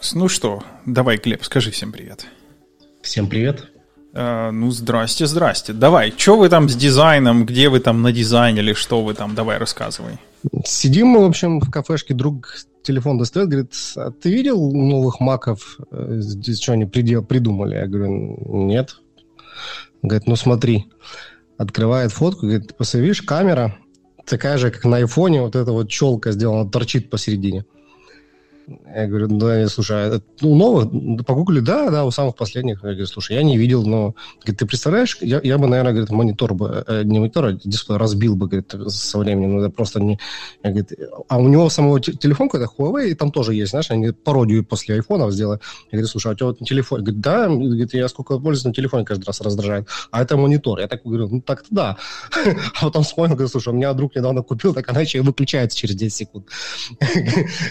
Так, 0.00 0.14
ну 0.14 0.28
что, 0.28 0.62
давай, 0.86 1.18
Глеб, 1.18 1.44
скажи 1.44 1.70
всем 1.70 1.92
привет. 1.92 2.24
Всем 3.02 3.28
привет. 3.28 3.66
А, 4.14 4.50
ну, 4.50 4.70
здрасте, 4.70 5.26
здрасте. 5.26 5.74
Давай, 5.74 6.12
что 6.16 6.38
вы 6.38 6.48
там 6.48 6.70
с 6.70 6.74
дизайном, 6.74 7.44
где 7.44 7.68
вы 7.68 7.80
там 7.80 8.00
надизайнили, 8.00 8.72
что 8.72 9.02
вы 9.04 9.12
там, 9.12 9.34
давай, 9.34 9.58
рассказывай. 9.58 10.18
Сидим 10.64 11.08
мы, 11.08 11.20
в 11.20 11.28
общем, 11.28 11.60
в 11.60 11.70
кафешке, 11.70 12.14
друг 12.14 12.56
телефон 12.82 13.18
достает, 13.18 13.50
говорит, 13.50 13.74
а 13.96 14.10
ты 14.10 14.30
видел 14.30 14.72
новых 14.72 15.20
маков, 15.20 15.78
э, 15.90 16.16
здесь 16.20 16.62
что 16.62 16.72
они 16.72 16.86
придумали? 16.86 17.74
Я 17.74 17.86
говорю, 17.86 18.38
нет. 18.66 18.96
Говорит, 20.00 20.26
ну 20.26 20.36
смотри. 20.36 20.86
Открывает 21.58 22.10
фотку, 22.12 22.46
говорит, 22.46 22.74
посмотришь, 22.74 23.20
камера 23.20 23.76
такая 24.24 24.56
же, 24.56 24.70
как 24.70 24.86
на 24.86 24.96
айфоне, 24.96 25.42
вот 25.42 25.56
эта 25.56 25.72
вот 25.72 25.90
челка 25.90 26.32
сделана, 26.32 26.70
торчит 26.70 27.10
посередине. 27.10 27.66
Я 28.94 29.06
говорю, 29.06 29.28
ну, 29.28 29.38
да, 29.38 29.68
слушай, 29.68 29.96
а 29.96 30.20
у 30.42 30.54
новых 30.54 31.24
погугли, 31.24 31.60
да, 31.60 31.90
да, 31.90 32.04
у 32.04 32.10
самых 32.10 32.36
последних. 32.36 32.82
Я 32.82 32.90
говорю, 32.90 33.06
слушай, 33.06 33.36
я 33.36 33.42
не 33.42 33.58
видел, 33.58 33.84
но... 33.84 34.14
Говорит, 34.40 34.58
ты 34.58 34.66
представляешь, 34.66 35.16
я, 35.20 35.40
я 35.42 35.58
бы, 35.58 35.66
наверное, 35.66 35.92
говорит, 35.92 36.10
монитор 36.10 36.54
бы, 36.54 36.84
э, 36.86 37.02
не 37.04 37.18
монитор, 37.18 37.44
а 37.46 37.52
дисплей 37.52 37.98
разбил 37.98 38.36
бы, 38.36 38.46
говорит, 38.46 38.74
со 38.88 39.18
временем. 39.18 39.56
Ну, 39.56 39.60
это 39.60 39.70
просто 39.70 40.00
не... 40.00 40.18
Я, 40.62 40.70
говорит, 40.70 40.92
а 41.28 41.38
у 41.38 41.48
него 41.48 41.68
самого 41.70 42.00
телефон 42.00 42.48
какой-то 42.48 42.72
Huawei, 42.76 43.10
и 43.10 43.14
там 43.14 43.32
тоже 43.32 43.54
есть, 43.54 43.70
знаешь, 43.70 43.90
они 43.90 44.10
пародию 44.10 44.64
после 44.64 44.96
айфонов 44.96 45.32
сделали. 45.32 45.60
Я 45.90 45.98
говорю, 45.98 46.08
слушай, 46.08 46.28
а 46.28 46.32
у 46.32 46.34
тебя 46.34 46.46
вот 46.46 46.58
телефон? 46.60 47.00
Говорит, 47.00 47.20
да, 47.20 47.48
говорит, 47.48 47.94
я 47.94 48.08
сколько 48.08 48.38
пользуюсь 48.38 48.64
на 48.64 48.74
телефоне 48.74 49.04
каждый 49.04 49.24
раз 49.24 49.40
раздражает. 49.40 49.88
А 50.10 50.22
это 50.22 50.36
монитор. 50.36 50.80
Я 50.80 50.88
так 50.88 51.02
говорю, 51.04 51.28
ну 51.28 51.40
так-то 51.40 51.68
да. 51.70 51.96
А 52.80 52.84
потом 52.84 53.02
вспомнил, 53.02 53.34
говорю, 53.34 53.48
слушай, 53.48 53.68
у 53.68 53.76
меня 53.76 53.92
друг 53.92 54.14
недавно 54.14 54.42
купил, 54.42 54.74
так 54.74 54.88
она 54.88 55.00
еще 55.00 55.18
и 55.18 55.20
выключается 55.20 55.76
через 55.76 55.94
10 55.94 56.16
секунд. 56.16 56.46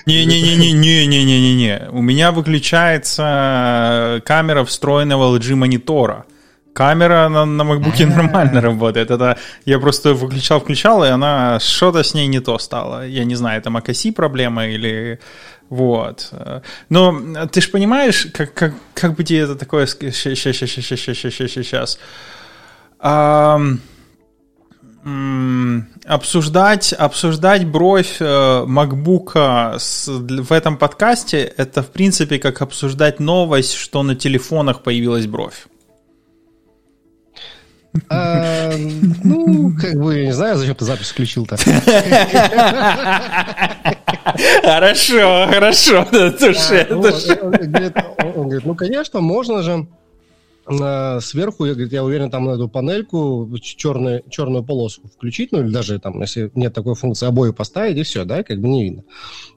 Не-не-не-не, 0.05 0.73
не-не-не-не-не. 0.89 1.89
У 1.91 2.01
меня 2.01 2.31
выключается 2.31 4.21
камера 4.25 4.63
встроенного 4.63 5.37
LG 5.37 5.55
монитора. 5.55 6.25
Камера 6.73 7.29
на, 7.29 7.45
на 7.45 7.63
MacBook 7.63 8.05
нормально 8.05 8.61
работает. 8.61 9.11
Это 9.11 9.37
я 9.65 9.79
просто 9.79 10.13
выключал, 10.13 10.59
включал, 10.59 11.03
и 11.03 11.09
она 11.09 11.59
что-то 11.59 12.03
с 12.03 12.13
ней 12.13 12.27
не 12.27 12.39
то 12.39 12.57
стало. 12.59 13.07
Я 13.07 13.25
не 13.25 13.35
знаю, 13.35 13.59
это 13.59 13.69
macOS 13.69 14.11
проблема 14.13 14.67
или 14.67 15.19
вот. 15.69 16.31
Но 16.89 17.47
ты 17.51 17.61
же 17.61 17.69
понимаешь, 17.69 18.27
как, 18.33 18.53
как, 18.53 18.73
как 18.93 19.15
бы 19.15 19.23
тебе 19.23 19.39
это 19.39 19.55
такое... 19.55 19.85
Сейчас, 19.85 20.15
сейчас, 20.15 20.55
сейчас, 20.55 20.85
сейчас, 20.85 21.17
сейчас, 21.17 21.51
сейчас. 21.51 21.99
Обсуждать, 26.05 26.93
обсуждать 26.93 27.65
бровь 27.65 28.17
э, 28.19 28.25
MacBook 28.65 29.77
с, 29.77 30.07
в 30.07 30.51
этом 30.51 30.77
подкасте 30.77 31.53
это, 31.57 31.83
в 31.83 31.87
принципе, 31.91 32.39
как 32.39 32.61
обсуждать 32.61 33.19
новость, 33.19 33.73
что 33.73 34.01
на 34.03 34.15
телефонах 34.15 34.81
появилась 34.81 35.27
бровь. 35.27 35.67
А, 38.09 38.71
ну, 39.23 39.73
как 39.79 39.95
бы, 39.95 40.25
не 40.25 40.31
знаю, 40.31 40.57
зачем 40.57 40.75
ты 40.75 40.85
запись 40.85 41.09
включил-то. 41.09 41.57
Хорошо, 44.63 45.47
хорошо, 45.49 46.07
душе, 46.11 46.87
Он 46.89 48.43
говорит, 48.43 48.65
ну, 48.65 48.75
конечно, 48.75 49.21
можно 49.21 49.63
же 49.63 49.87
сверху, 51.21 51.65
я, 51.65 51.73
говорит, 51.73 51.93
я 51.93 52.03
уверен, 52.03 52.29
там 52.29 52.45
на 52.45 52.51
эту 52.51 52.69
панельку 52.69 53.49
черную, 53.61 54.23
черную 54.29 54.63
полоску 54.63 55.07
включить, 55.07 55.51
ну 55.51 55.61
или 55.61 55.71
даже 55.71 55.99
там, 55.99 56.21
если 56.21 56.51
нет 56.55 56.73
такой 56.73 56.95
функции, 56.95 57.27
обои 57.27 57.51
поставить, 57.51 57.97
и 57.97 58.03
все, 58.03 58.23
да, 58.25 58.43
как 58.43 58.59
бы 58.59 58.67
не 58.67 58.83
видно. 58.83 59.03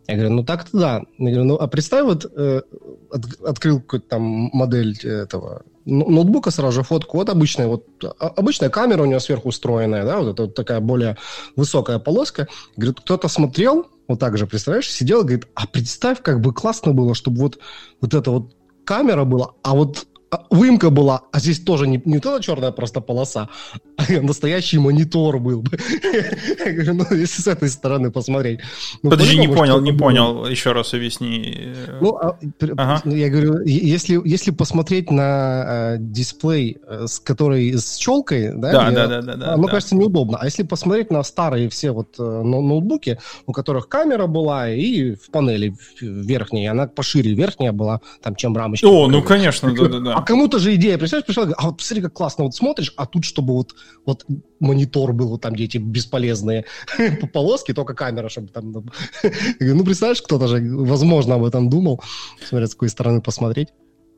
Я 0.09 0.15
говорю, 0.15 0.31
ну 0.35 0.45
так-то 0.45 0.79
да. 0.79 1.03
Я 1.19 1.31
говорю, 1.31 1.45
ну 1.45 1.55
а 1.57 1.67
представь, 1.69 2.05
вот 2.05 2.25
э, 2.25 2.63
от, 3.11 3.43
открыл 3.47 3.81
какую-то 3.81 4.09
там 4.09 4.23
модель 4.53 4.97
этого 5.05 5.63
ноутбука, 5.85 6.51
сразу 6.51 6.73
же 6.73 6.83
фотку, 6.83 7.19
вот 7.19 7.29
обычная, 7.29 7.67
вот 7.67 7.87
а, 8.05 8.29
обычная 8.29 8.71
камера 8.71 9.03
у 9.03 9.07
него 9.07 9.21
сверху 9.21 9.49
устроенная, 9.49 10.05
да, 10.05 10.21
вот 10.21 10.33
это 10.33 10.43
вот 10.45 10.55
такая 10.55 10.81
более 10.81 11.17
высокая 11.57 11.99
полоска. 11.99 12.49
Говорит, 12.77 13.01
кто-то 13.01 13.29
смотрел, 13.29 13.87
вот 14.09 14.19
так 14.19 14.39
же, 14.39 14.47
представляешь, 14.47 14.91
сидел 14.91 15.23
говорит, 15.23 15.47
а 15.55 15.67
представь, 15.67 16.23
как 16.23 16.41
бы 16.41 16.53
классно 16.53 16.93
было, 16.93 17.15
чтобы 17.15 17.39
вот, 17.39 17.59
вот 18.01 18.15
эта 18.15 18.31
вот 18.31 18.55
камера 18.85 19.25
была, 19.25 19.53
а 19.63 19.75
вот 19.75 20.07
выемка 20.51 20.91
была, 20.91 21.23
а 21.31 21.39
здесь 21.39 21.61
тоже 21.61 21.87
не, 21.87 22.01
не 22.05 22.19
то 22.19 22.39
черная 22.41 22.73
просто 22.73 23.01
полоса, 23.01 23.49
а 23.97 24.05
настоящий 24.23 24.79
монитор 24.79 25.39
был 25.39 25.63
бы. 25.63 25.71
Я 26.65 26.73
говорю, 26.73 26.95
ну, 26.95 27.17
если 27.17 27.43
с 27.43 27.47
этой 27.47 27.69
стороны 27.69 28.11
посмотреть. 28.11 28.61
Ну, 29.03 29.11
Подожди, 29.11 29.39
не 29.39 29.49
понял, 29.49 29.81
не 29.81 29.93
понял, 29.93 30.47
еще 30.47 30.73
раз 30.73 30.95
объясни. 30.95 31.75
Ну, 32.01 32.17
а, 32.17 32.39
ага. 32.77 33.03
я 33.05 33.29
говорю, 33.29 33.63
если, 33.65 34.21
если 34.25 34.51
посмотреть 34.51 35.11
на 35.11 35.95
э, 35.95 35.97
дисплей, 35.99 36.79
с 36.89 37.21
который 37.21 37.75
с 37.75 37.97
челкой, 37.97 38.53
да, 38.55 38.73
да, 38.73 38.89
я, 38.89 38.91
да, 38.91 39.23
да, 39.23 39.37
да, 39.37 39.55
оно 39.55 39.65
да. 39.65 39.71
кажется 39.71 39.97
неудобно. 39.97 40.39
А 40.41 40.45
если 40.45 40.63
посмотреть 40.63 41.11
на 41.11 41.23
старые 41.23 41.69
все 41.69 41.93
вот 41.93 42.19
э, 42.19 42.23
ноутбуки, 42.23 43.19
у 43.47 43.53
которых 43.53 43.89
камера 43.89 44.27
была 44.27 44.71
и 44.71 45.15
в 45.15 45.31
панели 45.31 45.75
верхней, 46.01 46.67
она 46.67 46.87
пошире 46.87 47.35
верхняя 47.35 47.73
была, 47.73 48.01
там, 48.23 48.35
чем 48.35 48.57
рамочка. 48.57 48.87
О, 48.87 49.09
ну, 49.09 49.23
конечно, 49.23 49.73
да-да-да 49.75 50.22
а 50.23 50.25
кому-то 50.25 50.59
же 50.59 50.75
идея, 50.77 50.99
представляешь, 50.99 51.27
пришла, 51.27 51.49
а 51.57 51.67
вот 51.67 51.79
посмотри, 51.79 52.03
как 52.03 52.13
классно 52.13 52.45
вот 52.45 52.55
смотришь, 52.55 52.93
а 52.97 53.07
тут, 53.07 53.25
чтобы 53.25 53.55
вот, 53.55 53.75
вот 54.07 54.25
монитор 54.61 55.13
был, 55.13 55.29
вот 55.29 55.41
там, 55.41 55.53
где 55.53 55.65
эти 55.65 55.79
бесполезные 55.79 56.65
полоски, 57.33 57.75
только 57.75 57.95
камера, 57.95 58.29
чтобы 58.29 58.49
там... 58.49 58.73
Ну, 59.61 59.85
представляешь, 59.85 60.23
кто-то 60.23 60.47
же, 60.47 60.61
возможно, 60.63 61.35
об 61.35 61.45
этом 61.45 61.69
думал, 61.69 62.03
смотря 62.49 62.69
с 62.69 62.75
какой 62.75 62.89
стороны 62.89 63.21
посмотреть. 63.21 63.69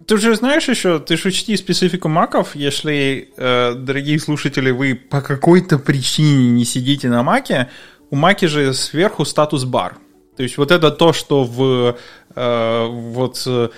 Ты 0.07 0.19
же 0.19 0.35
знаешь 0.35 0.69
еще, 0.69 0.99
ты 0.99 1.17
же 1.17 1.29
учти 1.29 1.57
специфику 1.57 2.09
маков, 2.09 2.55
если, 2.55 3.33
э, 3.37 3.75
дорогие 3.75 4.19
слушатели, 4.21 4.71
вы 4.71 4.95
по 4.95 5.23
какой-то 5.23 5.79
причине 5.79 6.51
не 6.51 6.67
сидите 6.67 7.09
на 7.09 7.23
маке, 7.23 7.71
у 8.11 8.17
маки 8.17 8.45
же 8.45 8.75
сверху 8.75 9.25
статус-бар. 9.25 9.97
То 10.37 10.43
есть 10.43 10.59
вот 10.59 10.71
это 10.71 10.91
то, 10.91 11.15
что 11.15 11.45
в 11.45 11.97
э, 12.35 12.87
вот 12.89 13.39
Э, 13.47 13.69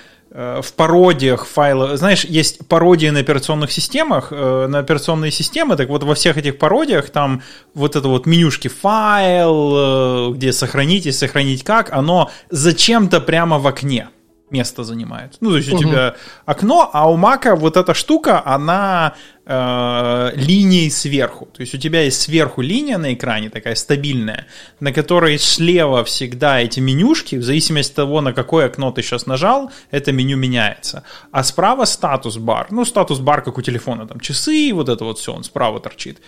в 0.63 0.75
пародиях 0.75 1.47
файлов, 1.47 1.97
знаешь, 1.97 2.25
есть 2.25 2.69
пародии 2.69 3.09
на 3.09 3.21
операционных 3.21 3.73
системах, 3.73 4.29
э, 4.31 4.67
на 4.67 4.81
операционные 4.81 5.31
системы, 5.31 5.77
так 5.77 5.89
вот 5.89 6.03
во 6.03 6.15
всех 6.15 6.37
этих 6.37 6.59
пародиях 6.59 7.09
там 7.09 7.43
вот 7.73 7.97
это 7.97 8.07
вот 8.09 8.27
менюшки 8.27 8.69
файл, 8.69 10.31
э, 10.31 10.33
где 10.35 10.53
сохранить 10.53 11.07
и 11.07 11.13
сохранить 11.13 11.65
как, 11.65 11.91
оно 11.91 12.31
зачем-то 12.51 13.23
прямо 13.23 13.59
в 13.59 13.67
окне 13.67 14.09
место 14.51 14.85
занимает. 14.85 15.37
Ну, 15.41 15.51
то 15.51 15.57
есть 15.57 15.73
у 15.73 15.77
угу. 15.77 15.85
тебя 15.85 16.17
окно, 16.45 16.91
а 16.93 17.11
у 17.11 17.17
Мака 17.17 17.57
вот 17.57 17.77
эта 17.77 17.95
штука, 17.95 18.43
она 18.45 19.15
э, 19.47 20.33
линией 20.35 20.91
сверху. 20.91 21.47
То 21.47 21.61
есть 21.63 21.75
у 21.75 21.79
тебя 21.79 22.03
есть 22.03 22.21
сверху 22.21 22.61
линия 22.61 22.99
на 22.99 23.15
экране, 23.15 23.49
такая 23.49 23.75
стабильная, 23.77 24.47
на 24.81 24.93
которой 24.93 25.39
слева 25.39 26.05
всегда 26.05 26.61
эти 26.61 26.81
менюшки, 26.81 27.37
в 27.37 27.45
зависимости 27.45 27.93
от 27.93 27.97
того, 27.97 28.21
на 28.21 28.33
какое 28.33 28.67
окно 28.67 28.91
ты 28.91 29.03
сейчас 29.03 29.27
нажал, 29.27 29.71
это 29.91 30.13
меню 30.13 30.37
меняется. 30.37 31.05
А 31.31 31.45
справа 31.45 31.85
статус-бар. 31.85 32.67
Ну, 32.71 32.85
статус-бар, 32.85 33.43
как 33.43 33.59
у 33.59 33.63
телефона, 33.63 34.07
там 34.07 34.21
часы, 34.21 34.71
вот 34.75 34.89
это 34.89 35.05
вот 35.05 35.19
все, 35.19 35.33
он 35.33 35.45
справа 35.45 35.81
торчит. 35.81 36.19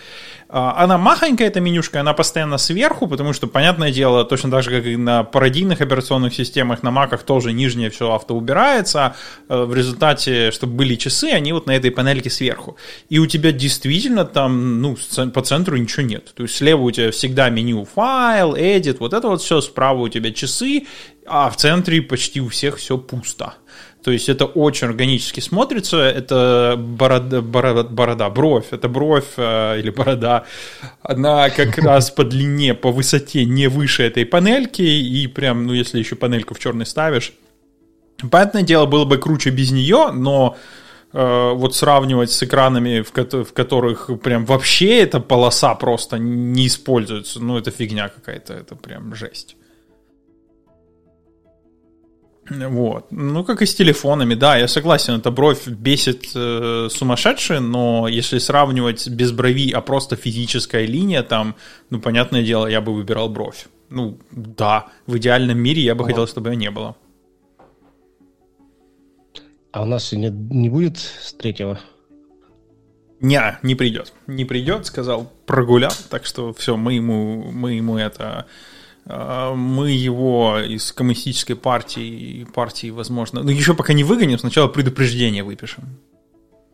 А, 0.48 0.82
она 0.82 0.96
махонькая, 0.96 1.48
эта 1.48 1.60
менюшка, 1.60 2.00
она 2.00 2.14
постоянно 2.14 2.58
сверху, 2.58 3.06
потому 3.06 3.32
что, 3.32 3.48
понятное 3.48 3.90
дело, 3.90 4.24
точно 4.24 4.50
так 4.50 4.62
же, 4.62 4.70
как 4.70 4.86
и 4.86 4.96
на 4.96 5.24
пародийных 5.24 5.80
операционных 5.80 6.34
системах, 6.34 6.82
на 6.82 6.90
маках 6.90 7.22
тоже 7.22 7.52
нижнее 7.52 7.90
все 7.90 8.12
авто 8.12 8.36
убирается. 8.36 9.14
Э, 9.48 9.64
в 9.64 9.74
результате, 9.74 10.50
чтобы 10.52 10.74
были 10.74 10.94
часы, 10.94 11.30
они 11.32 11.52
вот 11.52 11.66
на 11.66 11.72
этой 11.72 11.90
панельке 11.90 12.30
сверху 12.30 12.76
и 13.08 13.18
у 13.18 13.26
тебя 13.26 13.52
действительно 13.52 14.24
там, 14.24 14.82
ну, 14.82 14.96
по 15.32 15.42
центру 15.42 15.76
ничего 15.76 16.02
нет. 16.02 16.32
То 16.34 16.42
есть 16.42 16.56
слева 16.56 16.82
у 16.82 16.90
тебя 16.90 17.10
всегда 17.10 17.48
меню 17.48 17.86
файл, 17.86 18.54
edit, 18.54 18.98
вот 19.00 19.14
это 19.14 19.28
вот 19.28 19.40
все, 19.40 19.60
справа 19.60 20.00
у 20.00 20.08
тебя 20.08 20.30
часы, 20.30 20.86
а 21.26 21.48
в 21.48 21.56
центре 21.56 22.02
почти 22.02 22.40
у 22.40 22.48
всех 22.48 22.76
все 22.76 22.98
пусто. 22.98 23.54
То 24.02 24.12
есть 24.12 24.28
это 24.28 24.44
очень 24.44 24.86
органически 24.86 25.40
смотрится, 25.40 25.98
это 25.98 26.76
борода, 26.78 27.42
борода, 27.42 27.82
борода 27.82 28.30
бровь, 28.30 28.66
это 28.70 28.88
бровь 28.88 29.32
э, 29.36 29.80
или 29.80 29.90
борода, 29.90 30.44
она 31.02 31.50
как 31.50 31.76
раз 31.78 32.10
по 32.10 32.24
длине, 32.24 32.74
по 32.74 32.92
высоте 32.92 33.44
не 33.44 33.68
выше 33.68 34.04
этой 34.04 34.24
панельки, 34.24 34.82
и 34.82 35.26
прям, 35.26 35.66
ну 35.66 35.72
если 35.72 35.98
еще 35.98 36.14
панельку 36.14 36.54
в 36.54 36.58
черный 36.58 36.86
ставишь, 36.86 37.32
понятное 38.30 38.62
дело, 38.62 38.86
было 38.86 39.04
бы 39.04 39.18
круче 39.18 39.50
без 39.50 39.72
нее, 39.72 40.10
но 40.12 40.56
вот 41.12 41.74
сравнивать 41.74 42.30
с 42.30 42.42
экранами, 42.42 43.00
в, 43.00 43.12
ко- 43.12 43.44
в 43.44 43.52
которых 43.52 44.10
прям 44.22 44.44
вообще 44.44 44.98
эта 44.98 45.20
полоса 45.20 45.74
просто 45.74 46.18
не 46.18 46.66
используется, 46.66 47.40
ну 47.40 47.56
это 47.56 47.70
фигня 47.70 48.08
какая-то, 48.08 48.54
это 48.54 48.76
прям 48.76 49.14
жесть. 49.14 49.56
Вот. 52.50 53.06
Ну, 53.10 53.44
как 53.44 53.62
и 53.62 53.66
с 53.66 53.74
телефонами, 53.74 54.34
да, 54.34 54.56
я 54.56 54.68
согласен, 54.68 55.14
эта 55.14 55.30
бровь 55.30 55.66
бесит 55.66 56.30
э, 56.34 56.88
сумасшедшие, 56.90 57.60
но 57.60 58.08
если 58.08 58.38
сравнивать 58.38 59.08
без 59.08 59.32
брови, 59.32 59.70
а 59.70 59.80
просто 59.80 60.16
физическая 60.16 60.86
линия, 60.86 61.22
там, 61.22 61.54
ну, 61.90 62.00
понятное 62.00 62.42
дело, 62.42 62.66
я 62.66 62.80
бы 62.80 62.94
выбирал 62.94 63.28
бровь. 63.28 63.66
Ну, 63.90 64.18
да, 64.30 64.86
в 65.06 65.16
идеальном 65.18 65.58
мире 65.58 65.82
я 65.82 65.94
бы 65.94 66.04
ага. 66.04 66.12
хотел, 66.12 66.26
чтобы 66.26 66.50
ее 66.50 66.56
не 66.56 66.70
было. 66.70 66.96
А 69.72 69.82
у 69.82 69.84
нас 69.84 70.06
сегодня 70.06 70.30
не 70.30 70.70
будет 70.70 70.98
с 70.98 71.32
третьего? 71.34 71.78
Не, 73.20 73.58
не 73.62 73.74
придет. 73.74 74.12
Не 74.26 74.44
придет, 74.44 74.86
сказал, 74.86 75.32
прогулял. 75.46 75.92
Так 76.10 76.24
что 76.24 76.52
все, 76.54 76.76
мы 76.76 76.94
ему, 76.94 77.50
мы 77.52 77.74
ему 77.74 77.96
это 77.96 78.46
а, 79.10 79.54
мы 79.54 79.90
его 79.90 80.58
из 80.58 80.92
коммунистической 80.92 81.56
партии, 81.56 82.46
партии, 82.54 82.90
возможно, 82.90 83.42
ну 83.42 83.50
еще 83.50 83.74
пока 83.74 83.94
не 83.94 84.04
выгоним, 84.04 84.38
сначала 84.38 84.68
предупреждение 84.68 85.42
выпишем. 85.42 85.84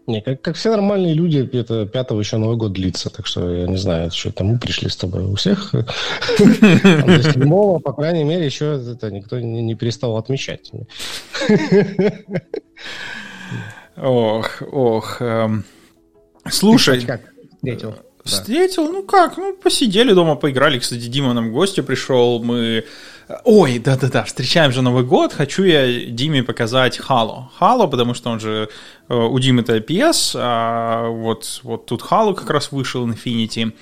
Не, 0.06 0.20
как, 0.20 0.42
как 0.42 0.56
все 0.56 0.70
нормальные 0.70 1.14
люди, 1.14 1.48
это 1.52 1.86
пятого 1.86 2.20
еще 2.20 2.36
Новый 2.36 2.58
год 2.58 2.72
длится, 2.72 3.08
так 3.08 3.26
что 3.26 3.50
я 3.50 3.66
не 3.66 3.78
знаю, 3.78 4.10
что 4.10 4.30
там 4.32 4.48
мы 4.48 4.58
пришли 4.58 4.90
с 4.90 4.96
тобой. 4.96 5.24
У 5.24 5.34
всех 5.34 5.72
до 6.38 7.22
седьмого, 7.22 7.78
по 7.78 7.94
крайней 7.94 8.24
мере, 8.24 8.44
еще 8.44 8.82
это 8.86 9.10
никто 9.10 9.40
не, 9.40 9.74
перестал 9.74 10.16
отмечать. 10.18 10.70
Ох, 13.96 14.62
ох. 14.72 15.22
Эм, 15.22 15.64
слушай. 16.50 17.00
Как 17.06 17.22
встретил? 17.54 17.94
Встретил, 18.24 18.90
ну 18.90 19.02
как, 19.02 19.36
ну 19.36 19.56
посидели 19.56 20.12
дома, 20.12 20.34
поиграли. 20.34 20.78
Кстати, 20.78 21.06
Дима 21.06 21.32
нам 21.32 21.50
в 21.50 21.52
гости 21.52 21.80
пришел, 21.80 22.42
мы 22.42 22.84
Ой, 23.44 23.78
да-да-да, 23.78 24.24
встречаем 24.24 24.70
же 24.70 24.82
Новый 24.82 25.02
год, 25.04 25.32
хочу 25.32 25.64
я 25.64 26.10
Диме 26.10 26.42
показать 26.42 27.00
Halo. 27.00 27.44
Halo, 27.58 27.88
потому 27.88 28.12
что 28.12 28.30
он 28.30 28.38
же, 28.38 28.68
э, 29.08 29.14
у 29.14 29.38
Димы 29.38 29.62
это 29.62 29.78
PS, 29.78 30.36
а 30.38 31.08
вот, 31.08 31.60
вот 31.62 31.86
тут 31.86 32.02
Halo 32.02 32.34
как 32.34 32.50
раз 32.50 32.70
вышел, 32.70 33.08
Infinity 33.08 33.72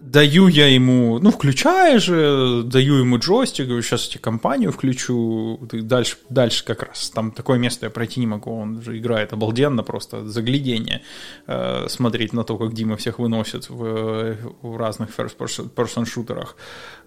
даю 0.00 0.48
я 0.48 0.66
ему, 0.66 1.18
ну, 1.20 1.30
включаю 1.30 2.00
же, 2.00 2.62
даю 2.64 2.96
ему 2.96 3.18
джойстик, 3.18 3.66
говорю, 3.66 3.82
сейчас 3.82 4.06
я 4.06 4.12
тебе 4.12 4.20
компанию 4.20 4.72
включу, 4.72 5.58
дальше, 5.72 6.16
дальше 6.28 6.64
как 6.64 6.82
раз, 6.82 7.10
там 7.10 7.30
такое 7.30 7.58
место 7.58 7.86
я 7.86 7.90
пройти 7.90 8.20
не 8.20 8.26
могу, 8.26 8.50
он 8.50 8.82
же 8.82 8.98
играет 8.98 9.32
обалденно, 9.32 9.82
просто 9.82 10.26
заглядение, 10.26 11.02
э, 11.46 11.86
смотреть 11.88 12.32
на 12.32 12.44
то, 12.44 12.56
как 12.56 12.72
Дима 12.72 12.96
всех 12.96 13.18
выносит 13.18 13.68
в, 13.68 14.36
в 14.62 14.76
разных 14.76 15.10
first-person 15.16 16.06
шутерах. 16.06 16.56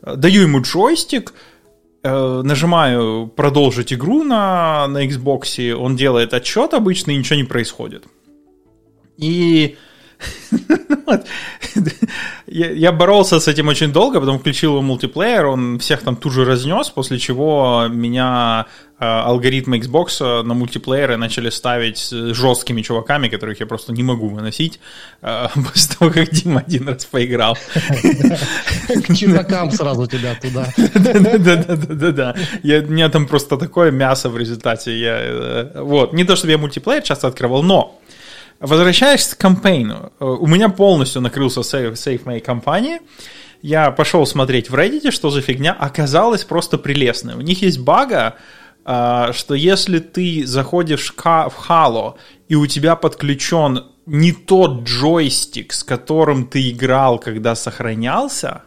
Даю 0.01 0.43
ему 0.43 0.61
джойстик, 0.61 1.33
э, 2.03 2.41
нажимаю 2.43 3.27
продолжить 3.27 3.91
игру 3.91 4.23
на, 4.23 4.87
на 4.87 5.05
Xbox, 5.05 5.73
он 5.73 5.95
делает 5.95 6.33
отчет 6.33 6.73
обычно, 6.73 7.11
и 7.11 7.17
ничего 7.17 7.37
не 7.37 7.43
происходит. 7.45 8.05
И 9.17 9.77
я, 12.47 12.71
я 12.71 12.91
боролся 12.91 13.39
с 13.39 13.47
этим 13.47 13.67
очень 13.67 13.91
долго, 13.91 14.19
потом 14.19 14.39
включил 14.39 14.71
его 14.71 14.81
мультиплеер, 14.81 15.45
он 15.45 15.79
всех 15.79 16.01
там 16.01 16.15
тут 16.15 16.33
же 16.33 16.45
разнес, 16.45 16.89
после 16.89 17.17
чего 17.17 17.87
меня 17.89 18.65
э, 18.99 19.05
алгоритмы 19.05 19.77
Xbox 19.79 20.43
на 20.43 20.53
мультиплееры 20.53 21.17
начали 21.17 21.49
ставить 21.49 21.97
с 21.97 22.33
жесткими 22.33 22.81
чуваками, 22.81 23.29
которых 23.29 23.59
я 23.59 23.65
просто 23.65 23.93
не 23.93 24.03
могу 24.03 24.29
выносить, 24.29 24.79
э, 25.21 25.47
после 25.55 25.95
того, 25.95 26.11
как 26.11 26.29
Дима 26.31 26.63
один 26.67 26.87
раз 26.87 27.05
поиграл. 27.05 27.57
К 28.87 29.15
чувакам 29.15 29.71
сразу 29.71 30.07
тебя 30.07 30.35
туда. 30.41 30.67
Да-да-да. 30.93 32.35
У 32.63 32.91
меня 32.91 33.09
там 33.09 33.25
просто 33.25 33.57
такое 33.57 33.91
мясо 33.91 34.29
в 34.29 34.37
результате. 34.37 34.91
Э, 34.91 35.81
вот. 35.81 36.13
Не 36.13 36.23
то, 36.23 36.35
чтобы 36.35 36.51
я 36.51 36.57
мультиплеер 36.57 37.01
часто 37.01 37.27
открывал, 37.27 37.63
но 37.63 37.99
Возвращаясь 38.63 39.27
к 39.27 39.37
кампейну, 39.37 40.13
э, 40.21 40.25
у 40.25 40.47
меня 40.47 40.69
полностью 40.69 41.21
накрылся 41.21 41.63
сейф, 41.63 41.99
сейф 41.99 42.25
моей 42.25 42.39
компании. 42.39 43.01
Я 43.61 43.91
пошел 43.91 44.25
смотреть 44.25 44.69
в 44.69 44.75
Reddit, 44.75 45.11
что 45.11 45.29
за 45.29 45.41
фигня. 45.41 45.73
Оказалось 45.73 46.45
просто 46.45 46.77
прелестно. 46.77 47.35
У 47.35 47.41
них 47.41 47.61
есть 47.61 47.79
бага, 47.79 48.37
э, 48.85 49.31
что 49.33 49.53
если 49.53 49.99
ты 49.99 50.45
заходишь 50.45 51.13
в 51.13 51.67
Halo, 51.67 52.15
и 52.47 52.55
у 52.55 52.65
тебя 52.65 52.95
подключен 52.95 53.83
не 54.05 54.31
тот 54.31 54.83
джойстик, 54.83 55.73
с 55.73 55.83
которым 55.83 56.47
ты 56.47 56.69
играл, 56.69 57.19
когда 57.19 57.55
сохранялся, 57.55 58.63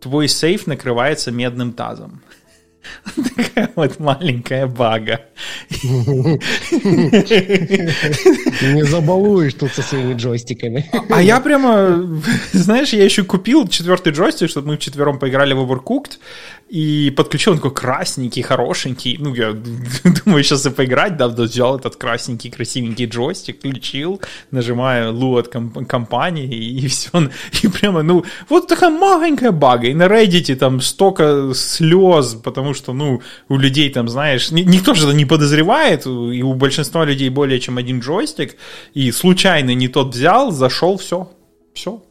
твой 0.00 0.28
сейф 0.28 0.68
накрывается 0.68 1.32
медным 1.32 1.72
тазом. 1.72 2.22
Такая 3.36 3.72
вот 3.74 3.98
маленькая 3.98 4.68
бага. 4.68 5.22
Не 8.62 8.84
забалуешь 8.84 9.54
тут 9.54 9.72
со 9.72 9.82
своими 9.82 10.14
джойстиками. 10.14 10.90
А 11.10 11.22
я 11.22 11.40
прямо, 11.40 12.20
знаешь, 12.52 12.92
я 12.92 13.04
еще 13.04 13.24
купил 13.24 13.68
четвертый 13.68 14.12
джойстик, 14.12 14.48
чтобы 14.48 14.68
мы 14.68 14.76
вчетвером 14.76 15.18
поиграли 15.18 15.54
в 15.54 15.60
Overcooked, 15.60 16.18
и 16.72 17.10
подключил 17.10 17.52
он 17.52 17.58
такой 17.58 17.74
красненький, 17.74 18.40
хорошенький. 18.40 19.18
Ну, 19.20 19.34
я 19.34 19.52
думаю, 20.24 20.42
сейчас 20.42 20.64
и 20.64 20.70
поиграть, 20.70 21.18
да, 21.18 21.28
взял 21.28 21.78
этот 21.78 21.96
красненький, 21.96 22.50
красивенький 22.50 23.04
джойстик, 23.04 23.58
включил, 23.58 24.22
нажимаю 24.50 25.12
лу 25.12 25.36
от 25.36 25.54
комп- 25.54 25.86
компании, 25.86 26.46
и, 26.46 26.86
и 26.86 26.88
все. 26.88 27.10
И 27.62 27.68
прямо, 27.68 28.02
ну, 28.02 28.24
вот 28.48 28.68
такая 28.68 28.88
маленькая 28.88 29.50
бага. 29.50 29.88
И 29.88 29.94
на 29.94 30.04
Reddit 30.04 30.54
там 30.54 30.80
столько 30.80 31.52
слез, 31.54 32.36
потому 32.42 32.72
что, 32.72 32.94
ну, 32.94 33.20
у 33.50 33.58
людей 33.58 33.90
там, 33.90 34.08
знаешь, 34.08 34.50
никто 34.50 34.94
же 34.94 35.06
это 35.06 35.14
не 35.14 35.26
подозревает, 35.26 36.06
и 36.06 36.42
у 36.42 36.54
большинства 36.54 37.04
людей 37.04 37.28
более 37.28 37.60
чем 37.60 37.76
один 37.76 38.00
джойстик, 38.00 38.56
и 38.94 39.12
случайно 39.12 39.74
не 39.74 39.88
тот 39.88 40.14
взял, 40.14 40.50
зашел, 40.50 40.96
все, 40.96 41.30
все, 41.74 42.02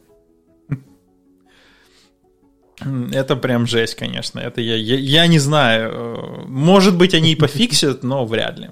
это 3.12 3.36
прям 3.36 3.66
жесть, 3.66 3.94
конечно. 3.94 4.40
Это 4.40 4.60
я, 4.60 4.76
я, 4.76 4.96
я 4.96 5.26
не 5.26 5.38
знаю. 5.38 6.46
Может 6.46 6.96
быть, 6.96 7.14
они 7.14 7.32
и 7.32 7.36
пофиксят, 7.36 8.02
но 8.02 8.24
вряд 8.24 8.58
ли. 8.58 8.70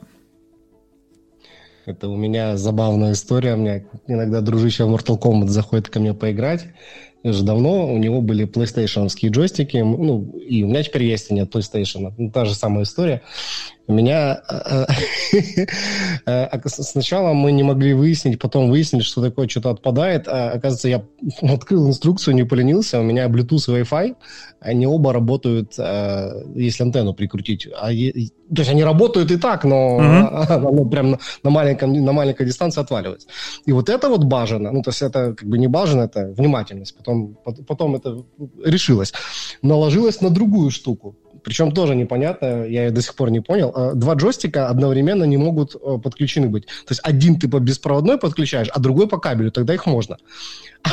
Это 1.86 2.08
у 2.08 2.16
меня 2.16 2.56
забавная 2.56 3.12
история. 3.12 3.54
У 3.54 3.58
меня 3.58 3.82
иногда 4.06 4.40
дружище 4.40 4.84
в 4.84 4.94
Mortal 4.94 5.20
Kombat 5.20 5.48
заходит 5.48 5.88
ко 5.88 6.00
мне 6.00 6.14
поиграть 6.14 6.66
уже 7.22 7.44
давно 7.44 7.92
у 7.92 7.98
него 7.98 8.22
были 8.22 8.46
PlayStation 8.46 9.08
джойстики, 9.08 9.76
ну, 9.76 10.24
и 10.36 10.62
у 10.62 10.68
меня 10.68 10.82
теперь 10.82 11.04
есть 11.04 11.30
они 11.30 11.40
от 11.40 11.54
PlayStation. 11.54 12.12
Ну, 12.16 12.30
та 12.30 12.44
же 12.44 12.54
самая 12.54 12.84
история. 12.84 13.22
У 13.86 13.92
меня 13.92 14.40
э, 14.48 14.86
э, 15.32 15.66
э, 16.52 16.58
сначала 16.68 17.32
мы 17.32 17.52
не 17.52 17.62
могли 17.62 17.94
выяснить, 17.94 18.38
потом 18.38 18.70
выяснили, 18.70 19.02
что 19.02 19.22
такое 19.22 19.48
что-то 19.48 19.70
отпадает. 19.70 20.28
А, 20.28 20.50
оказывается, 20.50 20.88
я 20.88 21.02
открыл 21.54 21.88
инструкцию, 21.88 22.34
не 22.34 22.44
поленился. 22.44 23.00
У 23.00 23.02
меня 23.02 23.26
Bluetooth 23.26 23.68
и 23.68 23.82
Wi-Fi. 23.82 24.16
Они 24.60 24.86
оба 24.86 25.12
работают, 25.12 25.72
если 26.54 26.82
антенну 26.82 27.14
прикрутить. 27.14 27.66
А, 27.66 27.88
то 28.54 28.62
есть 28.62 28.70
они 28.70 28.84
работают 28.84 29.30
и 29.30 29.36
так, 29.36 29.64
но 29.64 30.00
mm-hmm. 30.00 30.46
оно 30.68 30.84
прям 30.84 31.10
на, 31.12 31.18
на, 31.44 31.50
маленьком, 31.50 31.92
на 31.92 32.12
маленькой 32.12 32.46
дистанции 32.46 32.80
отваливается. 32.80 33.28
И 33.64 33.72
вот 33.72 33.88
это 33.88 34.08
вот 34.08 34.24
бажано. 34.24 34.72
Ну, 34.72 34.82
то 34.82 34.90
есть 34.90 35.02
это 35.02 35.34
как 35.34 35.48
бы 35.48 35.58
не 35.58 35.68
бажано, 35.68 36.02
это 36.02 36.26
внимательность. 36.36 36.96
Потом, 36.96 37.36
потом 37.66 37.94
это 37.94 38.24
решилось. 38.64 39.12
Наложилось 39.62 40.20
на 40.20 40.30
другую 40.30 40.70
штуку 40.70 41.16
причем 41.42 41.72
тоже 41.72 41.94
непонятно, 41.94 42.64
я 42.64 42.84
ее 42.84 42.90
до 42.90 43.02
сих 43.02 43.14
пор 43.14 43.30
не 43.30 43.40
понял. 43.40 43.72
А, 43.74 43.94
два 43.94 44.14
джойстика 44.14 44.68
одновременно 44.68 45.24
не 45.24 45.36
могут 45.36 45.74
э, 45.74 45.98
подключены 46.02 46.48
быть. 46.48 46.66
То 46.66 46.90
есть 46.90 47.00
один 47.02 47.38
ты 47.38 47.48
по 47.48 47.58
беспроводной 47.58 48.18
подключаешь, 48.18 48.68
а 48.68 48.80
другой 48.80 49.08
по 49.08 49.18
кабелю, 49.18 49.50
тогда 49.50 49.74
их 49.74 49.86
можно. 49.86 50.16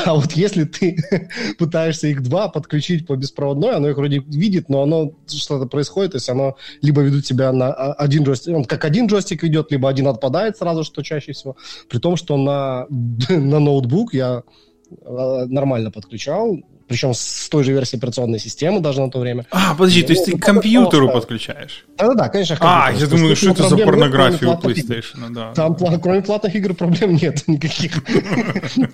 А 0.05 0.13
вот 0.13 0.33
если 0.33 0.65
ты 0.65 0.97
пытаешься 1.57 2.07
их 2.07 2.21
два 2.21 2.49
подключить 2.49 3.07
по 3.07 3.15
беспроводной, 3.15 3.71
оно 3.71 3.89
их 3.89 3.95
вроде 3.95 4.19
видит, 4.19 4.67
но 4.67 4.81
оно 4.81 5.13
что-то 5.27 5.65
происходит, 5.65 6.11
то 6.11 6.17
есть 6.17 6.29
оно 6.29 6.57
либо 6.81 7.01
ведут 7.01 7.23
тебя 7.23 7.53
на 7.53 7.67
а, 7.67 7.93
один 7.93 8.23
джойстик, 8.23 8.53
он 8.53 8.65
как 8.65 8.83
один 8.83 9.07
джойстик 9.07 9.43
ведет, 9.43 9.71
либо 9.71 9.87
один 9.87 10.07
отпадает 10.07 10.57
сразу, 10.57 10.83
что 10.83 11.03
чаще 11.03 11.31
всего. 11.31 11.55
При 11.89 11.99
том, 11.99 12.17
что 12.17 12.37
на, 12.37 12.85
на 13.29 13.59
ноутбук 13.59 14.13
я 14.13 14.43
э, 14.91 15.45
нормально 15.47 15.89
подключал, 15.91 16.57
причем 16.87 17.13
с 17.13 17.49
той 17.49 17.63
же 17.63 17.73
версией 17.73 17.99
операционной 17.99 18.39
системы 18.39 18.79
даже 18.79 19.01
на 19.01 19.11
то 19.11 19.19
время. 19.19 19.45
А, 19.51 19.75
подожди, 19.75 20.03
то 20.03 20.13
есть 20.13 20.25
ты 20.25 20.37
к 20.37 20.41
компьютеру 20.41 21.09
подключаешь? 21.09 21.85
Да-да-да, 21.97 22.29
конечно. 22.29 22.57
А, 22.61 22.91
я 22.91 23.07
думаю, 23.07 23.35
что 23.35 23.51
это 23.51 23.67
за 23.67 23.77
порнография 23.77 24.47
у 24.47 24.59
PlayStation, 24.59 25.29
да. 25.31 25.53
Там, 25.53 25.75
кроме 25.75 26.21
платных 26.21 26.55
игр, 26.55 26.73
проблем 26.73 27.15
нет 27.15 27.47
никаких. 27.47 28.03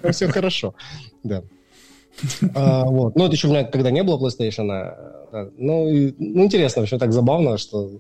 все 0.12 0.28
хорошо, 0.28 0.76
да. 1.24 1.44
А, 2.56 2.86
вот. 2.86 3.16
Ну, 3.16 3.26
это 3.26 3.34
еще 3.34 3.48
у 3.48 3.52
меня 3.52 3.64
когда 3.64 3.92
не 3.92 4.04
было 4.04 4.18
PlayStation. 4.18 4.68
Да. 4.68 5.50
Ну, 5.58 6.14
ну, 6.18 6.44
интересно, 6.44 6.82
вообще 6.82 6.98
так 6.98 7.12
забавно, 7.12 7.58
что 7.58 8.00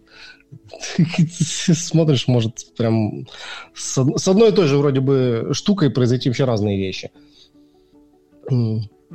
смотришь, 1.27 2.27
может, 2.27 2.75
прям 2.77 3.27
с, 3.73 3.97
с 4.17 4.27
одной 4.27 4.50
и 4.50 4.53
той 4.53 4.67
же 4.67 4.77
вроде 4.77 5.00
бы 5.00 5.50
штукой 5.53 5.89
произойти 5.89 6.29
вообще 6.29 6.45
разные 6.45 6.77
вещи. 6.77 7.12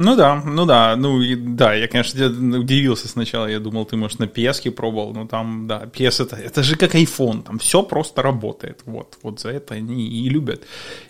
Ну 0.01 0.15
да, 0.15 0.43
ну 0.45 0.65
да, 0.65 0.95
ну 0.97 1.21
и, 1.21 1.35
да, 1.35 1.75
я, 1.75 1.89
конечно, 1.89 2.27
удивился 2.59 3.09
сначала, 3.09 3.47
я 3.47 3.59
думал, 3.59 3.85
ты, 3.85 3.97
может, 3.97 4.21
на 4.21 4.25
PS 4.27 4.71
пробовал, 4.71 5.13
но 5.13 5.27
там, 5.27 5.67
да, 5.67 5.83
PS 5.93 6.23
это, 6.25 6.37
это 6.37 6.63
же 6.63 6.77
как 6.77 6.95
iPhone, 6.95 7.43
там 7.43 7.59
все 7.59 7.83
просто 7.83 8.23
работает, 8.23 8.83
вот, 8.87 9.19
вот 9.23 9.41
за 9.41 9.49
это 9.49 9.75
они 9.75 10.07
и 10.07 10.29
любят, 10.29 10.63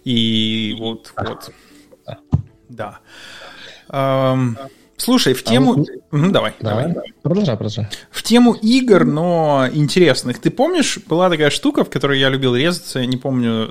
и 0.04 0.74
вот, 0.78 1.12
вот, 1.16 1.52
да. 2.70 3.00
Um, 3.90 4.56
Слушай, 4.98 5.32
в 5.32 5.44
тему... 5.44 5.72
А 5.72 5.76
вот... 5.76 6.32
давай, 6.32 6.52
давай. 6.60 6.88
давай. 6.88 7.12
Продолжай, 7.22 7.56
продолжай. 7.56 7.88
В 8.10 8.22
тему 8.24 8.52
игр, 8.54 9.04
но 9.04 9.68
интересных. 9.72 10.40
Ты 10.40 10.50
помнишь, 10.50 10.98
была 11.06 11.30
такая 11.30 11.50
штука, 11.50 11.84
в 11.84 11.90
которой 11.90 12.18
я 12.18 12.28
любил 12.28 12.56
резаться, 12.56 12.98
я 12.98 13.06
не 13.06 13.16
помню, 13.16 13.68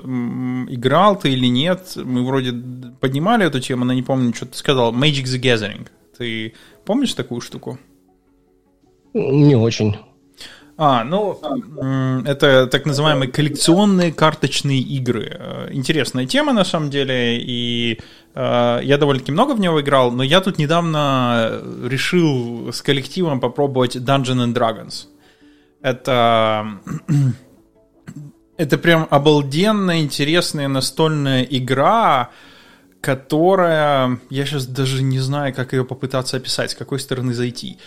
играл 0.72 1.18
ты 1.18 1.30
или 1.30 1.46
нет. 1.46 1.92
Мы 1.96 2.24
вроде 2.24 2.52
поднимали 3.00 3.46
эту 3.46 3.60
тему, 3.60 3.84
но 3.84 3.92
не 3.92 4.02
помню, 4.02 4.34
что 4.34 4.46
ты 4.46 4.56
сказал. 4.56 4.92
Magic 4.92 5.24
the 5.24 5.38
Gathering. 5.40 5.86
Ты 6.16 6.54
помнишь 6.86 7.12
такую 7.12 7.42
штуку? 7.42 7.78
Не 9.12 9.54
очень. 9.54 9.96
А, 10.80 11.02
ну, 11.02 11.40
это 12.24 12.68
так 12.68 12.86
называемые 12.86 13.32
коллекционные 13.32 14.12
карточные 14.12 14.78
игры. 14.78 15.36
Э, 15.36 15.68
интересная 15.72 16.24
тема, 16.24 16.52
на 16.52 16.64
самом 16.64 16.88
деле, 16.88 17.36
и 17.40 17.98
э, 18.36 18.80
я 18.84 18.96
довольно-таки 18.96 19.32
много 19.32 19.54
в 19.54 19.60
него 19.60 19.80
играл, 19.80 20.12
но 20.12 20.22
я 20.22 20.40
тут 20.40 20.56
недавно 20.56 21.60
решил 21.84 22.72
с 22.72 22.80
коллективом 22.80 23.40
попробовать 23.40 23.96
Dungeon 23.96 24.46
and 24.46 24.54
Dragons. 24.54 25.08
Это... 25.82 26.78
Это 28.56 28.76
прям 28.76 29.06
обалденная, 29.10 30.00
интересная 30.00 30.66
настольная 30.66 31.42
игра, 31.42 32.30
которая... 33.00 34.18
Я 34.30 34.46
сейчас 34.46 34.66
даже 34.66 35.02
не 35.04 35.20
знаю, 35.20 35.54
как 35.54 35.72
ее 35.72 35.84
попытаться 35.84 36.36
описать, 36.36 36.72
с 36.72 36.74
какой 36.74 36.98
стороны 36.98 37.34
зайти. 37.34 37.78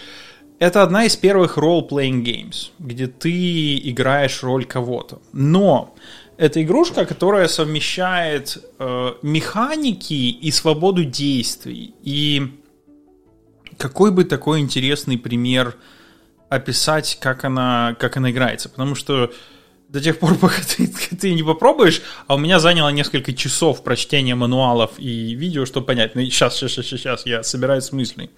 Это 0.61 0.83
одна 0.83 1.05
из 1.05 1.15
первых 1.15 1.57
role-playing 1.57 2.21
games, 2.21 2.69
где 2.77 3.07
ты 3.07 3.77
играешь 3.77 4.43
роль 4.43 4.63
кого-то. 4.63 5.19
Но 5.33 5.95
это 6.37 6.61
игрушка, 6.61 7.05
которая 7.05 7.47
совмещает 7.47 8.63
э, 8.77 9.13
механики 9.23 10.13
и 10.13 10.51
свободу 10.51 11.03
действий. 11.03 11.95
И 12.03 12.59
какой 13.77 14.11
бы 14.11 14.23
такой 14.23 14.59
интересный 14.59 15.17
пример 15.17 15.77
описать, 16.47 17.17
как 17.19 17.43
она, 17.43 17.95
как 17.99 18.17
она 18.17 18.29
играется. 18.29 18.69
Потому 18.69 18.93
что 18.93 19.33
до 19.89 19.99
тех 19.99 20.19
пор, 20.19 20.35
пока 20.39 20.61
ты, 20.61 20.85
ты 20.87 21.33
не 21.33 21.41
попробуешь, 21.41 22.03
а 22.27 22.35
у 22.35 22.37
меня 22.37 22.59
заняло 22.59 22.89
несколько 22.89 23.33
часов 23.33 23.83
прочтения 23.83 24.35
мануалов 24.35 24.91
и 24.99 25.33
видео, 25.33 25.65
чтобы 25.65 25.87
понять. 25.87 26.13
Ну, 26.13 26.21
сейчас, 26.21 26.55
сейчас, 26.55 26.73
сейчас, 26.73 26.85
сейчас, 26.85 27.25
я 27.25 27.41
собираюсь 27.41 27.85
с 27.85 27.91
мыслей. 27.91 28.29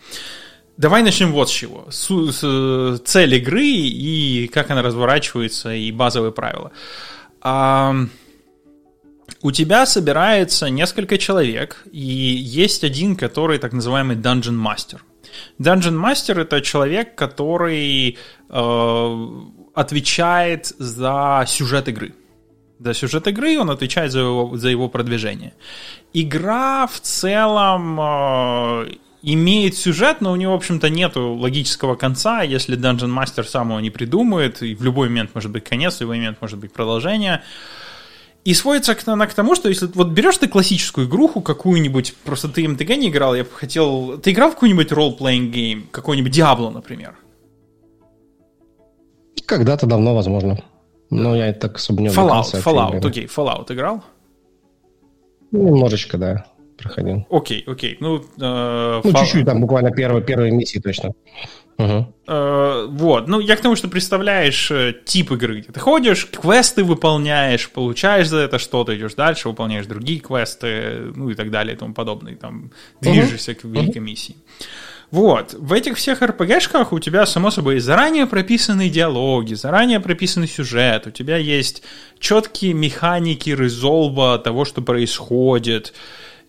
Давай 0.77 1.03
начнем 1.03 1.31
вот 1.31 1.49
с 1.49 1.51
чего. 1.51 1.85
С, 1.89 2.09
с, 2.09 2.99
цель 3.05 3.35
игры 3.35 3.65
и 3.65 4.47
как 4.47 4.71
она 4.71 4.81
разворачивается, 4.81 5.73
и 5.73 5.91
базовые 5.91 6.31
правила. 6.31 6.71
А, 7.41 7.95
у 9.41 9.51
тебя 9.51 9.85
собирается 9.85 10.69
несколько 10.69 11.17
человек, 11.17 11.83
и 11.91 11.99
есть 11.99 12.83
один, 12.83 13.15
который 13.15 13.59
так 13.59 13.73
называемый 13.73 14.15
Dungeon 14.15 14.57
Master. 14.57 14.99
Dungeon 15.59 15.99
Master 15.99 16.41
это 16.41 16.61
человек, 16.61 17.15
который 17.15 18.17
э, 18.49 19.27
отвечает 19.73 20.73
за 20.79 21.43
сюжет 21.47 21.87
игры. 21.87 22.13
За 22.79 22.93
сюжет 22.93 23.27
игры 23.27 23.59
он 23.59 23.69
отвечает 23.69 24.11
за 24.11 24.19
его, 24.19 24.57
за 24.57 24.69
его 24.69 24.89
продвижение. 24.89 25.53
Игра 26.13 26.87
в 26.87 26.99
целом 26.99 27.99
э, 27.99 28.95
имеет 29.23 29.75
сюжет, 29.77 30.19
но 30.19 30.33
у 30.33 30.35
него, 30.35 30.51
в 30.51 30.57
общем-то, 30.57 30.89
нету 30.89 31.33
логического 31.33 31.95
конца. 31.95 32.43
Если 32.43 32.77
Dungeon 32.77 33.17
Master 33.17 33.43
сам 33.45 33.69
его 33.69 33.79
не 33.79 33.89
придумает, 33.89 34.61
и 34.61 34.75
в 34.75 34.83
любой 34.83 35.07
момент 35.07 35.31
может 35.33 35.49
быть 35.49 35.63
конец, 35.63 35.97
в 35.97 36.01
любой 36.01 36.17
момент 36.17 36.37
может 36.41 36.59
быть 36.59 36.73
продолжение. 36.73 37.41
И 38.43 38.53
сводится 38.53 38.97
она 39.05 39.25
к 39.25 39.33
тому, 39.33 39.55
что 39.55 39.69
если 39.69 39.87
вот 39.93 40.09
берешь 40.09 40.37
ты 40.37 40.49
классическую 40.49 41.07
игруху 41.07 41.39
какую-нибудь, 41.39 42.13
просто 42.25 42.49
ты 42.49 42.67
МТГ 42.67 42.89
не 42.97 43.07
играл, 43.07 43.33
я 43.33 43.45
бы 43.45 43.49
хотел... 43.49 44.19
Ты 44.19 44.31
играл 44.31 44.51
в 44.51 44.55
какой-нибудь 44.55 44.91
role-playing 44.91 45.51
game, 45.51 45.83
какой-нибудь 45.89 46.37
Diablo, 46.37 46.69
например? 46.69 47.15
Когда-то 49.45 49.87
давно, 49.87 50.13
возможно. 50.13 50.61
Но 51.09 51.35
я 51.35 51.53
так 51.53 51.77
особо 51.77 52.01
не 52.01 52.09
Fallout, 52.09 52.61
Fallout, 52.61 53.07
окей, 53.07 53.25
okay, 53.25 53.33
Fallout 53.33 53.73
играл? 53.73 54.03
Немножечко, 55.51 56.17
да 56.17 56.45
проходил. 56.83 57.25
Окей, 57.29 57.63
окей. 57.65 57.97
Ну, 57.99 58.17
э, 58.17 59.01
ну 59.03 59.11
фа... 59.11 59.19
чуть-чуть, 59.19 59.45
там 59.45 59.61
буквально 59.61 59.91
первые, 59.91 60.23
первые 60.23 60.51
миссии 60.51 60.79
точно. 60.79 61.13
Угу. 61.77 62.13
Э, 62.27 62.85
вот, 62.89 63.27
ну 63.27 63.39
я 63.39 63.55
к 63.55 63.61
тому, 63.61 63.75
что 63.75 63.87
представляешь 63.87 64.69
э, 64.69 64.93
тип 65.05 65.31
игры, 65.31 65.61
где 65.61 65.71
ты 65.71 65.79
ходишь, 65.79 66.27
квесты 66.27 66.83
выполняешь, 66.83 67.69
получаешь 67.69 68.27
за 68.27 68.39
это 68.39 68.59
что-то, 68.59 68.95
идешь 68.95 69.15
дальше, 69.15 69.49
выполняешь 69.49 69.87
другие 69.87 70.19
квесты, 70.19 71.11
ну 71.15 71.29
и 71.29 71.35
так 71.35 71.49
далее 71.49 71.75
и 71.75 71.77
тому 71.77 71.93
подобное, 71.93 72.35
там 72.35 72.71
движешься 73.01 73.53
угу. 73.53 73.61
к 73.61 73.63
великой 73.65 73.97
угу. 73.97 74.05
миссии. 74.05 74.35
Вот, 75.13 75.53
в 75.53 75.73
этих 75.73 75.97
всех 75.97 76.23
РПГшках 76.23 76.91
у 76.91 76.97
тебя, 76.97 77.27
само 77.27 77.51
собой, 77.51 77.79
заранее 77.79 78.25
прописаны 78.25 78.89
диалоги, 78.89 79.53
заранее 79.53 79.99
прописанный 79.99 80.47
сюжет, 80.47 81.05
у 81.05 81.11
тебя 81.11 81.37
есть 81.37 81.83
четкие 82.17 82.73
механики 82.73 83.51
резолва 83.51 84.39
того, 84.39 84.65
что 84.65 84.81
происходит, 84.81 85.93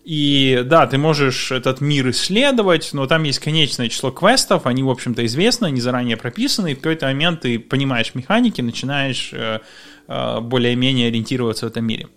и 0.05 0.61
да, 0.63 0.85
ты 0.85 0.99
можешь 0.99 1.51
этот 1.51 1.81
мир 1.81 2.11
исследовать, 2.11 2.91
но 2.93 3.07
там 3.07 3.23
есть 3.23 3.39
конечное 3.39 3.89
число 3.89 4.11
квестов, 4.11 4.67
они, 4.67 4.83
в 4.83 4.89
общем-то, 4.91 5.25
известны, 5.25 5.65
они 5.65 5.81
заранее 5.81 6.15
прописаны, 6.15 6.71
и 6.71 6.75
в 6.75 6.77
какой-то 6.77 7.07
момент 7.07 7.41
ты 7.41 7.57
понимаешь 7.57 8.13
механики, 8.13 8.61
начинаешь 8.61 9.31
э, 9.33 9.61
э, 10.07 10.39
более-менее 10.41 11.07
ориентироваться 11.07 11.65
в 11.65 11.69
этом 11.69 11.85
мире. 11.85 12.07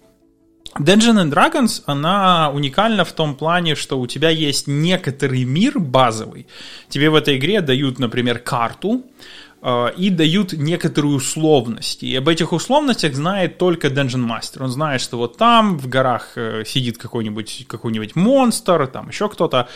Dungeons 0.78 1.16
and 1.16 1.32
Dragons, 1.32 1.82
она 1.86 2.50
уникальна 2.50 3.06
в 3.06 3.12
том 3.12 3.34
плане, 3.34 3.74
что 3.74 3.98
у 3.98 4.06
тебя 4.06 4.28
есть 4.28 4.66
некоторый 4.66 5.44
мир 5.44 5.78
базовый. 5.78 6.46
Тебе 6.90 7.08
в 7.08 7.14
этой 7.14 7.38
игре 7.38 7.62
дают, 7.62 7.98
например, 7.98 8.38
карту, 8.38 9.02
и 9.96 10.10
дают 10.10 10.52
некоторые 10.52 11.14
условности. 11.14 12.04
И 12.04 12.16
об 12.16 12.28
этих 12.28 12.52
условностях 12.52 13.14
знает 13.14 13.58
только 13.58 13.88
Dungeon 13.88 14.26
Master. 14.26 14.62
Он 14.62 14.70
знает, 14.70 15.00
что 15.00 15.16
вот 15.16 15.36
там 15.36 15.78
в 15.78 15.88
горах 15.88 16.32
э, 16.36 16.64
сидит 16.64 16.98
какой-нибудь 16.98 17.66
какой 17.68 18.10
монстр, 18.14 18.86
там 18.86 19.08
еще 19.08 19.28
кто-то. 19.28 19.68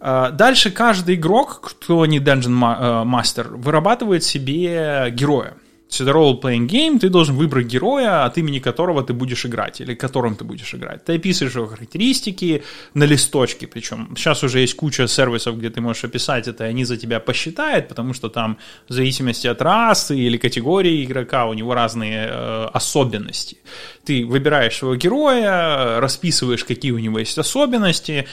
Э, 0.00 0.30
дальше 0.32 0.70
каждый 0.70 1.16
игрок, 1.16 1.60
кто 1.62 2.06
не 2.06 2.20
Dungeon 2.20 3.04
Master, 3.04 3.56
вырабатывает 3.56 4.22
себе 4.22 5.08
героя. 5.10 5.54
Это 5.90 6.10
role-playing 6.10 6.66
game, 6.66 6.98
ты 6.98 7.08
должен 7.08 7.34
выбрать 7.34 7.66
героя, 7.66 8.24
от 8.24 8.38
имени 8.38 8.58
которого 8.58 9.02
ты 9.02 9.14
будешь 9.14 9.46
играть, 9.46 9.80
или 9.80 9.94
которым 9.94 10.36
ты 10.36 10.44
будешь 10.44 10.74
играть. 10.74 11.04
Ты 11.04 11.14
описываешь 11.16 11.56
его 11.56 11.66
характеристики 11.66 12.62
на 12.94 13.04
листочке, 13.04 13.66
причем 13.66 14.14
сейчас 14.16 14.44
уже 14.44 14.60
есть 14.60 14.76
куча 14.76 15.08
сервисов, 15.08 15.56
где 15.56 15.70
ты 15.70 15.80
можешь 15.80 16.04
описать 16.04 16.46
это, 16.46 16.64
и 16.64 16.68
они 16.68 16.84
за 16.84 16.96
тебя 16.96 17.20
посчитают, 17.20 17.88
потому 17.88 18.14
что 18.14 18.28
там 18.28 18.58
в 18.88 18.92
зависимости 18.92 19.46
от 19.46 19.62
расы 19.62 20.16
или 20.16 20.36
категории 20.36 21.04
игрока 21.04 21.46
у 21.46 21.54
него 21.54 21.74
разные 21.74 22.28
э, 22.30 22.64
особенности. 22.74 23.56
Ты 24.04 24.26
выбираешь 24.26 24.76
своего 24.76 24.96
героя, 24.96 26.00
расписываешь, 26.00 26.64
какие 26.64 26.92
у 26.92 26.98
него 26.98 27.18
есть 27.18 27.38
особенности, 27.38 28.26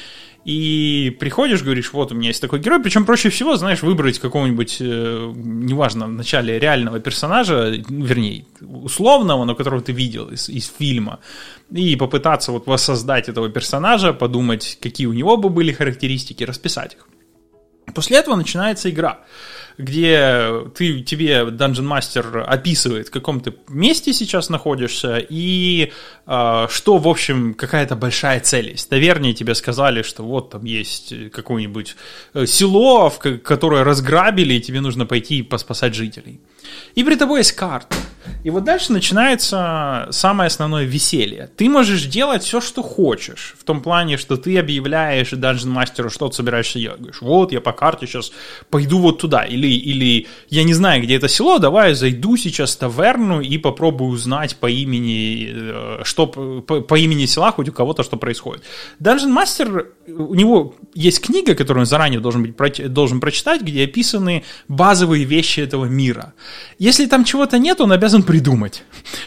и 0.46 1.10
приходишь, 1.20 1.64
говоришь, 1.64 1.92
вот 1.92 2.12
у 2.12 2.16
меня 2.16 2.28
есть 2.28 2.42
такой 2.42 2.60
герой, 2.60 2.80
причем 2.80 3.06
проще 3.06 3.30
всего, 3.30 3.58
знаешь, 3.58 3.82
выбрать 3.82 4.20
какого-нибудь, 4.20 4.78
э, 4.80 5.32
неважно, 5.36 6.06
в 6.06 6.12
начале 6.12 6.60
реального 6.60 7.00
персонажа, 7.00 7.74
вернее, 7.90 8.46
условного, 8.62 9.46
но 9.46 9.56
которого 9.56 9.82
ты 9.82 9.92
видел 9.92 10.30
из, 10.30 10.48
из 10.48 10.72
фильма, 10.80 11.20
и 11.72 11.96
попытаться 11.96 12.52
вот 12.52 12.68
воссоздать 12.68 13.28
этого 13.28 13.50
персонажа, 13.50 14.14
подумать, 14.14 14.78
какие 14.80 15.08
у 15.08 15.14
него 15.14 15.36
бы 15.38 15.50
были 15.50 15.72
характеристики, 15.72 16.44
расписать 16.44 16.94
их. 16.94 17.08
После 17.96 18.18
этого 18.18 18.36
начинается 18.36 18.92
игра 18.92 19.22
где 19.78 20.64
ты, 20.76 21.02
тебе 21.02 21.42
Dungeon 21.42 21.88
Master 21.88 22.42
описывает, 22.42 23.08
в 23.08 23.12
каком 23.12 23.40
ты 23.42 23.54
месте 23.68 24.14
сейчас 24.14 24.50
находишься 24.50 25.18
и 25.18 25.92
э, 26.28 26.68
что, 26.70 26.98
в 26.98 27.08
общем, 27.08 27.54
какая-то 27.54 27.96
большая 27.96 28.40
цель 28.40 28.72
есть. 28.72 28.92
Наверное, 28.92 29.34
тебе 29.34 29.56
сказали, 29.56 30.02
что 30.02 30.24
вот 30.24 30.52
там 30.52 30.66
есть 30.66 31.14
какое-нибудь 31.32 31.96
э, 32.34 32.46
село, 32.46 33.10
которое 33.44 33.84
разграбили, 33.84 34.56
и 34.56 34.62
тебе 34.62 34.82
нужно 34.82 35.06
пойти 35.06 35.42
поспасать 35.42 35.94
жителей. 35.96 36.40
И 36.96 37.04
при 37.04 37.16
тобой 37.16 37.40
есть 37.40 37.54
карта. 37.54 37.96
И 38.44 38.50
вот 38.50 38.64
дальше 38.64 38.92
начинается 38.92 40.08
самое 40.12 40.48
основное 40.48 40.84
веселье. 40.84 41.50
Ты 41.58 41.70
можешь 41.70 42.06
делать 42.06 42.44
все, 42.44 42.62
что 42.62 42.84
хочешь. 42.84 43.56
В 43.60 43.64
том 43.64 43.82
плане, 43.82 44.18
что 44.18 44.38
ты 44.38 44.58
объявляешь 44.58 45.34
Dungeon 45.34 45.74
Master, 45.74 46.10
что 46.10 46.28
ты 46.30 46.36
собираешься 46.36 46.80
делать. 46.80 47.00
Говоришь, 47.00 47.22
вот 47.22 47.52
я 47.52 47.62
по 47.62 47.72
карте 47.72 48.06
сейчас 48.06 48.32
пойду 48.70 49.00
вот 49.00 49.20
туда. 49.20 49.46
Или, 49.46 49.68
или 49.68 50.28
я 50.50 50.64
не 50.64 50.74
знаю, 50.74 51.02
где 51.02 51.16
это 51.16 51.28
село, 51.28 51.58
давай 51.58 51.94
зайду 51.94 52.38
сейчас 52.38 52.76
в 52.76 52.80
таверну 52.80 53.42
и 53.42 53.58
попробую 53.58 54.12
узнать 54.12 54.58
по 54.58 54.70
имени, 54.70 55.50
э, 55.52 56.02
что, 56.04 56.28
по, 56.28 56.82
по 56.82 56.96
имени 56.96 57.26
села 57.26 57.52
хоть 57.52 57.70
у 57.70 57.74
кого-то 57.74 58.04
что 58.04 58.18
происходит. 58.18 58.64
Dungeon 59.00 59.36
Master, 59.36 59.88
у 60.08 60.36
него 60.36 60.76
есть 60.94 61.22
книга, 61.22 61.56
которую 61.56 61.82
он 61.82 61.88
заранее 61.88 62.20
должен, 62.20 62.44
быть, 62.44 62.94
должен 62.94 63.20
прочитать, 63.20 63.62
где 63.62 63.86
описаны 63.86 64.44
базовые 64.68 65.26
вещи 65.26 65.62
этого 65.62 65.86
мира. 65.86 66.34
Если 66.78 67.06
там 67.06 67.24
чего-то 67.24 67.58
нет, 67.58 67.80
он 67.82 67.92
обязан 67.92 68.24
придумать. 68.24 68.84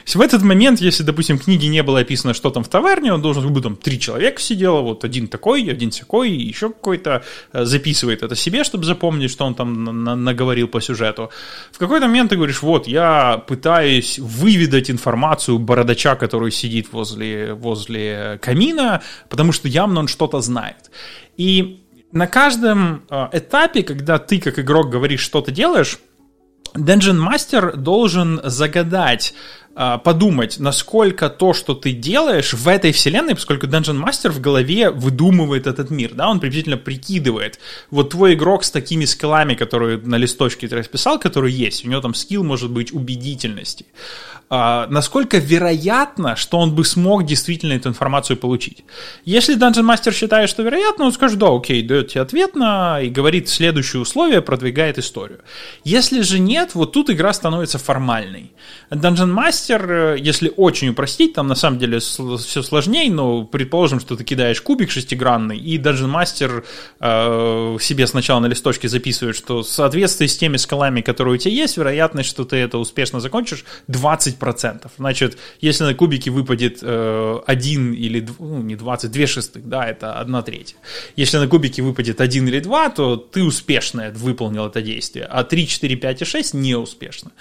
В 0.06 0.20
этот 0.20 0.42
момент, 0.42 0.80
если, 0.80 1.02
допустим, 1.02 1.38
в 1.38 1.44
книге 1.44 1.68
не 1.68 1.82
было 1.82 2.00
описано, 2.00 2.34
что 2.34 2.50
там 2.50 2.62
в 2.62 2.68
таверне, 2.68 3.12
он 3.12 3.22
должен 3.22 3.52
быть 3.52 3.62
там 3.62 3.76
три 3.76 3.98
человека 3.98 4.40
сидело, 4.40 4.80
вот 4.80 5.04
один 5.04 5.28
такой, 5.28 5.70
один 5.70 5.90
такой, 5.90 6.30
еще 6.30 6.68
какой-то 6.68 7.22
э, 7.52 7.64
записывает 7.64 8.22
это 8.22 8.36
себе, 8.36 8.64
чтобы 8.64 8.84
запомнить, 8.84 9.30
что 9.30 9.44
он 9.44 9.54
там 9.54 10.04
наговорил 10.24 10.68
по 10.68 10.80
сюжету. 10.80 11.30
В 11.72 11.78
какой-то 11.78 12.06
момент 12.06 12.30
ты 12.30 12.36
говоришь, 12.36 12.62
вот, 12.62 12.86
я 12.86 13.42
пытаюсь 13.46 14.18
выведать 14.18 14.90
информацию 14.90 15.58
бородача, 15.58 16.16
который 16.16 16.50
сидит 16.50 16.92
возле, 16.92 17.54
возле 17.54 18.38
камина, 18.42 19.02
потому 19.28 19.52
что 19.52 19.68
явно 19.68 20.00
он 20.00 20.08
что-то 20.08 20.40
знает. 20.40 20.90
И 21.36 21.80
на 22.12 22.26
каждом 22.26 23.04
э, 23.10 23.28
этапе, 23.32 23.82
когда 23.82 24.18
ты 24.18 24.40
как 24.40 24.58
игрок 24.58 24.90
говоришь, 24.90 25.20
что 25.20 25.40
ты 25.40 25.52
делаешь, 25.52 25.98
Dungeon 26.74 27.18
Master 27.18 27.76
должен 27.76 28.40
загадать 28.44 29.34
подумать, 30.04 30.58
насколько 30.58 31.28
то, 31.28 31.52
что 31.52 31.74
ты 31.74 31.92
делаешь 31.92 32.52
в 32.52 32.66
этой 32.66 32.92
вселенной, 32.92 33.34
поскольку 33.34 33.66
Dungeon 33.66 34.02
Master 34.04 34.30
в 34.30 34.40
голове 34.40 34.90
выдумывает 34.90 35.66
этот 35.66 35.90
мир, 35.90 36.14
да, 36.14 36.28
он 36.28 36.40
приблизительно 36.40 36.76
прикидывает. 36.76 37.60
Вот 37.90 38.10
твой 38.10 38.34
игрок 38.34 38.64
с 38.64 38.70
такими 38.70 39.04
скиллами, 39.04 39.54
которые 39.54 39.98
на 39.98 40.16
листочке 40.16 40.66
ты 40.66 40.76
расписал, 40.76 41.20
которые 41.20 41.56
есть, 41.56 41.84
у 41.84 41.88
него 41.88 42.00
там 42.00 42.14
скилл 42.14 42.42
может 42.42 42.70
быть 42.70 42.92
убедительности. 42.92 43.86
А, 44.50 44.86
насколько 44.88 45.36
вероятно, 45.36 46.34
что 46.34 46.58
он 46.58 46.74
бы 46.74 46.84
смог 46.84 47.26
действительно 47.26 47.74
эту 47.74 47.90
информацию 47.90 48.38
получить. 48.38 48.84
Если 49.26 49.58
Dungeon 49.58 49.84
Master 49.84 50.12
считает, 50.12 50.48
что 50.48 50.62
вероятно, 50.62 51.04
он 51.04 51.12
скажет, 51.12 51.38
да, 51.38 51.54
окей, 51.54 51.82
дает 51.82 52.08
тебе 52.08 52.22
ответ 52.22 52.56
на 52.56 53.00
и 53.00 53.10
говорит 53.10 53.48
следующее 53.50 54.00
условие, 54.00 54.40
продвигает 54.40 54.96
историю. 54.98 55.40
Если 55.84 56.22
же 56.22 56.38
нет, 56.38 56.74
вот 56.74 56.92
тут 56.92 57.10
игра 57.10 57.32
становится 57.34 57.78
формальной. 57.78 58.52
Dungeon 58.90 59.34
Master, 59.34 59.67
э, 59.76 60.16
если 60.18 60.52
очень 60.56 60.88
упростить, 60.90 61.34
там 61.34 61.46
на 61.48 61.54
самом 61.54 61.78
деле 61.78 61.98
все 61.98 62.62
сложнее, 62.62 63.10
но 63.10 63.44
предположим, 63.44 64.00
что 64.00 64.16
ты 64.16 64.24
кидаешь 64.24 64.60
кубик 64.60 64.90
шестигранный, 64.90 65.58
и 65.58 65.78
Dungeon 65.78 66.12
Master 66.12 66.64
э, 67.00 67.78
себе 67.80 68.06
сначала 68.06 68.40
на 68.40 68.46
листочке 68.46 68.88
записывает, 68.88 69.36
что 69.36 69.62
в 69.62 69.68
соответствии 69.68 70.26
с 70.26 70.36
теми 70.36 70.56
скалами, 70.56 71.00
которые 71.00 71.34
у 71.34 71.36
тебя 71.36 71.54
есть, 71.54 71.76
вероятность, 71.76 72.28
что 72.28 72.44
ты 72.44 72.56
это 72.56 72.78
успешно 72.78 73.20
закончишь, 73.20 73.64
20%. 73.88 74.90
Значит, 74.96 75.38
если 75.60 75.84
на 75.84 75.94
кубике 75.94 76.30
выпадет 76.30 76.78
э, 76.82 77.38
один 77.46 77.92
или, 77.92 78.26
ну, 78.38 78.62
не 78.62 78.76
20, 78.76 79.10
две 79.10 79.26
шестых, 79.26 79.68
да, 79.68 79.86
это 79.88 80.14
одна 80.14 80.42
треть. 80.42 80.76
Если 81.16 81.38
на 81.38 81.48
кубике 81.48 81.82
выпадет 81.82 82.20
один 82.20 82.48
или 82.48 82.60
два, 82.60 82.90
то 82.90 83.16
ты 83.16 83.42
успешно 83.42 84.12
выполнил 84.14 84.66
это 84.66 84.82
действие, 84.82 85.24
а 85.24 85.44
3, 85.44 85.66
4, 85.66 85.96
5 85.96 86.22
и 86.22 86.24
6 86.24 86.54
не 86.54 86.74
успешно. 86.74 87.32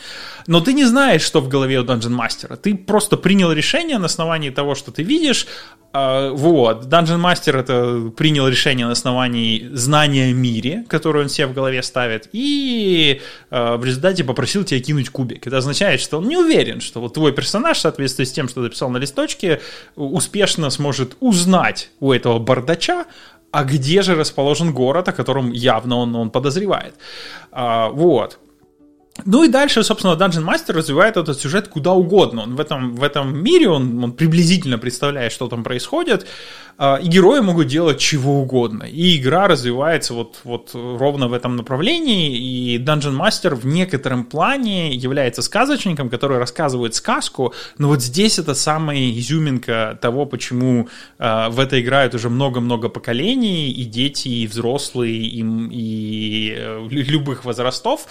Но 0.48 0.62
ты 0.62 0.74
не 0.74 0.86
знаешь, 0.86 1.22
что 1.22 1.42
в 1.42 1.48
голове 1.48 1.80
у 1.80 1.84
Dungeon 1.84 2.07
Master. 2.16 2.56
Ты 2.58 2.76
просто 2.76 3.18
принял 3.18 3.52
решение 3.52 3.98
на 3.98 4.06
основании 4.06 4.50
того, 4.50 4.76
что 4.76 4.92
ты 4.92 5.04
видишь. 5.04 5.48
А, 5.94 6.32
вот. 6.32 6.86
Dungeon 6.86 7.22
Master 7.22 7.60
это 7.60 8.12
принял 8.16 8.48
решение 8.48 8.86
на 8.86 8.92
основании 8.92 9.70
знания 9.74 10.30
о 10.30 10.34
мире, 10.34 10.86
которое 10.88 11.24
он 11.24 11.30
себе 11.30 11.48
в 11.48 11.54
голове 11.54 11.82
ставит, 11.82 12.30
и 12.34 13.22
а, 13.50 13.78
в 13.78 13.86
результате 13.86 14.24
попросил 14.24 14.64
тебя 14.64 14.80
кинуть 14.80 15.10
кубик. 15.10 15.48
Это 15.48 15.58
означает, 15.58 16.02
что 16.02 16.18
он 16.18 16.28
не 16.28 16.38
уверен, 16.38 16.82
что 16.82 17.02
вот 17.02 17.14
твой 17.14 17.32
персонаж, 17.32 17.78
в 17.78 17.82
соответствии 17.82 18.26
с 18.26 18.32
тем, 18.32 18.48
что 18.48 18.64
ты 18.64 18.70
писал 18.70 18.90
на 18.90 18.98
листочке, 18.98 19.62
успешно 19.96 20.70
сможет 20.70 21.18
узнать 21.20 21.90
у 22.00 22.12
этого 22.12 22.40
бардача, 22.40 23.06
а 23.52 23.64
где 23.64 24.02
же 24.02 24.16
расположен 24.16 24.74
город, 24.74 25.08
о 25.08 25.14
котором 25.14 25.52
явно 25.52 25.98
он, 25.98 26.16
он 26.16 26.30
подозревает. 26.30 26.96
А, 27.52 27.90
вот. 27.90 28.40
Ну 29.26 29.44
и 29.44 29.48
дальше, 29.48 29.84
собственно, 29.84 30.14
Dungeon 30.14 30.46
Master 30.46 30.74
развивает 30.74 31.18
этот 31.18 31.40
сюжет 31.40 31.68
куда 31.68 31.92
угодно. 31.92 32.44
Он 32.44 32.56
в 32.56 32.60
этом, 32.60 32.96
в 32.96 33.04
этом 33.04 33.38
мире, 33.44 33.70
он, 33.70 34.04
он 34.04 34.12
приблизительно 34.14 34.78
представляет, 34.78 35.32
что 35.32 35.48
там 35.48 35.64
происходит. 35.64 36.28
А, 36.80 36.98
и 36.98 37.08
герои 37.08 37.40
могут 37.40 37.68
делать 37.68 38.00
чего 38.00 38.42
угодно. 38.42 38.84
И 38.84 39.18
игра 39.18 39.48
развивается 39.48 40.14
вот, 40.14 40.42
вот 40.44 40.72
ровно 40.74 41.28
в 41.28 41.34
этом 41.34 41.56
направлении. 41.56 42.38
И 42.38 42.78
Dungeon 42.78 43.18
Master 43.18 43.56
в 43.56 43.66
некотором 43.66 44.24
плане 44.24 44.94
является 44.94 45.42
сказочником, 45.42 46.10
который 46.10 46.38
рассказывает 46.38 46.94
сказку. 46.94 47.54
Но 47.80 47.88
вот 47.88 48.04
здесь 48.04 48.38
это 48.38 48.54
самая 48.54 49.10
изюминка 49.10 49.98
того, 50.02 50.28
почему 50.28 50.88
э, 51.18 51.50
в 51.50 51.60
это 51.60 51.82
играют 51.82 52.14
уже 52.14 52.30
много-много 52.30 52.90
поколений, 52.90 53.72
и 53.72 53.84
дети, 53.84 54.28
и 54.28 54.48
взрослые, 54.48 55.16
и, 55.16 55.44
и 55.72 56.56
э, 56.56 56.88
любых 56.90 57.44
возрастов. 57.44 58.06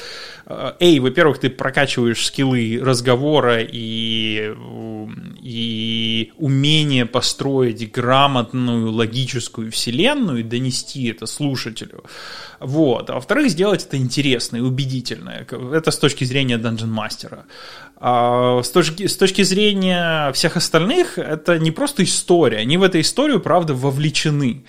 Э, 0.46 0.72
эй, 0.80 0.98
во-первых, 0.98 1.38
ты 1.38 1.50
прокачиваешь 1.50 2.26
скиллы 2.26 2.80
разговора 2.82 3.60
и, 3.60 4.52
и 5.46 6.32
умение 6.38 7.06
построить 7.06 7.90
грамотно 7.92 8.56
понятную 8.56 8.92
логическую 8.92 9.70
вселенную 9.70 10.40
и 10.40 10.42
донести 10.42 11.08
это 11.08 11.26
слушателю. 11.26 12.04
Вот. 12.60 13.10
А 13.10 13.14
во-вторых, 13.14 13.50
сделать 13.50 13.84
это 13.84 13.96
интересно 13.96 14.56
и 14.56 14.60
убедительно. 14.60 15.46
Это 15.72 15.90
с 15.90 15.98
точки 15.98 16.24
зрения 16.24 16.56
Dungeon 16.56 16.92
Master. 16.92 17.40
А 17.98 18.62
с, 18.62 18.70
точки, 18.70 19.06
с 19.06 19.16
точки 19.16 19.42
зрения 19.42 20.32
всех 20.32 20.56
остальных, 20.56 21.18
это 21.18 21.58
не 21.58 21.70
просто 21.70 22.02
история. 22.02 22.58
Они 22.58 22.76
в 22.76 22.82
эту 22.82 23.00
историю, 23.00 23.40
правда, 23.40 23.74
вовлечены. 23.74 24.64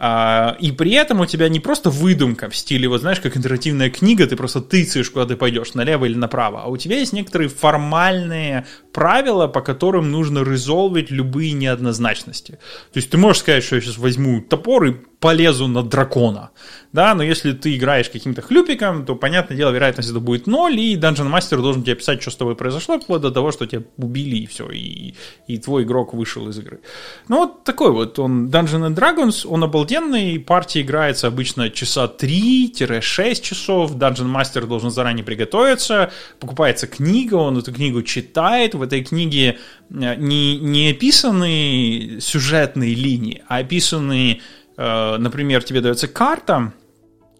А, 0.00 0.56
и 0.60 0.70
при 0.70 0.92
этом 0.92 1.20
у 1.20 1.26
тебя 1.26 1.48
не 1.48 1.58
просто 1.58 1.90
выдумка 1.90 2.48
в 2.48 2.54
стиле, 2.54 2.88
вот 2.88 3.00
знаешь, 3.00 3.18
как 3.18 3.36
интерактивная 3.36 3.90
книга, 3.90 4.28
ты 4.28 4.36
просто 4.36 4.60
тыцаешь, 4.60 5.10
куда 5.10 5.26
ты 5.26 5.34
пойдешь, 5.34 5.74
налево 5.74 6.04
или 6.04 6.14
направо, 6.14 6.62
а 6.62 6.68
у 6.68 6.76
тебя 6.76 6.98
есть 6.98 7.12
некоторые 7.12 7.48
формальные 7.48 8.64
правила, 8.92 9.48
по 9.48 9.60
которым 9.60 10.12
нужно 10.18 10.40
резолвить 10.40 11.10
любые 11.10 11.52
неоднозначности. 11.52 12.52
То 12.92 12.98
есть 12.98 13.10
ты 13.10 13.18
можешь 13.18 13.42
сказать, 13.42 13.64
что 13.64 13.76
я 13.76 13.80
сейчас 13.80 13.98
возьму 13.98 14.40
топор 14.40 14.84
и 14.84 14.96
полезу 15.20 15.66
на 15.66 15.82
дракона, 15.82 16.50
да, 16.92 17.14
но 17.14 17.22
если 17.22 17.52
ты 17.52 17.76
играешь 17.76 18.08
каким-то 18.08 18.40
хлюпиком, 18.40 19.04
то, 19.04 19.16
понятное 19.16 19.56
дело, 19.56 19.70
вероятность 19.70 20.10
это 20.10 20.20
будет 20.20 20.46
ноль, 20.46 20.78
и 20.78 20.96
Dungeon 20.96 21.32
Master 21.32 21.60
должен 21.60 21.82
тебе 21.82 21.96
писать, 21.96 22.22
что 22.22 22.30
с 22.30 22.36
тобой 22.36 22.54
произошло, 22.54 23.00
вплоть 23.00 23.20
до 23.20 23.30
того, 23.30 23.50
что 23.50 23.66
тебя 23.66 23.82
убили, 23.96 24.36
и 24.36 24.46
все, 24.46 24.70
и, 24.70 25.14
и 25.48 25.58
твой 25.58 25.82
игрок 25.82 26.14
вышел 26.14 26.48
из 26.48 26.58
игры. 26.58 26.80
Ну, 27.26 27.38
вот 27.38 27.64
такой 27.64 27.90
вот 27.90 28.18
он, 28.18 28.48
Dungeon 28.48 28.88
and 28.88 28.94
Dragons, 28.94 29.46
он 29.46 29.64
обалденный, 29.64 30.38
партия 30.38 30.82
играется 30.82 31.26
обычно 31.26 31.68
часа 31.70 32.06
3-6 32.06 33.42
часов, 33.42 33.96
Dungeon 33.96 34.32
Master 34.32 34.66
должен 34.66 34.90
заранее 34.90 35.24
приготовиться, 35.24 36.12
покупается 36.38 36.86
книга, 36.86 37.34
он 37.34 37.58
эту 37.58 37.72
книгу 37.72 38.02
читает, 38.02 38.74
в 38.74 38.82
этой 38.82 39.02
книге 39.02 39.58
э, 39.90 40.14
не, 40.14 40.58
не 40.58 40.90
описаны 40.90 42.18
сюжетные 42.20 42.94
линии, 42.94 43.42
а 43.48 43.58
описаны 43.58 44.40
например, 44.78 45.62
тебе 45.64 45.80
дается 45.80 46.08
карта, 46.08 46.72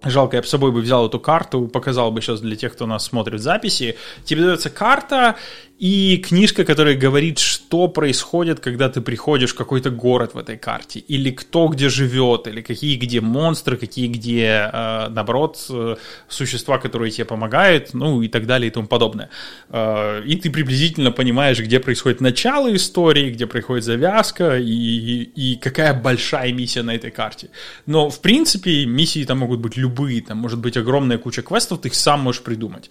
Жалко, 0.05 0.37
я 0.37 0.43
бы 0.43 0.47
с 0.47 0.51
собой 0.51 0.71
бы 0.71 0.81
взял 0.81 1.09
эту 1.09 1.19
карту, 1.19 1.67
показал 1.67 2.13
бы 2.13 2.21
сейчас 2.21 2.41
для 2.41 2.55
тех, 2.55 2.73
кто 2.73 2.87
нас 2.87 3.05
смотрит 3.05 3.41
записи. 3.41 3.97
Тебе 4.25 4.43
дается 4.43 4.71
карта, 4.71 5.35
и 5.79 6.17
книжка, 6.17 6.65
которая 6.65 6.97
говорит, 6.97 7.39
что 7.39 7.87
происходит, 7.87 8.59
когда 8.59 8.89
ты 8.89 9.01
приходишь 9.01 9.53
в 9.53 9.57
какой-то 9.57 9.91
город 9.91 10.35
в 10.35 10.39
этой 10.39 10.57
карте, 10.57 10.99
или 10.99 11.31
кто 11.31 11.69
где 11.69 11.89
живет, 11.89 12.49
или 12.49 12.63
какие 12.63 12.97
где 12.97 13.21
монстры, 13.21 13.77
какие 13.77 14.09
где, 14.09 14.71
э, 14.73 15.09
наоборот, 15.09 15.65
э, 15.71 15.97
существа, 16.29 16.79
которые 16.79 17.13
тебе 17.13 17.27
помогают, 17.27 17.95
ну 17.95 18.23
и 18.23 18.29
так 18.29 18.47
далее 18.47 18.69
и 18.69 18.71
тому 18.73 18.89
подобное. 18.89 19.31
Э, 19.71 20.21
и 20.27 20.35
ты 20.35 20.51
приблизительно 20.51 21.13
понимаешь, 21.13 21.61
где 21.61 21.79
происходит 21.79 22.21
начало 22.21 22.75
истории, 22.75 23.31
где 23.31 23.47
происходит 23.47 23.85
завязка, 23.85 24.59
и, 24.59 25.23
и 25.37 25.57
какая 25.57 25.95
большая 25.95 26.53
миссия 26.53 26.83
на 26.83 26.97
этой 26.97 27.13
карте. 27.13 27.51
Но, 27.87 28.11
в 28.11 28.21
принципе, 28.21 28.85
миссии 28.85 29.25
там 29.25 29.39
могут 29.39 29.61
быть 29.61 29.77
любые, 29.77 30.23
там 30.23 30.39
может 30.39 30.59
быть 30.59 30.77
огромная 30.77 31.19
куча 31.19 31.43
квестов, 31.43 31.81
ты 31.81 31.89
их 31.89 31.95
сам 31.95 32.21
можешь 32.21 32.43
придумать. 32.43 32.91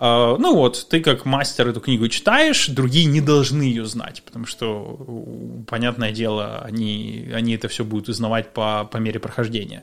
Э, 0.00 0.36
ну 0.38 0.54
вот, 0.54 0.86
ты 0.88 1.00
как 1.00 1.26
мастер 1.26 1.68
эту 1.68 1.80
книгу 1.80 2.08
читаешь, 2.08 2.68
другие 2.68 3.04
не 3.04 3.20
должны 3.20 3.62
ее 3.62 3.84
знать, 3.84 4.22
потому 4.24 4.46
что, 4.46 4.98
понятное 5.68 6.10
дело, 6.10 6.62
они, 6.64 7.28
они 7.34 7.54
это 7.54 7.68
все 7.68 7.84
будут 7.84 8.08
узнавать 8.08 8.52
по, 8.54 8.88
по 8.90 8.96
мере 8.96 9.20
прохождения. 9.20 9.82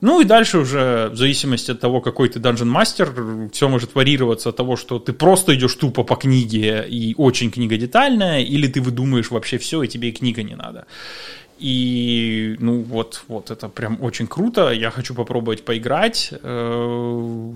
Ну 0.00 0.20
и 0.20 0.24
дальше 0.24 0.58
уже, 0.58 1.10
в 1.12 1.16
зависимости 1.16 1.70
от 1.70 1.80
того, 1.80 2.00
какой 2.00 2.28
ты 2.28 2.40
данжен 2.40 2.68
мастер, 2.68 3.14
все 3.52 3.68
может 3.68 3.94
варьироваться 3.94 4.48
от 4.48 4.56
того, 4.56 4.76
что 4.76 4.98
ты 4.98 5.12
просто 5.12 5.54
идешь 5.54 5.76
тупо 5.76 6.02
по 6.02 6.16
книге 6.16 6.84
и 6.88 7.14
очень 7.16 7.50
книга 7.52 7.76
детальная, 7.76 8.40
или 8.40 8.66
ты 8.66 8.80
выдумаешь 8.80 9.30
вообще 9.30 9.58
все, 9.58 9.82
и 9.84 9.88
тебе 9.88 10.08
и 10.08 10.12
книга 10.12 10.42
не 10.42 10.56
надо. 10.56 10.86
И, 11.60 12.56
ну, 12.58 12.82
вот, 12.82 13.22
вот, 13.28 13.52
это 13.52 13.68
прям 13.68 13.98
очень 14.02 14.26
круто. 14.26 14.72
Я 14.72 14.90
хочу 14.90 15.14
попробовать 15.14 15.64
поиграть 15.64 16.34
э, 16.42 17.52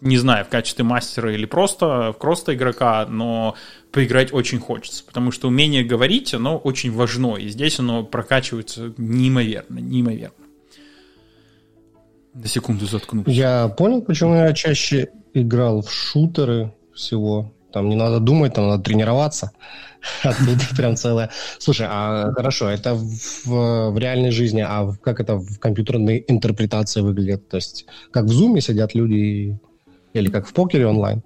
не 0.00 0.16
знаю, 0.16 0.44
в 0.44 0.48
качестве 0.48 0.84
мастера 0.84 1.32
или 1.32 1.44
просто, 1.44 2.14
просто 2.18 2.54
игрока, 2.54 3.06
но 3.06 3.54
поиграть 3.92 4.32
очень 4.32 4.58
хочется, 4.58 5.04
потому 5.04 5.30
что 5.30 5.48
умение 5.48 5.84
говорить, 5.84 6.32
оно 6.34 6.56
очень 6.56 6.92
важно, 6.92 7.36
и 7.36 7.48
здесь 7.48 7.78
оно 7.78 8.04
прокачивается 8.04 8.94
неимоверно, 8.96 9.78
неимоверно. 9.78 10.34
На 12.32 12.46
секунду 12.46 12.86
заткнусь. 12.86 13.26
Я 13.26 13.68
понял, 13.68 14.02
почему 14.02 14.34
я 14.34 14.52
чаще 14.52 15.08
играл 15.34 15.82
в 15.82 15.92
шутеры 15.92 16.72
всего, 16.94 17.52
Там 17.72 17.88
не 17.88 17.96
надо 17.96 18.20
думать, 18.20 18.54
там 18.54 18.68
надо 18.68 18.82
тренироваться. 18.82 19.52
А 20.22 20.32
тут 20.32 20.76
прям 20.76 20.96
целое. 20.96 21.30
Слушай, 21.58 21.86
а 21.90 22.32
хорошо, 22.32 22.70
это 22.70 22.94
в, 22.94 23.90
в 23.90 23.98
реальной 23.98 24.30
жизни, 24.30 24.64
а 24.66 24.92
как 25.02 25.20
это 25.20 25.36
в 25.36 25.58
компьютерной 25.58 26.24
интерпретации 26.26 27.02
выглядит? 27.02 27.48
То 27.48 27.58
есть 27.58 27.84
как 28.10 28.24
в 28.24 28.32
зуме 28.32 28.62
сидят 28.62 28.94
люди 28.94 29.58
или 30.12 30.28
как 30.28 30.46
в 30.46 30.52
покере 30.52 30.86
онлайн? 30.86 31.22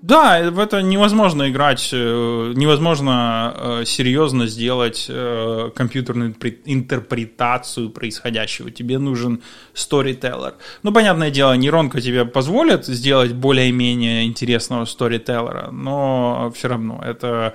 Да, 0.00 0.48
в 0.52 0.60
это 0.60 0.80
невозможно 0.80 1.50
играть, 1.50 1.90
э, 1.92 2.52
невозможно 2.54 3.52
э, 3.56 3.84
серьезно 3.84 4.46
сделать 4.46 5.06
э, 5.08 5.70
компьютерную 5.74 6.36
интерпретацию 6.66 7.90
происходящего. 7.90 8.70
Тебе 8.70 8.98
нужен 8.98 9.42
сторителлер. 9.74 10.54
Ну, 10.84 10.92
понятное 10.92 11.32
дело, 11.32 11.54
нейронка 11.54 12.00
тебе 12.00 12.24
позволит 12.24 12.86
сделать 12.86 13.32
более-менее 13.32 14.24
интересного 14.26 14.84
сторителлера, 14.84 15.70
но 15.72 16.52
все 16.54 16.68
равно 16.68 17.02
это 17.04 17.54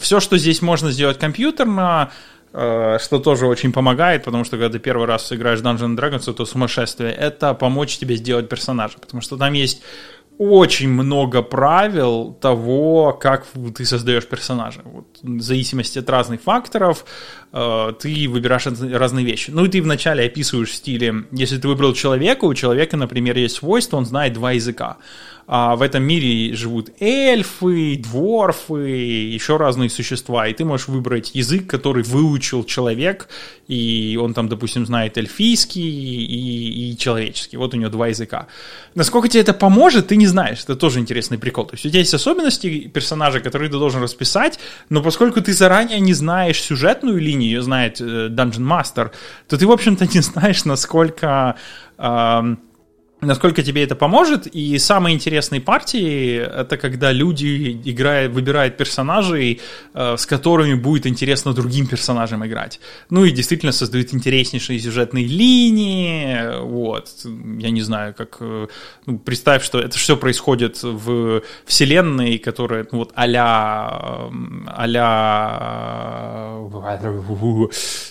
все, 0.00 0.18
что 0.18 0.38
здесь 0.38 0.60
можно 0.60 0.90
сделать 0.90 1.20
компьютерно, 1.20 2.10
что 2.56 3.18
тоже 3.18 3.46
очень 3.46 3.72
помогает, 3.72 4.24
потому 4.24 4.44
что 4.44 4.56
когда 4.56 4.70
ты 4.70 4.78
первый 4.78 5.06
раз 5.06 5.30
играешь 5.30 5.60
Dungeons 5.60 5.96
Dragons, 5.96 6.30
это 6.30 6.44
сумасшествие, 6.46 7.12
это 7.12 7.52
помочь 7.52 7.98
тебе 7.98 8.16
сделать 8.16 8.48
персонажа, 8.48 8.98
потому 8.98 9.20
что 9.20 9.36
там 9.36 9.52
есть 9.52 9.82
очень 10.38 10.88
много 10.88 11.42
правил 11.42 12.36
того, 12.40 13.12
как 13.12 13.46
ты 13.74 13.84
создаешь 13.84 14.26
персонажа. 14.26 14.80
Вот, 14.84 15.06
в 15.22 15.40
зависимости 15.40 15.98
от 15.98 16.10
разных 16.10 16.42
факторов 16.42 17.04
э, 17.52 17.92
ты 17.98 18.28
выбираешь 18.28 18.66
разные 18.66 19.24
вещи. 19.24 19.50
Ну 19.50 19.64
и 19.64 19.68
ты 19.68 19.80
вначале 19.80 20.26
описываешь 20.26 20.70
в 20.70 20.74
стиле, 20.74 21.24
если 21.32 21.58
ты 21.58 21.68
выбрал 21.68 21.94
человека, 21.94 22.44
у 22.44 22.54
человека, 22.54 22.96
например, 22.96 23.36
есть 23.38 23.56
свойство, 23.56 23.96
он 23.96 24.04
знает 24.04 24.34
два 24.34 24.52
языка 24.52 24.98
а 25.48 25.76
в 25.76 25.82
этом 25.82 26.02
мире 26.02 26.54
живут 26.54 26.90
эльфы, 26.98 27.96
дворфы, 27.96 28.88
еще 28.88 29.56
разные 29.56 29.88
существа, 29.88 30.48
и 30.48 30.54
ты 30.54 30.64
можешь 30.64 30.88
выбрать 30.88 31.30
язык, 31.34 31.68
который 31.68 32.02
выучил 32.02 32.64
человек, 32.64 33.28
и 33.68 34.18
он 34.20 34.34
там, 34.34 34.48
допустим, 34.48 34.86
знает 34.86 35.18
эльфийский 35.18 35.82
и, 35.82 36.92
и 36.92 36.96
человеческий. 36.96 37.56
Вот 37.56 37.74
у 37.74 37.76
него 37.76 37.90
два 37.90 38.08
языка. 38.08 38.48
Насколько 38.96 39.28
тебе 39.28 39.42
это 39.42 39.54
поможет, 39.54 40.08
ты 40.08 40.16
не 40.16 40.26
знаешь. 40.26 40.64
Это 40.64 40.74
тоже 40.74 40.98
интересный 40.98 41.38
прикол. 41.38 41.66
То 41.66 41.74
есть 41.74 41.86
у 41.86 41.88
тебя 41.88 42.00
есть 42.00 42.14
особенности 42.14 42.88
персонажа, 42.88 43.40
которые 43.40 43.70
ты 43.70 43.78
должен 43.78 44.02
расписать, 44.02 44.58
но 44.88 45.00
поскольку 45.02 45.40
ты 45.40 45.52
заранее 45.52 46.00
не 46.00 46.14
знаешь 46.14 46.60
сюжетную 46.60 47.18
линию, 47.18 47.50
ее 47.50 47.62
знает 47.62 48.00
э, 48.00 48.28
Dungeon 48.28 48.66
Master, 48.66 49.10
то 49.48 49.56
ты, 49.56 49.66
в 49.66 49.70
общем-то, 49.70 50.06
не 50.06 50.20
знаешь, 50.20 50.64
насколько... 50.64 51.54
Э, 51.98 52.56
насколько 53.20 53.62
тебе 53.62 53.82
это 53.82 53.94
поможет. 53.94 54.46
И 54.46 54.78
самые 54.78 55.14
интересные 55.14 55.60
партии 55.60 56.36
это 56.38 56.76
когда 56.76 57.12
люди 57.12 57.80
играют, 57.84 58.32
выбирают 58.32 58.76
персонажей, 58.76 59.60
э, 59.94 60.16
с 60.16 60.26
которыми 60.26 60.74
будет 60.74 61.06
интересно 61.06 61.52
другим 61.52 61.86
персонажам 61.86 62.44
играть. 62.46 62.80
Ну 63.10 63.24
и 63.24 63.30
действительно 63.30 63.72
создают 63.72 64.12
интереснейшие 64.14 64.78
сюжетные 64.78 65.26
линии. 65.26 66.60
Вот. 66.62 67.10
Я 67.24 67.70
не 67.70 67.82
знаю, 67.82 68.14
как... 68.14 68.36
Э, 68.40 68.66
ну, 69.06 69.18
представь, 69.18 69.64
что 69.64 69.78
это 69.78 69.96
все 69.98 70.16
происходит 70.16 70.82
в 70.82 71.42
вселенной, 71.64 72.38
которая 72.38 72.86
ну, 72.92 72.98
вот 72.98 73.12
а-ля... 73.14 73.88
а 73.88 74.30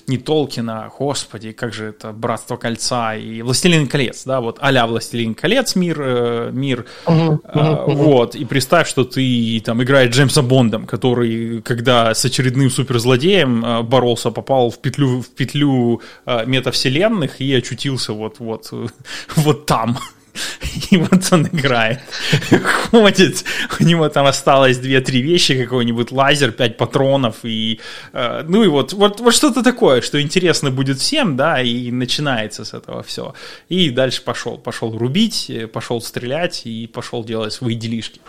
не 0.08 0.18
Толкина, 0.18 0.92
господи, 0.98 1.52
как 1.52 1.74
же 1.74 1.86
это, 1.86 2.12
Братство 2.12 2.58
Кольца 2.58 3.16
и 3.16 3.42
Властелин 3.42 3.88
колец, 3.88 4.24
да, 4.26 4.42
вот 4.42 4.58
а-ля 4.62 4.86
Властелин 4.88 4.96
колец 5.34 5.76
мир, 5.76 5.98
э, 6.00 6.50
мир, 6.54 6.86
uh-huh, 7.06 7.40
uh-huh, 7.42 7.94
вот, 7.94 8.36
и 8.36 8.46
представь, 8.46 8.88
что 8.88 9.04
ты 9.04 9.62
там 9.66 9.82
играешь 9.84 10.14
Джеймса 10.14 10.42
Бондом, 10.42 10.86
который, 10.86 11.62
когда 11.62 12.14
с 12.14 12.26
очередным 12.26 12.70
суперзлодеем 12.70 13.66
э, 13.66 13.82
боролся, 13.84 14.32
попал 14.32 14.70
в 14.70 14.80
петлю, 14.80 15.22
в 15.22 15.30
петлю 15.30 16.02
э, 16.26 16.46
метавселенных 16.46 17.42
и 17.42 17.54
очутился 17.54 18.14
вот, 18.14 18.40
вот, 18.40 18.72
вот 19.36 19.66
там. 19.66 19.98
И 20.92 20.98
вот 20.98 21.32
он 21.32 21.48
играет. 21.48 22.00
Ходит. 22.92 23.44
У 23.80 23.84
него 23.84 24.10
там 24.10 24.26
осталось 24.26 24.78
две-три 24.78 25.22
вещи, 25.22 25.62
какой-нибудь 25.64 26.12
лазер, 26.12 26.52
пять 26.52 26.78
патронов. 26.78 27.38
И, 27.44 27.80
э, 28.14 28.44
ну 28.48 28.64
и 28.64 28.68
вот, 28.68 28.94
вот, 28.94 29.20
вот 29.20 29.34
что-то 29.34 29.64
такое, 29.64 30.02
что 30.02 30.22
интересно 30.22 30.72
будет 30.72 31.00
всем, 31.00 31.36
да, 31.36 31.62
и 31.62 31.92
начинается 31.92 32.66
с 32.66 32.74
этого 32.74 33.04
все. 33.04 33.34
И 33.70 33.90
дальше 33.90 34.22
пошел. 34.22 34.58
Пошел 34.58 34.98
рубить, 34.98 35.52
пошел 35.72 36.02
стрелять 36.02 36.66
и 36.66 36.88
пошел 36.88 37.24
делать 37.24 37.54
свои 37.54 37.76
делишки. 37.76 38.20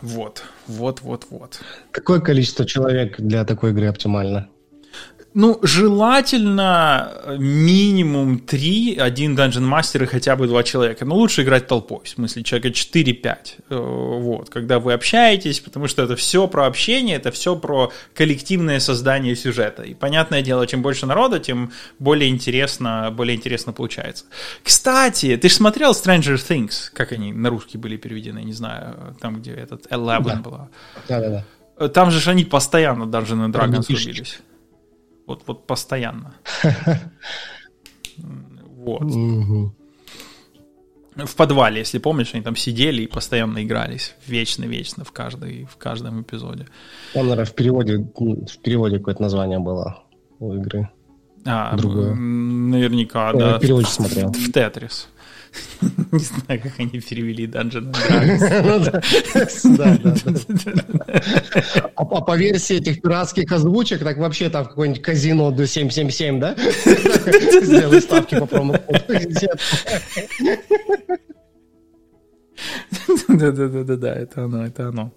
Вот, 0.00 0.42
вот, 0.66 1.00
вот, 1.00 1.26
вот. 1.30 1.60
Какое 1.90 2.20
количество 2.20 2.66
человек 2.66 3.18
для 3.18 3.44
такой 3.44 3.70
игры 3.70 3.86
оптимально? 3.86 4.48
Ну, 5.34 5.58
желательно 5.62 7.12
э, 7.24 7.36
минимум 7.38 8.38
3, 8.38 8.98
один 8.98 9.36
Dungeon 9.36 9.68
Master 9.68 10.04
и 10.04 10.06
хотя 10.06 10.36
бы 10.36 10.46
два 10.46 10.62
человека. 10.62 11.04
Но 11.04 11.16
лучше 11.16 11.42
играть 11.42 11.66
толпой, 11.66 12.02
в 12.04 12.08
смысле 12.08 12.44
человека 12.44 12.68
4-5. 12.68 13.36
Э, 13.68 13.76
вот, 13.76 14.50
когда 14.50 14.78
вы 14.78 14.92
общаетесь, 14.92 15.58
потому 15.58 15.88
что 15.88 16.02
это 16.02 16.14
все 16.14 16.46
про 16.46 16.66
общение, 16.66 17.16
это 17.16 17.32
все 17.32 17.56
про 17.56 17.90
коллективное 18.14 18.78
создание 18.78 19.34
сюжета. 19.34 19.82
И 19.82 19.94
понятное 19.94 20.40
дело, 20.40 20.68
чем 20.68 20.82
больше 20.82 21.04
народа, 21.04 21.40
тем 21.40 21.72
более 21.98 22.30
интересно, 22.30 23.12
более 23.12 23.34
интересно 23.34 23.72
получается. 23.72 24.26
Кстати, 24.62 25.36
ты 25.36 25.48
же 25.48 25.54
смотрел 25.56 25.90
Stranger 25.92 26.36
Things, 26.36 26.90
как 26.92 27.10
они 27.10 27.32
на 27.32 27.50
русский 27.50 27.76
были 27.76 27.96
переведены, 27.96 28.44
не 28.44 28.52
знаю, 28.52 29.16
там, 29.20 29.40
где 29.40 29.50
этот 29.50 29.86
Eleven 29.86 30.24
да. 30.24 30.36
была. 30.36 30.68
Да-да-да. 31.08 31.88
Там 31.88 32.12
же 32.12 32.30
они 32.30 32.44
постоянно 32.44 33.02
Dungeons 33.02 33.50
and 33.50 33.52
Dragons 33.52 33.86
рубились. 33.88 34.38
Вот, 35.26 35.42
вот 35.46 35.66
постоянно. 35.66 36.34
Вот. 38.84 39.02
В 41.16 41.36
подвале, 41.36 41.78
если 41.78 41.98
помнишь, 41.98 42.34
они 42.34 42.42
там 42.42 42.54
сидели 42.54 43.02
и 43.02 43.06
постоянно 43.06 43.64
игрались. 43.64 44.14
Вечно-вечно 44.26 45.04
в, 45.04 45.12
каждой, 45.12 45.64
в 45.64 45.76
каждом 45.76 46.20
эпизоде. 46.22 46.66
Там, 47.14 47.28
наверное, 47.28 47.46
в 47.46 47.54
переводе, 47.54 47.96
в 47.96 48.58
переводе 48.58 48.98
какое-то 48.98 49.22
название 49.22 49.58
было 49.58 50.02
у 50.38 50.54
игры. 50.54 50.90
А, 51.46 51.76
Другое. 51.76 52.14
наверняка, 52.14 53.30
Я 53.30 53.38
да. 53.38 53.58
Переводчик 53.58 53.92
смотрел. 53.92 54.32
В 54.32 54.52
Тетрис. 54.52 55.08
Не 56.12 56.18
знаю, 56.18 56.60
как 56.60 56.72
они 56.78 57.00
перевели 57.00 57.46
Dungeon 57.46 57.92
Dragons. 57.92 58.42
А 61.96 62.04
по 62.04 62.36
версии 62.36 62.76
этих 62.76 63.02
пиратских 63.02 63.50
озвучек, 63.52 64.02
так 64.02 64.18
вообще 64.18 64.50
там 64.50 64.64
в 64.64 64.68
какое-нибудь 64.68 65.02
казино 65.02 65.50
до 65.50 65.66
777, 65.66 66.40
да? 66.40 66.54
Сделай 67.62 68.00
ставки 68.00 68.38
по 68.38 68.46
промокоду. 68.46 68.98
Да-да-да-да, 73.28 74.14
это 74.14 74.44
оно, 74.44 74.66
это 74.66 74.88
оно. 74.88 75.12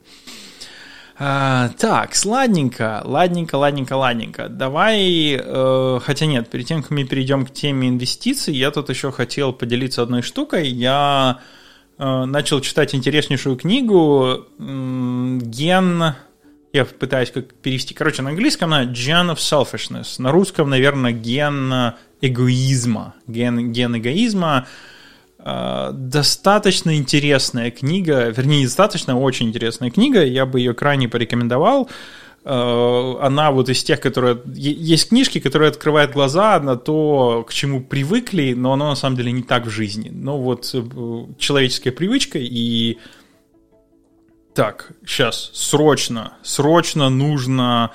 А, 1.20 1.70
так, 1.80 2.12
ладненько, 2.26 3.02
ладненько, 3.04 3.56
ладненько, 3.56 3.94
ладненько. 3.94 4.50
Давай, 4.50 5.36
э, 5.40 6.00
хотя 6.04 6.28
нет, 6.28 6.48
перед 6.50 6.68
тем, 6.68 6.84
как 6.84 6.92
мы 6.92 7.06
перейдем 7.06 7.44
к 7.46 7.52
теме 7.52 7.90
инвестиций, 7.90 8.56
я 8.56 8.70
тут 8.70 8.90
еще 8.90 9.12
хотел 9.12 9.52
поделиться 9.52 10.04
одной 10.04 10.22
штукой. 10.22 10.68
Я 10.68 11.40
э, 11.98 12.26
начал 12.26 12.62
читать 12.62 12.94
интереснейшую 12.94 13.58
книгу 13.58 14.46
э, 14.60 15.40
«Ген...» 15.42 16.16
Я 16.74 16.86
пытаюсь 16.86 17.32
как 17.32 17.54
перевести. 17.56 17.96
Короче, 17.96 18.22
на 18.22 18.30
английском 18.30 18.72
она 18.72 18.84
«Gen 18.84 19.34
of 19.34 19.38
Selfishness». 19.38 20.22
На 20.22 20.32
русском, 20.32 20.70
наверное, 20.70 21.14
«Ген 21.14 21.94
эгоизма». 22.22 23.16
Ген, 23.26 23.72
ген 23.72 23.98
эгоизма. 23.98 24.68
Э, 24.68 24.97
достаточно 25.94 26.98
интересная 26.98 27.72
книга, 27.72 28.28
вернее, 28.30 28.62
недостаточно, 28.62 29.14
а 29.14 29.16
очень 29.16 29.48
интересная 29.48 29.92
книга, 29.92 30.24
я 30.26 30.46
бы 30.46 30.60
ее 30.60 30.74
крайне 30.74 31.08
порекомендовал. 31.08 31.90
Э, 32.44 33.16
она 33.22 33.52
вот 33.52 33.70
из 33.70 33.84
тех, 33.84 34.00
которые... 34.00 34.42
Есть 34.56 35.10
книжки, 35.10 35.40
которые 35.40 35.70
открывают 35.70 36.12
глаза 36.12 36.60
на 36.60 36.76
то, 36.76 37.46
к 37.48 37.54
чему 37.54 37.82
привыкли, 37.82 38.54
но 38.54 38.74
оно 38.74 38.90
на 38.90 38.96
самом 38.96 39.18
деле 39.18 39.32
не 39.32 39.44
так 39.44 39.66
в 39.66 39.70
жизни. 39.70 40.10
Но 40.10 40.38
вот 40.38 40.70
э, 40.74 40.82
человеческая 41.38 41.92
привычка 41.92 42.40
и... 42.40 42.98
Так, 44.54 44.92
сейчас, 45.06 45.52
срочно, 45.54 46.34
срочно 46.42 47.10
нужно 47.10 47.92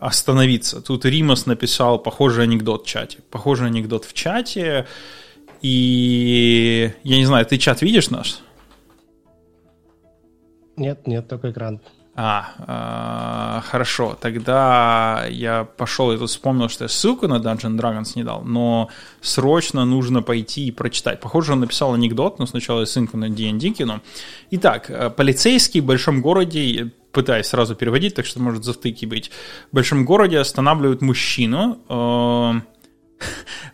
остановиться. 0.00 0.80
Тут 0.80 1.04
Римас 1.04 1.46
написал 1.46 1.98
похожий 1.98 2.44
анекдот 2.44 2.86
в 2.86 2.88
чате. 2.88 3.18
Похожий 3.30 3.66
анекдот 3.66 4.04
в 4.04 4.14
чате. 4.14 4.86
И 5.62 6.92
я 7.04 7.16
не 7.16 7.26
знаю, 7.26 7.46
ты 7.46 7.58
чат 7.58 7.82
видишь 7.82 8.10
наш? 8.10 8.40
Нет, 10.76 11.06
нет, 11.06 11.28
только 11.28 11.50
экран. 11.50 11.80
А, 12.20 12.48
а, 12.66 13.62
хорошо, 13.64 14.18
тогда 14.20 15.24
я 15.30 15.62
пошел 15.62 16.10
и 16.10 16.18
тут 16.18 16.30
вспомнил, 16.30 16.68
что 16.68 16.84
я 16.84 16.88
ссылку 16.88 17.28
на 17.28 17.36
Dungeon 17.36 17.78
Dragons 17.78 18.14
не 18.16 18.24
дал, 18.24 18.42
но 18.42 18.88
срочно 19.20 19.84
нужно 19.84 20.20
пойти 20.20 20.66
и 20.66 20.72
прочитать. 20.72 21.20
Похоже, 21.20 21.52
он 21.52 21.60
написал 21.60 21.94
анекдот, 21.94 22.40
но 22.40 22.46
сначала 22.46 22.80
я 22.80 22.86
ссылку 22.86 23.16
на 23.16 23.28
D&D 23.28 23.70
кину. 23.70 24.00
Итак, 24.50 24.90
э, 24.90 25.10
полицейский 25.10 25.80
в 25.80 25.84
большом 25.84 26.20
городе, 26.20 26.90
пытаюсь 27.12 27.46
сразу 27.46 27.76
переводить, 27.76 28.16
так 28.16 28.26
что 28.26 28.40
может 28.40 28.64
завтыки 28.64 29.06
быть, 29.06 29.30
в 29.70 29.76
большом 29.76 30.04
городе 30.04 30.40
останавливают 30.40 31.02
мужчину, 31.02 31.78
э, 31.88 32.77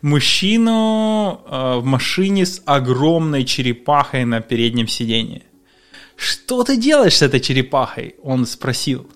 мужчину 0.01 1.41
э, 1.45 1.77
в 1.77 1.85
машине 1.85 2.45
с 2.45 2.61
огромной 2.65 3.43
черепахой 3.45 4.25
на 4.25 4.41
переднем 4.41 4.87
сидении. 4.87 5.43
«Что 6.15 6.63
ты 6.63 6.77
делаешь 6.77 7.17
с 7.17 7.21
этой 7.21 7.39
черепахой?» 7.39 8.15
Он 8.23 8.45
спросил. 8.45 9.07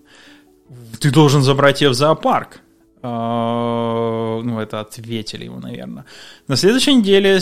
«Ты 1.00 1.12
должен 1.12 1.42
забрать 1.42 1.82
ее 1.82 1.89
в 1.89 1.94
зоопарк». 1.94 2.62
А, 3.02 4.42
ну, 4.44 4.60
это 4.60 4.82
ответили 4.82 5.46
ему, 5.46 5.60
наверное. 5.60 6.06
На 6.48 6.58
следующей 6.58 6.96
неделе 6.96 7.39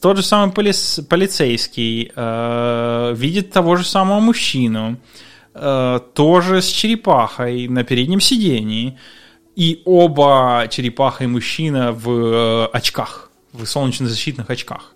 тот 0.00 0.18
же 0.18 0.22
самый 0.22 0.52
полицейский 0.52 2.12
э, 2.14 3.14
видит 3.16 3.50
того 3.50 3.76
же 3.76 3.84
самого 3.84 4.20
мужчину, 4.20 4.98
э, 5.54 6.00
тоже 6.12 6.60
с 6.60 6.66
черепахой 6.66 7.68
на 7.68 7.84
переднем 7.84 8.20
сидении, 8.20 8.98
и 9.56 9.82
оба 9.84 10.66
черепаха 10.70 11.24
и 11.24 11.26
мужчина 11.26 11.92
в 11.92 12.10
э, 12.10 12.66
очках, 12.72 13.30
в 13.52 13.64
солнечно-защитных 13.66 14.50
очках. 14.50 14.94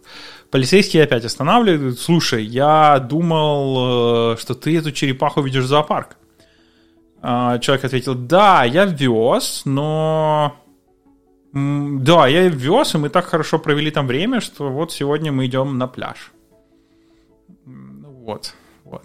Полицейский 0.51 1.03
опять 1.03 1.25
останавливает, 1.25 1.99
слушай, 1.99 2.45
я 2.45 2.99
думал, 2.99 4.33
э, 4.33 4.37
что 4.39 4.55
ты 4.55 4.77
эту 4.77 4.93
черепаху 4.93 5.43
ведешь 5.43 5.65
в 5.65 5.69
зоопарк. 5.69 6.17
А, 7.21 7.59
человек 7.59 7.85
ответил, 7.85 8.15
да, 8.15 8.65
я 8.65 8.85
вез, 8.85 9.63
но... 9.65 10.57
Да, 11.53 12.29
я 12.29 12.49
вез, 12.49 12.95
и 12.95 12.99
мы 12.99 13.09
так 13.09 13.25
хорошо 13.25 13.59
провели 13.59 13.91
там 13.91 14.07
время, 14.07 14.41
что 14.41 14.69
вот 14.69 14.93
сегодня 14.93 15.33
мы 15.33 15.47
идем 15.47 15.79
на 15.79 15.87
пляж. 15.87 16.33
Вот, 17.65 18.55
вот. 18.85 19.05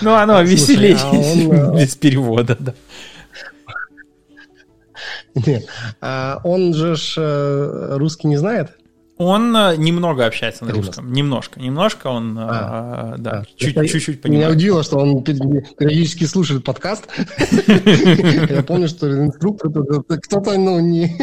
Ну, 0.00 0.14
оно 0.14 0.42
веселее 0.42 0.96
а 1.00 1.14
э, 1.76 1.82
без 1.82 1.94
перевода, 1.96 2.56
да. 2.58 2.74
Нет. 5.34 5.66
А 6.00 6.40
он 6.44 6.74
же 6.74 6.96
э, 7.16 7.96
русский 7.96 8.28
не 8.28 8.36
знает? 8.36 8.76
Он 9.16 9.56
э, 9.56 9.76
немного 9.76 10.26
общается 10.26 10.64
на 10.64 10.72
русском. 10.72 11.12
Немножко. 11.12 11.60
Немножко 11.60 12.08
он, 12.08 12.36
а, 12.36 13.14
да, 13.16 13.44
а. 13.44 13.44
чуть-чуть 13.56 14.20
понимает. 14.20 14.46
Меня 14.46 14.50
удивило, 14.50 14.82
что 14.82 14.98
он 14.98 15.22
периодически 15.22 16.24
слушает 16.24 16.64
подкаст. 16.64 17.06
Я 17.68 18.64
помню, 18.64 18.88
что 18.88 19.08
инструктор 19.08 19.70
кто-то, 19.70 20.58
ну, 20.58 20.80
не... 20.80 21.16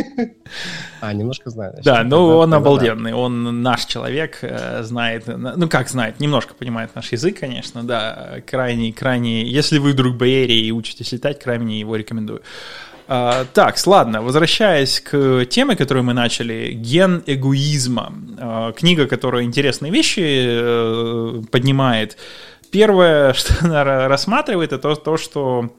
А, 1.01 1.11
немножко 1.13 1.49
знает. 1.49 1.81
Да, 1.83 2.03
но 2.03 2.37
он 2.37 2.53
обалденный. 2.53 3.13
Он 3.13 3.61
наш 3.61 3.85
человек, 3.85 4.39
э, 4.41 4.83
знает, 4.83 5.25
ну 5.27 5.67
как 5.67 5.89
знает, 5.89 6.21
немножко 6.21 6.53
понимает 6.53 6.95
наш 6.95 7.11
язык, 7.11 7.39
конечно, 7.39 7.83
да, 7.83 8.37
крайне, 8.45 8.93
крайне... 8.93 9.43
Если 9.43 9.79
вы 9.79 9.91
вдруг 9.91 10.15
Бэйри 10.15 10.65
и 10.65 10.71
учитесь 10.71 11.11
летать, 11.11 11.39
крайне 11.39 11.79
его 11.79 11.97
рекомендую. 11.97 12.41
А, 13.07 13.45
так, 13.53 13.75
ладно, 13.85 14.21
возвращаясь 14.21 14.99
к 14.99 15.45
теме, 15.45 15.75
которую 15.75 16.03
мы 16.03 16.13
начали, 16.13 16.71
ген 16.71 17.23
эгоизма. 17.25 18.13
А, 18.39 18.71
книга, 18.71 19.07
которая 19.07 19.43
интересные 19.43 19.91
вещи 19.91 20.21
э, 20.23 21.41
поднимает. 21.51 22.17
Первое, 22.71 23.33
что 23.33 23.53
она 23.65 23.83
рассматривает, 23.83 24.73
это 24.73 24.95
то, 24.95 25.17
что 25.17 25.71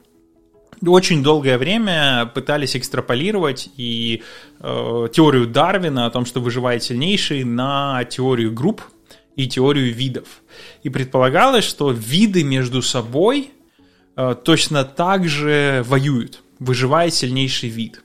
очень 0.85 1.23
долгое 1.23 1.57
время 1.57 2.29
пытались 2.33 2.75
экстраполировать 2.75 3.69
и 3.77 4.21
э, 4.59 5.07
теорию 5.13 5.47
Дарвина 5.47 6.05
о 6.05 6.09
том, 6.09 6.25
что 6.25 6.41
выживает 6.41 6.83
сильнейший, 6.83 7.43
на 7.43 8.03
теорию 8.05 8.51
групп 8.51 8.81
и 9.35 9.47
теорию 9.47 9.93
видов. 9.93 10.27
И 10.83 10.89
предполагалось, 10.89 11.63
что 11.63 11.91
виды 11.91 12.43
между 12.43 12.81
собой 12.81 13.51
э, 14.15 14.35
точно 14.43 14.83
так 14.83 15.27
же 15.27 15.83
воюют 15.87 16.43
выживает 16.63 17.13
сильнейший 17.13 17.69
вид. 17.69 18.01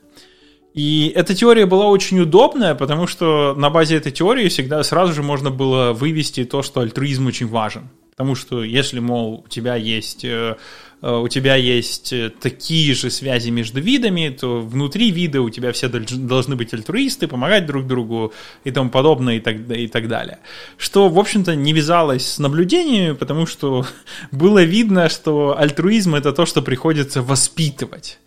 И 0.75 1.12
эта 1.14 1.35
теория 1.35 1.66
была 1.66 1.87
очень 1.87 2.21
удобная, 2.21 2.75
потому 2.75 3.07
что 3.07 3.55
на 3.57 3.71
базе 3.71 3.97
этой 3.97 4.12
теории 4.12 4.49
всегда 4.49 4.83
сразу 4.83 5.12
же 5.12 5.23
можно 5.23 5.51
было 5.51 5.92
вывести 5.92 6.44
то, 6.44 6.62
что 6.62 6.81
альтруизм 6.81 7.27
очень 7.27 7.49
важен. 7.49 7.88
Потому 8.18 8.35
что 8.35 8.64
если, 8.64 8.98
мол, 8.98 9.44
у 9.46 9.48
тебя 9.48 9.76
есть 9.76 10.24
э, 10.24 10.57
э, 11.02 11.09
у 11.09 11.28
тебя 11.28 11.54
есть 11.54 12.12
такие 12.40 12.92
же 12.92 13.11
связи 13.11 13.50
между 13.50 13.81
видами, 13.81 14.37
то 14.37 14.61
внутри 14.61 15.12
вида 15.12 15.40
у 15.40 15.50
тебя 15.50 15.70
все 15.70 15.88
должны 15.88 16.57
быть 16.57 16.74
альтруисты, 16.74 17.28
помогать 17.28 17.66
друг 17.66 17.87
другу 17.87 18.33
и 18.64 18.72
тому 18.72 18.90
подобное 18.90 19.37
и 19.37 19.40
так, 19.40 19.54
и 19.70 19.87
так 19.87 20.09
далее. 20.09 20.40
Что, 20.78 21.09
в 21.09 21.16
общем-то, 21.16 21.54
не 21.54 21.72
вязалось 21.72 22.26
с 22.26 22.38
наблюдениями, 22.40 23.14
потому 23.14 23.46
что 23.46 23.87
было 24.33 24.64
видно, 24.64 25.09
что 25.09 25.57
альтруизм 25.57 26.16
это 26.16 26.33
то, 26.33 26.44
что 26.44 26.61
приходится 26.61 27.22
воспитывать. 27.22 28.18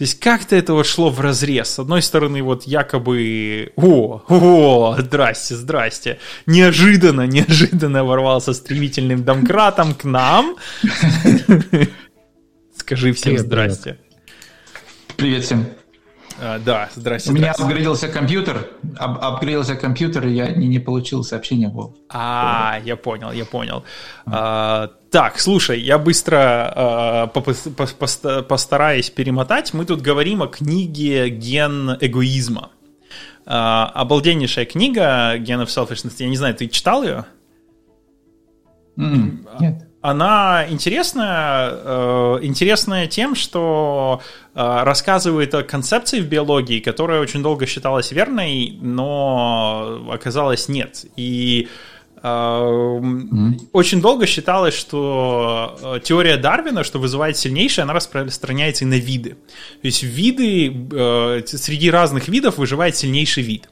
То 0.00 0.04
есть 0.04 0.18
как-то 0.18 0.56
это 0.56 0.72
вот 0.72 0.86
шло 0.86 1.10
в 1.10 1.20
разрез. 1.20 1.68
С 1.74 1.78
одной 1.78 2.00
стороны, 2.00 2.42
вот 2.42 2.62
якобы, 2.62 3.70
о, 3.76 4.22
о, 4.28 4.96
здрасте, 4.98 5.56
здрасте, 5.56 6.18
неожиданно, 6.46 7.26
неожиданно 7.26 8.02
ворвался 8.02 8.54
стремительным 8.54 9.24
домкратом 9.24 9.92
к 9.92 10.04
нам. 10.04 10.56
Скажи 12.74 13.12
всем 13.12 13.36
здрасте. 13.36 13.98
Привет 15.18 15.44
всем. 15.44 15.66
А, 16.40 16.58
да, 16.58 16.88
здрасте. 16.96 17.28
У 17.30 17.34
меня 17.34 17.52
апгрейдился 17.52 18.08
компьютер, 18.08 18.70
ап 18.96 19.22
апгрейдился 19.22 19.74
компьютер, 19.74 20.26
и 20.28 20.32
я 20.32 20.50
не, 20.52 20.66
не 20.66 20.78
получил 20.78 21.22
сообщения 21.24 21.68
был. 21.68 21.94
А, 22.08 22.80
я 22.86 22.96
понял, 22.96 23.32
я 23.32 23.44
понял. 23.44 23.84
А, 24.24 24.92
так, 25.10 25.40
слушай, 25.40 25.80
я 25.80 25.98
быстро 25.98 26.36
а, 26.38 27.26
постараюсь 27.26 29.10
перемотать. 29.10 29.74
Мы 29.74 29.84
тут 29.84 30.00
говорим 30.02 30.42
о 30.42 30.46
книге 30.46 31.28
«Ген 31.30 31.96
эгоизма». 32.00 32.70
А, 33.46 33.86
обалденнейшая 33.94 34.66
книга 34.66 35.36
«Ген 35.38 35.60
of 35.60 35.66
Selfishness». 35.66 36.14
Я 36.18 36.28
не 36.28 36.36
знаю, 36.36 36.54
ты 36.54 36.68
читал 36.68 37.02
ее? 37.02 37.24
Mm, 38.96 39.46
нет 39.60 39.90
она 40.02 40.66
интересная, 40.68 41.72
э, 41.72 42.38
интересная 42.42 43.06
тем, 43.06 43.34
что 43.34 44.22
э, 44.54 44.82
рассказывает 44.82 45.54
о 45.54 45.62
концепции 45.62 46.20
в 46.20 46.26
биологии, 46.26 46.80
которая 46.80 47.20
очень 47.20 47.42
долго 47.42 47.66
считалась 47.66 48.10
верной, 48.10 48.78
но 48.80 50.06
оказалось 50.10 50.68
нет. 50.68 51.04
И 51.16 51.68
mm 52.22 53.68
Очень 53.72 54.00
долго 54.00 54.26
считалось, 54.26 54.74
что 54.74 55.78
э, 55.82 56.00
теория 56.02 56.36
Дарвина, 56.36 56.84
что 56.84 56.98
вызывает 56.98 57.36
сильнейшее, 57.36 57.84
она 57.84 57.94
распространяется 57.94 58.84
и 58.84 58.86
на 58.86 58.98
виды. 58.98 59.30
То 59.30 59.86
есть 59.86 60.02
виды, 60.02 61.44
среди 61.46 61.90
разных 61.90 62.28
видов 62.28 62.58
выживает 62.58 62.96
сильнейший 62.96 63.42
вид. 63.42 63.68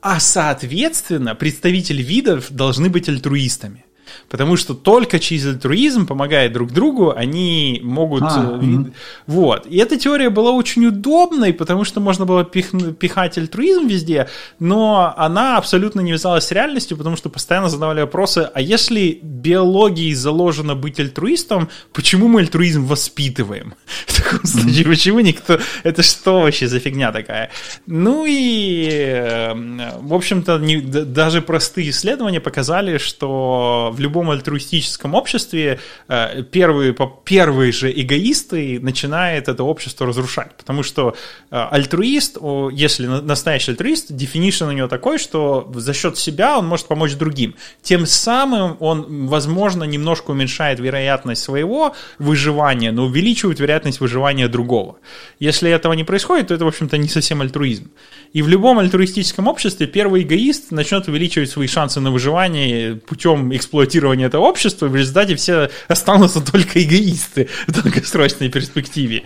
А 0.00 0.20
соответственно, 0.20 1.34
представители 1.34 2.02
видов 2.02 2.50
должны 2.50 2.88
быть 2.88 3.08
альтруистами. 3.08 3.84
Потому 4.28 4.56
что 4.56 4.74
только 4.74 5.18
через 5.18 5.46
альтруизм, 5.46 6.06
помогая 6.06 6.48
друг 6.48 6.72
другу, 6.72 7.12
они 7.14 7.80
могут... 7.82 8.22
А, 8.22 8.58
угу. 8.60 8.90
Вот. 9.26 9.66
И 9.66 9.76
эта 9.76 9.96
теория 9.98 10.30
была 10.30 10.52
очень 10.52 10.86
удобной, 10.86 11.52
потому 11.52 11.84
что 11.84 12.00
можно 12.00 12.24
было 12.26 12.44
пих... 12.44 12.70
пихать 12.98 13.38
альтруизм 13.38 13.86
везде, 13.86 14.28
но 14.58 15.14
она 15.16 15.56
абсолютно 15.56 16.00
не 16.00 16.12
вязалась 16.12 16.46
с 16.46 16.52
реальностью, 16.52 16.96
потому 16.96 17.16
что 17.16 17.28
постоянно 17.28 17.68
задавали 17.68 18.00
вопросы, 18.00 18.50
а 18.52 18.60
если 18.60 19.18
биологией 19.22 20.14
заложено 20.14 20.74
быть 20.74 21.00
альтруистом, 21.00 21.68
почему 21.92 22.28
мы 22.28 22.40
альтруизм 22.40 22.84
воспитываем? 22.84 23.74
В 24.06 24.22
таком 24.22 24.44
случае, 24.44 24.84
почему 24.84 25.20
никто... 25.20 25.58
Это 25.82 26.02
что 26.02 26.40
вообще 26.40 26.68
за 26.68 26.78
фигня 26.78 27.12
такая? 27.12 27.50
Ну 27.86 28.24
и, 28.26 28.88
эм, 28.90 29.80
в 30.00 30.14
общем-то, 30.14 30.58
не... 30.58 30.80
даже 30.80 31.42
простые 31.42 31.90
исследования 31.90 32.40
показали, 32.40 32.98
что 32.98 33.90
в 33.92 34.00
любом 34.02 34.30
альтруистическом 34.30 35.14
обществе 35.14 35.80
э, 36.08 36.42
первые, 36.42 36.94
первые 37.24 37.72
же 37.72 37.90
эгоисты 37.90 38.80
начинают 38.80 39.48
это 39.48 39.64
общество 39.64 40.06
разрушать. 40.06 40.54
Потому 40.56 40.82
что 40.82 41.14
э, 41.50 41.56
альтруист, 41.70 42.38
если 42.72 43.06
настоящий 43.06 43.72
альтруист, 43.72 44.10
definition 44.10 44.68
у 44.68 44.72
него 44.72 44.88
такой, 44.88 45.18
что 45.18 45.70
за 45.74 45.92
счет 45.94 46.18
себя 46.18 46.58
он 46.58 46.66
может 46.66 46.86
помочь 46.86 47.14
другим. 47.14 47.54
Тем 47.82 48.06
самым 48.06 48.76
он, 48.80 49.26
возможно, 49.26 49.84
немножко 49.84 50.30
уменьшает 50.30 50.80
вероятность 50.80 51.42
своего 51.42 51.94
выживания, 52.18 52.92
но 52.92 53.04
увеличивает 53.04 53.60
вероятность 53.60 54.00
выживания 54.00 54.48
другого. 54.48 54.96
Если 55.38 55.70
этого 55.70 55.92
не 55.92 56.04
происходит, 56.04 56.48
то 56.48 56.54
это, 56.54 56.64
в 56.64 56.68
общем-то, 56.68 56.96
не 56.98 57.08
совсем 57.08 57.40
альтруизм. 57.40 57.90
И 58.32 58.42
в 58.42 58.48
любом 58.48 58.78
альтруистическом 58.78 59.46
обществе 59.48 59.86
первый 59.86 60.22
эгоист 60.22 60.70
начнет 60.70 61.06
увеличивать 61.08 61.50
свои 61.50 61.66
шансы 61.66 62.00
на 62.00 62.10
выживание 62.10 62.96
путем 62.96 63.54
эксплуатации 63.54 63.81
эксплуатирования 63.82 64.26
этого 64.26 64.44
общества, 64.44 64.86
и 64.86 64.88
в 64.88 64.96
результате 64.96 65.34
все 65.34 65.70
останутся 65.88 66.40
только 66.40 66.82
эгоисты 66.82 67.48
в 67.66 67.82
долгосрочной 67.82 68.48
перспективе. 68.48 69.22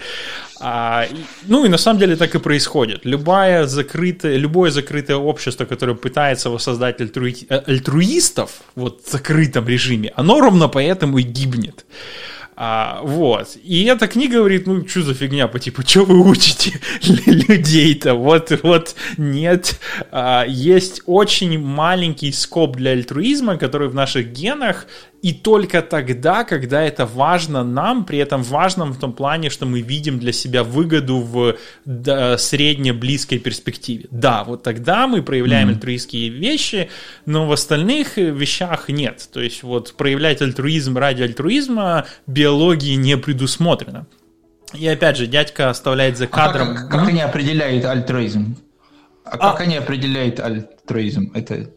А, 0.60 1.06
ну 1.46 1.64
и 1.64 1.68
на 1.68 1.78
самом 1.78 2.00
деле 2.00 2.16
так 2.16 2.34
и 2.34 2.38
происходит. 2.38 3.04
Любое 3.04 3.66
закрытое, 3.66 4.36
любое 4.36 4.70
закрытое 4.70 5.16
общество, 5.16 5.66
которое 5.66 5.94
пытается 5.94 6.50
воссоздать 6.50 7.00
альтруи, 7.00 7.46
э, 7.48 7.62
альтруистов 7.66 8.50
вот, 8.74 9.02
в 9.04 9.10
закрытом 9.10 9.68
режиме, 9.68 10.12
оно 10.16 10.40
ровно 10.40 10.68
поэтому 10.68 11.18
и 11.18 11.22
гибнет. 11.22 11.84
А, 12.58 13.00
вот. 13.02 13.58
И 13.62 13.84
эта 13.84 14.08
книга 14.08 14.38
говорит, 14.38 14.66
ну, 14.66 14.88
что 14.88 15.02
за 15.02 15.12
фигня, 15.12 15.46
по 15.46 15.58
типу, 15.58 15.82
что 15.82 16.04
вы 16.04 16.26
учите 16.26 16.80
людей-то? 17.02 18.14
Вот, 18.14 18.50
вот, 18.62 18.94
нет. 19.18 19.78
А, 20.10 20.44
есть 20.48 21.02
очень 21.04 21.58
маленький 21.58 22.32
скоп 22.32 22.76
для 22.76 22.92
альтруизма, 22.92 23.58
который 23.58 23.88
в 23.88 23.94
наших 23.94 24.32
генах, 24.32 24.86
и 25.22 25.32
только 25.32 25.82
тогда, 25.82 26.44
когда 26.44 26.82
это 26.82 27.06
важно 27.06 27.64
нам, 27.64 28.04
при 28.04 28.18
этом 28.18 28.42
важном 28.42 28.92
в 28.92 28.98
том 28.98 29.12
плане, 29.12 29.50
что 29.50 29.66
мы 29.66 29.80
видим 29.80 30.18
для 30.18 30.32
себя 30.32 30.62
выгоду 30.62 31.18
в 31.18 31.56
средне-близкой 31.84 33.38
перспективе. 33.38 34.06
Да, 34.10 34.44
вот 34.44 34.62
тогда 34.62 35.06
мы 35.06 35.22
проявляем 35.22 35.68
mm-hmm. 35.68 35.72
альтруистские 35.72 36.28
вещи, 36.28 36.90
но 37.24 37.46
в 37.46 37.52
остальных 37.52 38.16
вещах 38.16 38.88
нет. 38.88 39.28
То 39.32 39.40
есть 39.40 39.62
вот 39.62 39.94
проявлять 39.96 40.42
альтруизм 40.42 40.96
ради 40.98 41.22
альтруизма 41.22 42.06
биологии 42.26 42.94
не 42.94 43.16
предусмотрено. 43.16 44.06
И 44.74 44.86
опять 44.86 45.16
же, 45.16 45.26
дядька 45.26 45.70
оставляет 45.70 46.18
за 46.18 46.26
кадром... 46.26 46.70
А 46.70 46.74
как, 46.74 46.90
как 46.90 47.08
они 47.08 47.20
определяют 47.20 47.84
альтруизм? 47.84 48.56
А, 49.24 49.30
а 49.30 49.38
как 49.38 49.60
они 49.62 49.76
определяют 49.76 50.40
альтруизм? 50.40 51.32
Это 51.34 51.70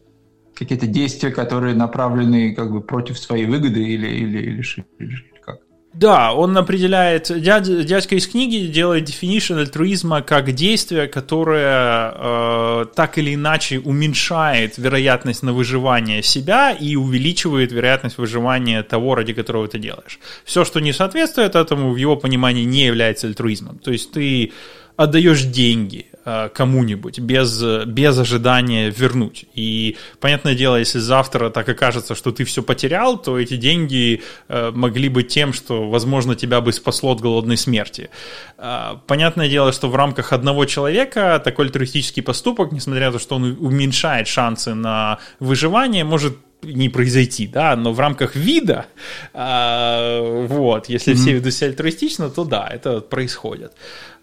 какие-то 0.59 0.87
действия, 0.87 1.31
которые 1.31 1.73
направлены 1.73 2.53
как 2.53 2.71
бы 2.71 2.81
против 2.81 3.17
своей 3.17 3.45
выгоды 3.45 3.81
или, 3.81 4.07
или, 4.07 4.37
или, 4.39 4.63
или 4.99 5.23
как? 5.41 5.59
Да, 5.93 6.33
он 6.33 6.55
определяет, 6.57 7.31
дядя, 7.41 7.83
дядька 7.83 8.15
из 8.15 8.27
книги 8.27 8.67
делает 8.67 9.09
definition 9.09 9.59
альтруизма 9.59 10.21
как 10.21 10.51
действие, 10.51 11.07
которое 11.07 12.13
э, 12.13 12.85
так 12.95 13.17
или 13.17 13.33
иначе 13.33 13.79
уменьшает 13.79 14.77
вероятность 14.77 15.41
на 15.41 15.53
выживание 15.53 16.21
себя 16.21 16.71
и 16.71 16.95
увеличивает 16.95 17.71
вероятность 17.71 18.17
выживания 18.17 18.83
того, 18.83 19.15
ради 19.15 19.33
которого 19.33 19.67
ты 19.67 19.79
делаешь. 19.79 20.19
Все, 20.45 20.63
что 20.63 20.79
не 20.79 20.93
соответствует 20.93 21.55
этому, 21.55 21.91
в 21.91 21.95
его 21.95 22.15
понимании 22.15 22.65
не 22.65 22.85
является 22.85 23.27
альтруизмом. 23.27 23.79
То 23.79 23.91
есть 23.91 24.11
ты 24.11 24.51
отдаешь 24.95 25.43
деньги 25.43 26.08
кому-нибудь 26.53 27.19
без, 27.19 27.63
без 27.85 28.19
ожидания 28.19 28.89
вернуть. 28.89 29.45
И, 29.53 29.97
понятное 30.19 30.55
дело, 30.55 30.77
если 30.77 30.99
завтра 30.99 31.49
так 31.49 31.69
окажется, 31.69 32.15
что 32.15 32.31
ты 32.31 32.43
все 32.43 32.61
потерял, 32.61 33.17
то 33.17 33.39
эти 33.39 33.57
деньги 33.57 34.21
э, 34.47 34.71
могли 34.73 35.09
быть 35.09 35.27
тем, 35.27 35.53
что, 35.53 35.89
возможно, 35.89 36.35
тебя 36.35 36.61
бы 36.61 36.73
спасло 36.73 37.11
от 37.11 37.21
голодной 37.21 37.57
смерти. 37.57 38.09
Э, 38.57 38.95
понятное 39.07 39.49
дело, 39.49 39.71
что 39.71 39.89
в 39.89 39.95
рамках 39.95 40.33
одного 40.33 40.65
человека 40.65 41.41
такой 41.43 41.65
альтруистический 41.65 42.23
поступок, 42.23 42.71
несмотря 42.71 43.07
на 43.07 43.13
то, 43.13 43.19
что 43.19 43.35
он 43.35 43.57
уменьшает 43.59 44.27
шансы 44.27 44.73
на 44.73 45.19
выживание, 45.39 46.03
может 46.03 46.33
не 46.61 46.89
произойти, 46.89 47.47
да, 47.47 47.75
но 47.75 47.93
в 47.93 47.99
рамках 47.99 48.35
вида, 48.35 48.85
э, 49.33 50.45
вот, 50.47 50.89
если 50.89 51.13
mm-hmm. 51.13 51.17
все 51.17 51.33
ведут 51.33 51.53
себя 51.53 51.69
альтруистично, 51.69 52.29
то 52.29 52.43
да, 52.43 52.67
это 52.67 52.99
происходит. 52.99 53.71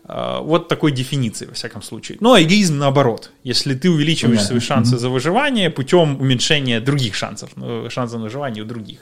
Э, 0.08 0.40
вот 0.42 0.68
такой 0.68 0.92
дефиниции, 0.92 1.46
во 1.46 1.52
всяком 1.52 1.82
случае. 1.82 2.18
Ну, 2.20 2.32
а 2.32 2.40
эгоизм 2.40 2.78
наоборот. 2.78 3.30
Если 3.44 3.74
ты 3.74 3.90
увеличиваешь 3.90 4.42
свои 4.42 4.60
шансы 4.60 4.94
mm-hmm. 4.94 4.98
за 4.98 5.08
выживание 5.08 5.70
путем 5.70 6.20
уменьшения 6.20 6.80
других 6.80 7.14
шансов, 7.14 7.50
ну, 7.56 7.90
шансов 7.90 8.18
на 8.18 8.24
выживание 8.24 8.62
у 8.62 8.66
других. 8.66 9.00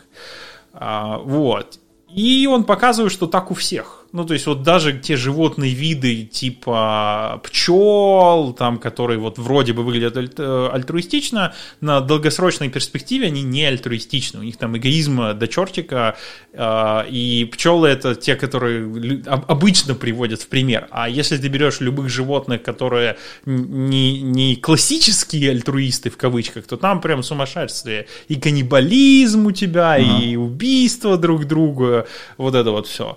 А, 0.73 1.19
вот. 1.19 1.79
И 2.15 2.47
он 2.47 2.65
показывает, 2.65 3.13
что 3.13 3.27
так 3.27 3.51
у 3.51 3.55
всех. 3.55 4.04
Ну, 4.15 4.25
то 4.25 4.33
есть 4.33 4.47
вот 4.47 4.63
даже 4.63 4.93
те 4.93 5.17
животные 5.17 5.75
виды 5.75 6.23
типа 6.23 7.41
пчел, 7.43 8.53
там, 8.57 8.79
которые 8.79 9.19
вот 9.19 9.39
вроде 9.39 9.73
бы 9.73 9.83
выглядят 9.83 10.39
э, 10.39 10.69
альтруистично, 10.73 11.53
на 11.81 12.01
долгосрочной 12.01 12.69
перспективе 12.69 13.27
они 13.27 13.43
не 13.43 13.65
альтруистичны. 13.65 14.39
У 14.39 14.43
них 14.45 14.57
там 14.57 14.77
эгоизм 14.77 15.37
до 15.37 15.49
чертика, 15.49 16.17
э, 16.53 17.09
и 17.11 17.51
пчелы 17.53 17.89
это 17.89 18.15
те, 18.15 18.37
которые 18.37 19.21
обычно 19.27 19.97
приводят 19.97 20.43
в 20.43 20.47
пример. 20.47 20.87
А 20.93 21.09
если 21.09 21.37
ты 21.37 21.49
берешь 21.49 21.81
любых 21.81 22.09
животных, 22.09 22.63
которые 22.63 23.17
не, 23.47 24.21
не 24.23 24.55
классические 24.55 25.51
альтруисты 25.51 26.11
в 26.11 26.17
кавычках, 26.17 26.69
то 26.69 26.77
там 26.77 27.01
прям 27.01 27.25
сумасшествие. 27.25 28.07
И 28.29 28.37
каннибализм 28.37 29.47
у 29.47 29.51
тебя, 29.51 29.95
ага. 29.95 30.05
и 30.23 30.37
убийство 30.37 31.19
друг 31.19 31.47
друга, 31.47 32.07
вот 32.39 32.55
это 32.55 32.71
вот 32.71 32.87
все. 32.87 33.17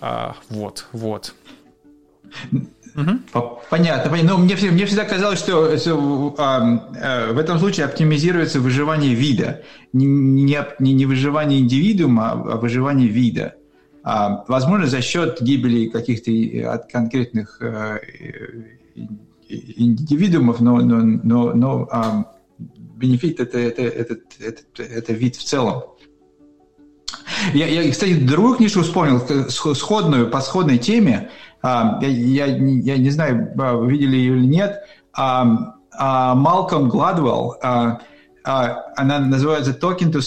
А, 0.00 0.36
вот, 0.48 0.86
вот. 0.92 1.34
Угу. 2.52 3.60
Понятно, 3.70 4.10
понятно. 4.10 4.32
Но 4.32 4.38
мне, 4.38 4.56
мне 4.56 4.86
всегда 4.86 5.04
казалось, 5.04 5.38
что, 5.38 5.76
что 5.76 6.34
а, 6.38 6.90
а, 7.00 7.32
в 7.32 7.38
этом 7.38 7.58
случае 7.58 7.86
оптимизируется 7.86 8.60
выживание 8.60 9.14
вида. 9.14 9.62
Не, 9.92 10.06
не, 10.06 10.92
не 10.92 11.06
выживание 11.06 11.60
индивидуума, 11.60 12.32
а 12.32 12.56
выживание 12.56 13.08
вида. 13.08 13.54
А, 14.02 14.44
возможно, 14.48 14.86
за 14.86 15.02
счет 15.02 15.40
гибели 15.40 15.88
каких-то 15.88 16.30
от 16.72 16.90
конкретных 16.90 17.60
а, 17.62 17.98
индивидуумов, 19.48 20.60
но, 20.60 20.78
но, 20.78 21.00
но, 21.02 21.54
но 21.54 21.88
а, 21.90 22.32
бенефит 22.58 23.40
это, 23.40 23.58
это, 23.58 23.82
это, 23.82 24.16
это, 24.40 24.82
это 24.82 25.12
вид 25.12 25.36
в 25.36 25.44
целом. 25.44 25.82
Я, 27.54 27.66
я, 27.66 27.90
кстати, 27.90 28.14
другую 28.14 28.56
книжку 28.56 28.82
вспомнил, 28.82 29.20
сходную, 29.48 30.30
по 30.30 30.40
сходной 30.40 30.78
теме. 30.78 31.30
А, 31.62 31.98
я, 32.02 32.08
я, 32.08 32.46
я 32.46 32.96
не 32.96 33.10
знаю, 33.10 33.52
а, 33.58 33.84
видели 33.84 34.16
ее 34.16 34.36
или 34.36 34.46
нет. 34.46 34.82
Малком 35.98 36.88
Гладвелл, 36.88 37.56
а, 37.62 38.00
она 38.44 39.18
называется 39.18 39.72
«Talking 39.72 40.12
to 40.12 40.22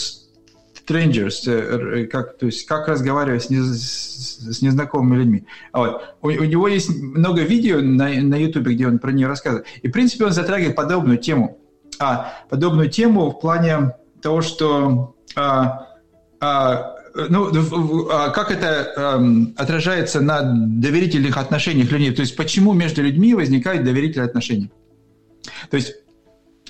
strangers», 0.86 1.48
э, 1.48 2.06
как, 2.06 2.38
то 2.38 2.46
есть 2.46 2.66
как 2.68 2.88
разговаривать 2.88 3.44
с, 3.44 3.50
не, 3.50 3.62
с 3.62 4.62
незнакомыми 4.62 5.18
людьми. 5.18 5.44
Вот. 5.72 6.16
У, 6.22 6.28
у 6.28 6.44
него 6.44 6.68
есть 6.68 6.90
много 6.90 7.42
видео 7.42 7.80
на, 7.82 8.10
на 8.10 8.36
YouTube, 8.36 8.68
где 8.68 8.88
он 8.88 9.00
про 9.00 9.12
нее 9.12 9.28
рассказывает. 9.28 9.66
И, 9.82 9.88
в 9.88 9.92
принципе, 9.92 10.26
он 10.26 10.32
затрагивает 10.32 10.76
подобную 10.76 11.18
тему. 11.18 11.58
А, 12.00 12.34
подобную 12.50 12.90
тему 12.90 13.30
в 13.30 13.40
плане 13.40 13.96
того, 14.22 14.42
что 14.42 15.16
а, 15.36 15.42
а, 15.42 15.88
ну, 17.30 18.10
а 18.10 18.30
как 18.30 18.52
это 18.52 18.92
эм, 18.96 19.54
отражается 19.58 20.20
на 20.20 20.42
доверительных 20.42 21.38
отношениях 21.38 21.92
людей? 21.92 22.12
То 22.14 22.22
есть 22.22 22.36
почему 22.36 22.74
между 22.74 23.04
людьми 23.04 23.36
возникают 23.36 23.84
доверительные 23.84 24.28
отношения? 24.28 24.72
То 25.70 25.78
есть 25.78 25.94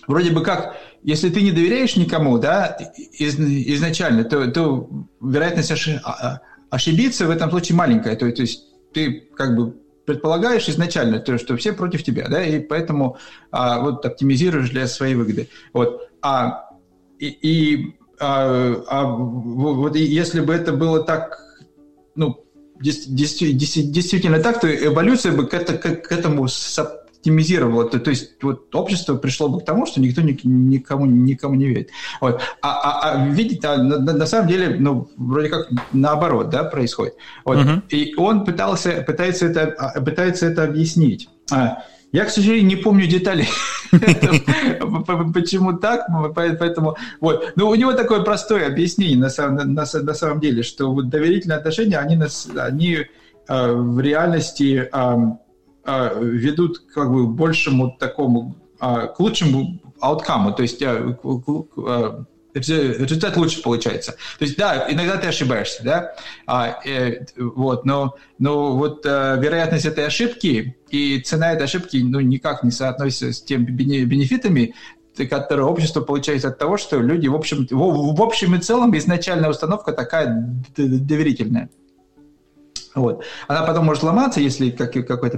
вроде 0.07 0.31
бы 0.31 0.43
как, 0.43 0.75
если 1.01 1.29
ты 1.29 1.41
не 1.41 1.51
доверяешь 1.51 1.95
никому, 1.95 2.37
да, 2.37 2.77
из, 2.97 3.39
изначально, 3.39 4.23
то, 4.25 4.49
то 4.51 4.89
вероятность 5.21 5.71
ошиб, 5.71 5.99
а, 6.03 6.11
а, 6.11 6.41
ошибиться 6.69 7.25
в 7.25 7.29
этом 7.29 7.49
случае 7.49 7.77
маленькая. 7.77 8.15
То, 8.15 8.29
то 8.31 8.41
есть 8.41 8.63
ты 8.93 9.29
как 9.35 9.55
бы 9.55 9.75
предполагаешь 10.05 10.67
изначально, 10.67 11.19
то, 11.19 11.37
что 11.37 11.55
все 11.55 11.71
против 11.71 12.03
тебя, 12.03 12.27
да, 12.27 12.43
и 12.43 12.59
поэтому 12.59 13.17
а, 13.51 13.79
вот 13.79 14.05
оптимизируешь 14.05 14.69
для 14.69 14.87
своей 14.87 15.15
выгоды. 15.15 15.49
Вот. 15.71 16.09
А, 16.21 16.65
и, 17.19 17.27
и 17.27 17.95
а, 18.23 18.83
а 18.87 19.05
вот 19.05 19.95
если 19.95 20.41
бы 20.41 20.53
это 20.53 20.71
было 20.71 21.03
так, 21.03 21.39
ну, 22.15 22.43
действительно 22.79 24.39
так, 24.39 24.61
то 24.61 24.67
эволюция 24.67 25.33
бы 25.33 25.47
к, 25.47 25.53
это, 25.53 25.77
к, 25.77 26.11
этому 26.11 26.47
оптимизировала. 26.77 27.89
То, 27.89 27.99
то 27.99 28.09
есть 28.09 28.43
вот 28.43 28.73
общество 28.75 29.15
пришло 29.15 29.47
бы 29.47 29.61
к 29.61 29.65
тому, 29.65 29.85
что 29.85 30.01
никто 30.01 30.21
никому, 30.21 31.05
никому 31.05 31.55
не 31.55 31.65
верит. 31.65 31.89
Вот. 32.21 32.41
А, 32.61 32.69
а, 32.69 33.11
а 33.11 33.27
видите, 33.27 33.67
а 33.67 33.77
на, 33.77 33.97
на 33.99 34.25
самом 34.25 34.47
деле, 34.47 34.75
ну, 34.79 35.09
вроде 35.17 35.49
как 35.49 35.69
наоборот, 35.93 36.49
да, 36.49 36.63
происходит. 36.63 37.15
Вот. 37.45 37.57
Uh-huh. 37.57 37.81
И 37.89 38.13
он 38.15 38.43
пытался, 38.43 39.03
пытается, 39.07 39.47
это, 39.47 39.73
а, 39.77 40.01
пытается 40.01 40.47
это 40.47 40.63
объяснить. 40.63 41.29
Я, 42.13 42.25
к 42.25 42.29
сожалению, 42.29 42.67
не 42.67 42.75
помню 42.75 43.07
деталей, 43.07 43.47
почему 45.33 45.73
так, 45.73 46.05
поэтому 46.35 46.95
вот. 47.19 47.53
Но 47.55 47.69
у 47.69 47.75
него 47.75 47.93
такое 47.93 48.21
простое 48.21 48.67
объяснение 48.67 49.17
на 49.17 49.31
самом, 49.31 50.39
деле, 50.39 50.61
что 50.61 51.01
доверительные 51.01 51.57
отношения, 51.57 51.97
они, 51.97 52.15
э, 53.47 53.73
в 53.73 53.99
реальности 53.99 54.87
э, 54.93 55.15
э, 55.85 56.23
ведут 56.23 56.83
как 56.93 57.11
бы 57.11 57.25
большему 57.25 57.97
такому, 57.99 58.55
к 58.79 59.15
лучшему 59.17 59.79
ауткаму, 59.99 60.53
то 60.53 60.61
есть 60.61 60.83
результат 62.53 63.37
лучше 63.37 63.61
получается. 63.61 64.13
То 64.39 64.45
есть, 64.45 64.57
да, 64.57 64.87
иногда 64.89 65.17
ты 65.17 65.27
ошибаешься, 65.27 65.83
да, 65.83 66.15
а, 66.45 66.79
э, 66.85 67.25
вот, 67.37 67.85
но, 67.85 68.15
но 68.39 68.75
вот 68.75 69.05
э, 69.05 69.37
вероятность 69.39 69.85
этой 69.85 70.05
ошибки 70.05 70.77
и 70.89 71.19
цена 71.21 71.53
этой 71.53 71.63
ошибки, 71.63 71.97
ну, 71.97 72.19
никак 72.19 72.63
не 72.63 72.71
соотносится 72.71 73.33
с 73.33 73.41
теми 73.41 73.65
бенефитами, 73.65 74.75
которое 75.29 75.63
общество 75.63 76.01
получается 76.01 76.49
от 76.49 76.57
того, 76.57 76.77
что 76.77 76.99
люди, 76.99 77.27
в 77.27 77.35
общем, 77.35 77.67
в, 77.69 78.15
в 78.15 78.21
общем 78.21 78.55
и 78.55 78.59
целом, 78.59 78.95
изначальная 78.97 79.49
установка 79.49 79.91
такая 79.91 80.55
доверительная. 80.75 81.69
Вот. 82.95 83.23
Она 83.47 83.63
потом 83.63 83.85
может 83.85 84.03
ломаться, 84.03 84.39
если 84.39 84.69
как, 84.69 84.91
какое-то 84.91 85.37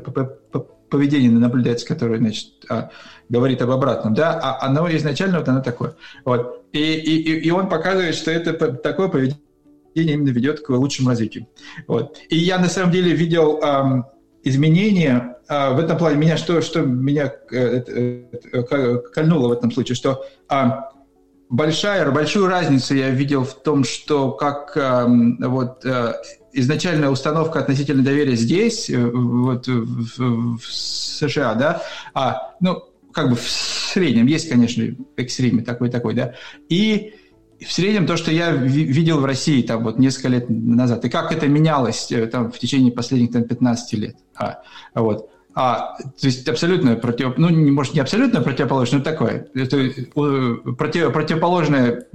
поведение 0.90 1.32
наблюдается, 1.32 1.88
которое 1.88 2.20
значит, 2.20 2.50
а, 2.70 2.90
говорит 3.30 3.62
об 3.62 3.72
обратном, 3.72 4.14
да, 4.14 4.40
а 4.40 4.66
оно 4.66 4.94
изначально 4.96 5.40
вот 5.40 5.48
оно 5.48 5.62
такое. 5.62 5.96
Вот. 6.26 6.66
И, 6.74 6.80
и, 6.80 7.40
и 7.40 7.52
он 7.52 7.70
показывает, 7.70 8.16
что 8.16 8.32
это 8.32 8.54
такое 8.74 9.08
поведение 9.08 9.40
именно 9.96 10.30
ведет 10.30 10.60
к 10.60 10.70
лучшему 10.70 11.10
развитию. 11.10 11.48
Вот. 11.88 12.18
И 12.30 12.38
я 12.38 12.60
на 12.60 12.68
самом 12.68 12.92
деле 12.92 13.14
видел 13.14 13.60
эм, 13.62 14.06
изменения 14.44 15.38
э, 15.48 15.74
в 15.74 15.80
этом 15.80 15.98
плане. 15.98 16.18
Меня 16.18 16.38
что, 16.38 16.62
что 16.62 16.82
меня 16.82 17.34
э, 17.52 17.82
э, 18.52 18.98
кольнуло 19.14 19.48
в 19.50 19.52
этом 19.54 19.72
случае, 19.72 19.96
что 19.96 20.26
э, 20.50 20.56
большая, 21.50 22.12
большую 22.12 22.48
разницу 22.48 22.96
я 22.96 23.10
видел 23.10 23.44
в 23.44 23.62
том, 23.64 23.84
что 23.84 24.32
как 24.32 24.76
э, 24.76 25.06
вот 25.48 25.86
э, 25.86 26.14
изначальная 26.56 27.10
установка 27.10 27.60
относительно 27.60 28.04
доверия 28.04 28.36
здесь, 28.36 28.90
э, 28.90 28.98
вот 28.98 29.68
в, 29.68 30.58
в 30.58 30.66
США, 30.66 31.54
да, 31.56 31.84
а, 32.14 32.56
ну, 32.60 32.84
как 33.12 33.30
бы 33.30 33.36
в 33.36 33.48
среднем, 33.48 34.26
есть, 34.26 34.50
конечно, 34.50 34.84
экстриме 35.18 35.64
такой-такой, 35.64 36.14
да, 36.14 36.34
и 36.70 37.14
в 37.66 37.72
среднем 37.72 38.06
то, 38.06 38.18
что 38.18 38.32
я 38.32 38.52
видел 38.52 39.20
в 39.20 39.26
России 39.26 39.62
там 39.62 39.84
вот 39.84 39.98
несколько 39.98 40.30
лет 40.30 40.50
назад, 40.50 41.06
и 41.06 41.10
как 41.10 41.32
это 41.32 41.48
менялось 41.48 42.12
э, 42.12 42.26
там 42.28 42.52
в 42.52 42.60
течение 42.60 42.92
последних 42.92 43.32
там 43.32 43.44
15 43.44 43.94
лет. 43.94 44.18
А, 44.36 44.62
вот. 44.94 45.30
А, 45.58 45.96
то 45.98 46.28
есть 46.28 46.48
абсолютно 46.50 46.98
против, 46.98 47.38
ну, 47.38 47.50
не, 47.50 47.72
может, 47.72 47.94
не 47.94 48.02
абсолютно 48.02 48.42
противоположное, 48.42 49.00
но 49.00 49.06
такое. 49.06 49.48
Это 49.56 49.90
против, 50.14 51.14
противоположная, 51.14 52.08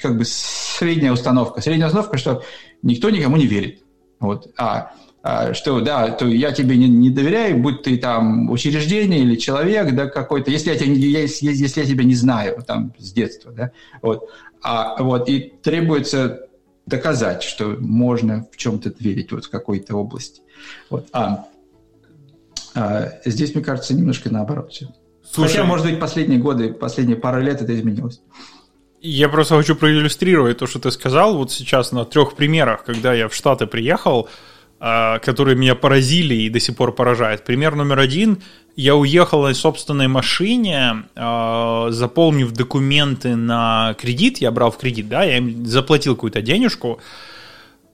как 0.00 0.16
бы 0.16 0.24
средняя 0.24 1.12
установка. 1.12 1.60
Средняя 1.60 1.88
установка, 1.88 2.16
что 2.16 2.42
никто 2.80 3.10
никому 3.10 3.36
не 3.36 3.46
верит. 3.46 3.82
Вот. 4.20 4.50
А, 4.56 4.92
а 5.22 5.52
что, 5.52 5.82
да, 5.82 6.08
то 6.08 6.26
я 6.26 6.50
тебе 6.52 6.78
не, 6.78 6.88
не 6.88 7.10
доверяю, 7.10 7.58
будь 7.58 7.82
ты 7.82 7.98
там 7.98 8.48
учреждение 8.48 9.20
или 9.20 9.36
человек, 9.36 9.94
да, 9.94 10.06
какой-то, 10.06 10.50
если 10.50 10.70
я, 10.70 10.78
тебя, 10.78 10.94
если, 10.94 11.52
если 11.52 11.80
я 11.82 11.86
тебя 11.86 12.04
не 12.04 12.14
знаю 12.14 12.62
там 12.66 12.94
с 12.98 13.12
детства, 13.12 13.52
да, 13.52 13.70
вот. 14.00 14.30
А, 14.62 15.02
вот, 15.02 15.28
и 15.28 15.52
требуется 15.62 16.48
доказать, 16.86 17.42
что 17.42 17.76
можно 17.78 18.46
в 18.50 18.56
чем-то 18.56 18.94
верить 18.98 19.30
вот 19.30 19.44
в 19.44 19.50
какой-то 19.50 19.94
области. 19.96 20.40
Вот. 20.88 21.08
А 21.12 21.44
здесь, 23.24 23.54
мне 23.54 23.64
кажется, 23.64 23.94
немножко 23.94 24.30
наоборот 24.30 24.72
все. 24.72 24.88
Слушай, 25.30 25.52
Хотя, 25.52 25.64
может 25.64 25.86
быть, 25.86 25.98
последние 25.98 26.38
годы, 26.38 26.72
последние 26.72 27.16
пару 27.16 27.40
лет 27.40 27.60
это 27.60 27.74
изменилось. 27.74 28.20
Я 29.00 29.28
просто 29.28 29.56
хочу 29.56 29.76
проиллюстрировать 29.76 30.58
то, 30.58 30.66
что 30.66 30.78
ты 30.78 30.90
сказал 30.90 31.36
вот 31.36 31.52
сейчас 31.52 31.92
на 31.92 32.04
трех 32.04 32.34
примерах, 32.34 32.84
когда 32.84 33.12
я 33.12 33.28
в 33.28 33.34
Штаты 33.34 33.66
приехал, 33.66 34.28
а, 34.78 35.18
которые 35.20 35.56
меня 35.56 35.74
поразили 35.74 36.34
и 36.34 36.48
до 36.48 36.60
сих 36.60 36.76
пор 36.76 36.92
поражают. 36.92 37.44
Пример 37.44 37.74
номер 37.74 37.98
один. 37.98 38.42
Я 38.74 38.94
уехал 38.94 39.42
на 39.42 39.54
собственной 39.54 40.08
машине, 40.08 41.04
а, 41.14 41.88
заполнив 41.90 42.52
документы 42.52 43.36
на 43.36 43.94
кредит. 43.98 44.38
Я 44.38 44.50
брал 44.50 44.70
в 44.70 44.78
кредит, 44.78 45.08
да, 45.08 45.24
я 45.24 45.38
им 45.38 45.66
заплатил 45.66 46.14
какую-то 46.14 46.42
денежку. 46.42 47.00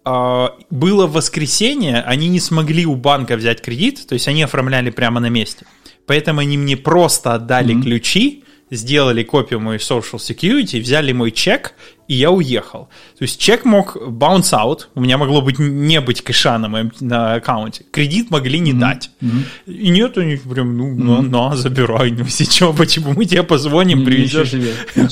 А, 0.04 0.56
было 0.70 1.06
воскресенье, 1.06 2.02
они 2.02 2.28
не 2.28 2.40
смогли 2.40 2.86
у 2.86 2.96
банка 2.96 3.36
взять 3.36 3.62
кредит, 3.62 4.06
то 4.06 4.14
есть 4.14 4.26
они 4.28 4.42
оформляли 4.42 4.90
прямо 4.90 5.20
на 5.20 5.28
месте. 5.28 5.66
Поэтому 6.06 6.40
они 6.40 6.58
мне 6.58 6.76
просто 6.76 7.34
отдали 7.34 7.74
mm-hmm. 7.74 7.82
ключи, 7.82 8.44
сделали 8.72 9.22
копию 9.22 9.60
моей 9.60 9.78
Social 9.78 10.16
Security, 10.16 10.80
взяли 10.80 11.12
мой 11.12 11.30
чек, 11.30 11.74
и 12.08 12.14
я 12.14 12.30
уехал. 12.30 12.88
То 13.18 13.22
есть 13.22 13.38
чек 13.38 13.64
мог 13.64 13.96
bounce 13.96 14.52
out, 14.52 14.86
у 14.94 15.00
меня 15.00 15.18
могло 15.18 15.42
быть 15.42 15.58
не 15.58 16.00
быть 16.00 16.22
кэша 16.22 16.58
на 16.58 16.68
моем 16.68 16.90
на 17.00 17.34
аккаунте. 17.34 17.84
Кредит 17.90 18.30
могли 18.30 18.58
не 18.60 18.72
mm-hmm. 18.72 18.78
дать. 18.78 19.10
Mm-hmm. 19.20 19.72
И 19.72 19.88
нет, 19.90 20.18
они 20.18 20.36
прям, 20.36 20.76
ну, 20.76 20.90
mm-hmm. 20.94 21.28
на, 21.28 21.50
на, 21.50 21.56
забирай, 21.56 22.12
ну, 22.12 22.24
сейчас, 22.26 22.74
почему 22.74 23.12
мы 23.12 23.26
тебе 23.26 23.42
позвоним, 23.42 24.04
привезешь 24.04 24.54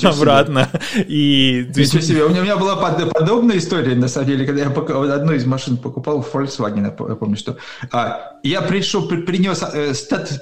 обратно. 0.03 0.69
И, 1.07 1.65
Ничего 1.69 1.81
есть... 1.81 2.07
себе. 2.07 2.23
У 2.25 2.29
меня, 2.29 2.57
была 2.57 2.75
подобная 2.75 3.57
история, 3.57 3.95
на 3.95 4.07
самом 4.07 4.27
деле, 4.27 4.45
когда 4.45 4.63
я 4.63 5.15
одну 5.15 5.33
из 5.33 5.45
машин 5.45 5.77
покупал, 5.77 6.25
Volkswagen, 6.33 6.83
я 6.83 7.15
помню, 7.15 7.37
что 7.37 7.57
а, 7.91 8.39
я 8.43 8.61
пришел, 8.61 9.07
принес, 9.07 9.61
э, 9.61 9.93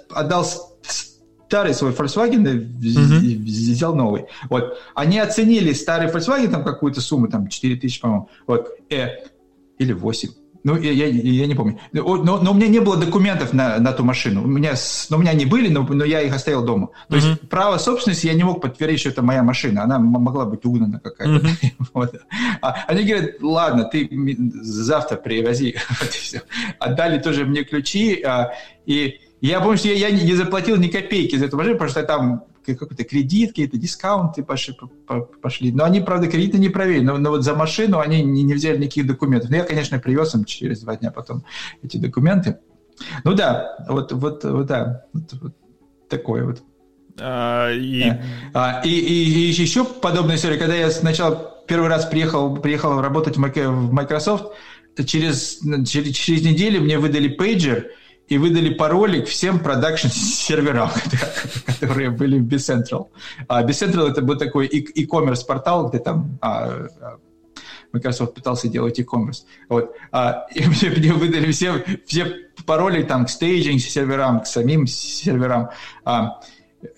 отдал 0.10 0.46
старый 1.50 1.74
свой 1.74 1.92
Volkswagen 1.94 2.44
mm-hmm. 2.44 3.44
взял 3.44 3.96
новый. 3.96 4.26
Вот. 4.50 4.78
Они 4.94 5.18
оценили 5.18 5.74
старый 5.74 6.08
Volkswagen 6.08 6.52
там 6.52 6.64
какую-то 6.64 7.02
сумму, 7.02 7.28
там 7.28 7.48
4 7.48 7.76
тысячи, 7.76 8.00
по-моему, 8.00 8.30
вот, 8.46 8.70
э, 8.92 9.08
или 9.80 9.94
8. 9.94 10.30
Ну, 10.64 10.78
я, 10.78 10.92
я, 10.92 11.08
я 11.08 11.48
не 11.48 11.56
помню. 11.56 11.80
Но, 11.92 12.18
но 12.24 12.52
у 12.52 12.54
меня 12.54 12.68
не 12.68 12.80
было 12.80 12.98
документов 12.98 13.54
на, 13.54 13.80
на 13.80 13.94
ту 13.94 14.04
машину. 14.04 14.44
У 14.44 14.48
меня, 14.48 14.76
ну, 15.10 15.18
у 15.18 15.20
меня 15.20 15.32
они 15.32 15.46
были, 15.46 15.70
но, 15.70 15.82
но 15.84 16.04
я 16.04 16.22
их 16.22 16.36
оставил 16.36 16.64
дома. 16.64 16.90
То 17.08 17.16
mm-hmm. 17.16 17.30
есть 17.30 17.50
право 17.50 17.80
собственности 17.80 18.28
я 18.28 18.34
не 18.36 18.44
мог 18.44 18.62
подтвердить, 18.62 19.00
что 19.00 19.10
это 19.10 19.24
моя 19.24 19.42
машина. 19.42 19.84
Она 19.84 19.98
могла 19.98 20.46
быть 20.46 20.66
угнана 20.66 21.00
какая-то. 21.00 21.48
Mm-hmm. 21.48 21.72
вот. 21.94 22.16
а, 22.62 22.76
они 22.88 23.06
говорят, 23.06 23.42
ладно, 23.42 23.86
ты 23.86 24.08
завтра 24.62 25.16
привози. 25.16 25.78
Отдали 26.80 27.20
тоже 27.20 27.46
мне 27.46 27.64
ключи. 27.64 28.22
А, 28.22 28.52
и 28.86 29.22
я 29.48 29.62
помню, 29.62 29.78
что 29.78 29.88
я, 29.88 30.10
я 30.10 30.12
не 30.12 30.34
заплатил 30.36 30.78
ни 30.78 30.88
копейки 30.88 31.36
за 31.36 31.46
эту 31.46 31.58
машину, 31.58 31.76
потому 31.76 31.90
что 31.90 32.04
там 32.04 32.44
какой-то 32.66 33.04
кредит, 33.04 33.50
какие-то 33.50 33.78
дискаунты 33.78 34.44
пошли, 34.44 34.76
пошли. 35.42 35.72
Но 35.72 35.86
они, 35.86 36.02
правда, 36.02 36.28
кредиты 36.28 36.58
не 36.58 36.70
проверили. 36.70 37.06
Но, 37.06 37.18
но 37.18 37.32
вот 37.32 37.44
за 37.44 37.56
машину 37.56 38.00
они 38.00 38.22
не, 38.22 38.44
не 38.44 38.54
взяли 38.54 38.78
никаких 38.78 39.08
документов. 39.08 39.50
Но 39.50 39.58
я, 39.58 39.64
конечно, 39.64 40.00
привез 40.00 40.36
им 40.36 40.46
через 40.46 40.82
два 40.82 40.96
дня 40.96 41.12
потом 41.12 41.44
эти 41.82 41.98
документы. 41.98 42.60
Ну 43.24 43.34
да, 43.34 43.78
вот, 43.88 44.12
вот, 44.12 44.44
вот 44.44 44.66
да, 44.66 45.06
вот, 45.14 45.34
вот 45.42 45.54
такое 46.10 46.44
вот. 46.44 46.62
А, 47.20 47.72
и... 47.72 48.12
А, 48.54 48.82
и, 48.84 48.90
и, 48.90 49.50
и 49.50 49.62
еще 49.62 49.86
подобная 49.86 50.36
история, 50.36 50.58
когда 50.58 50.76
я 50.76 50.92
сначала 50.92 51.64
первый 51.68 51.90
раз 51.90 52.06
приехал, 52.06 52.58
приехал 52.58 53.02
работать 53.02 53.38
в 53.38 53.94
Microsoft, 53.94 54.54
через, 55.06 55.60
через, 55.88 56.16
через 56.16 56.44
неделю 56.44 56.82
мне 56.82 56.98
выдали 56.98 57.30
пейджер, 57.30 57.92
и 58.30 58.38
выдали 58.38 58.74
пароли 58.74 59.22
к 59.22 59.28
всем 59.28 59.60
production-серверам, 59.60 60.92
которые 61.66 62.12
были 62.12 62.40
в 62.40 62.48
Bcentral. 62.48 63.08
А 63.48 63.64
Bcentral 63.64 64.10
это 64.10 64.22
был 64.22 64.38
такой 64.38 64.68
e-commerce 64.68 65.46
портал, 65.46 65.90
где 65.90 66.00
там 66.00 66.38
а, 66.42 66.88
а, 67.02 67.18
Microsoft 67.92 68.36
пытался 68.36 68.70
делать 68.70 69.00
e-commerce. 69.00 69.46
Вот. 69.68 69.96
А, 70.12 70.46
и 70.54 70.62
мне, 70.66 70.90
мне 70.96 71.14
выдали 71.14 71.52
все, 71.52 71.84
все 72.06 72.36
пароли 72.66 73.04
там 73.04 73.26
к 73.26 73.30
staging 73.30 73.82
серверам, 73.82 74.42
к 74.42 74.46
самим 74.46 74.86
серверам. 74.86 75.72
А, 76.06 76.40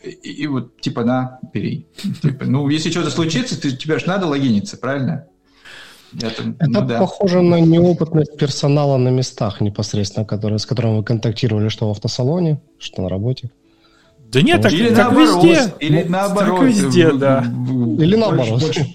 и, 0.03 0.09
и 0.43 0.47
вот 0.47 0.81
типа 0.81 1.05
на, 1.05 1.39
бери. 1.53 1.87
Типа, 2.21 2.43
ну, 2.45 2.67
если 2.67 2.91
что-то 2.91 3.09
случится, 3.09 3.59
ты, 3.59 3.71
тебе 3.75 3.99
же 3.99 4.07
надо 4.07 4.27
логиниться, 4.27 4.77
правильно? 4.77 5.27
Это, 6.13 6.55
это 6.59 6.81
ну, 6.81 6.81
да. 6.81 6.99
похоже 6.99 7.41
на 7.41 7.59
неопытность 7.59 8.37
персонала 8.37 8.97
на 8.97 9.09
местах 9.09 9.61
непосредственно, 9.61 10.25
который, 10.25 10.59
с 10.59 10.65
которым 10.65 10.97
вы 10.97 11.03
контактировали, 11.03 11.69
что 11.69 11.87
в 11.87 11.91
автосалоне, 11.91 12.61
что 12.79 13.01
на 13.01 13.09
работе. 13.09 13.51
Да 14.19 14.41
нет, 14.41 14.61
так, 14.61 14.73
или 14.73 14.89
так 14.89 15.11
наоборот, 15.11 15.43
везде. 15.43 15.73
Или 15.79 16.03
наоборот. 16.03 16.59
Так 16.59 16.67
везде, 16.67 17.11
да. 17.13 17.45
Или 17.99 18.15
наоборот. 18.15 18.61
Больше, 18.61 18.85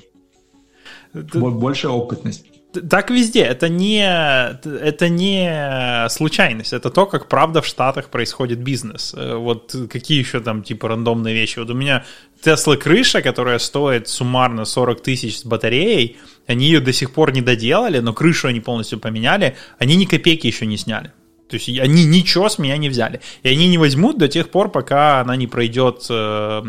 больше, 1.12 1.50
больше 1.50 1.88
опытность 1.88 2.46
так 2.80 3.10
везде. 3.10 3.42
Это 3.42 3.68
не, 3.68 4.02
это 4.02 5.08
не 5.08 6.08
случайность. 6.08 6.72
Это 6.72 6.90
то, 6.90 7.06
как 7.06 7.28
правда 7.28 7.62
в 7.62 7.66
Штатах 7.66 8.08
происходит 8.08 8.60
бизнес. 8.60 9.14
Э, 9.16 9.36
вот 9.36 9.74
какие 9.90 10.18
еще 10.18 10.40
там 10.40 10.62
типа 10.62 10.88
рандомные 10.88 11.34
вещи. 11.34 11.58
Вот 11.58 11.70
у 11.70 11.74
меня 11.74 12.04
Тесла 12.40 12.76
крыша, 12.76 13.22
которая 13.22 13.58
стоит 13.58 14.08
суммарно 14.08 14.64
40 14.64 15.02
тысяч 15.02 15.38
с 15.38 15.44
батареей, 15.44 16.16
они 16.46 16.66
ее 16.66 16.80
до 16.80 16.92
сих 16.92 17.12
пор 17.12 17.32
не 17.32 17.40
доделали, 17.40 17.98
но 17.98 18.12
крышу 18.12 18.48
они 18.48 18.60
полностью 18.60 18.98
поменяли, 18.98 19.56
они 19.78 19.96
ни 19.96 20.04
копейки 20.04 20.46
еще 20.46 20.66
не 20.66 20.76
сняли. 20.76 21.12
То 21.48 21.56
есть 21.56 21.68
они 21.68 22.04
ничего 22.04 22.48
с 22.48 22.58
меня 22.58 22.76
не 22.76 22.88
взяли. 22.88 23.20
И 23.44 23.48
они 23.48 23.68
не 23.68 23.78
возьмут 23.78 24.18
до 24.18 24.26
тех 24.26 24.48
пор, 24.48 24.70
пока 24.70 25.20
она 25.20 25.36
не 25.36 25.46
пройдет, 25.46 26.04
э, 26.10 26.62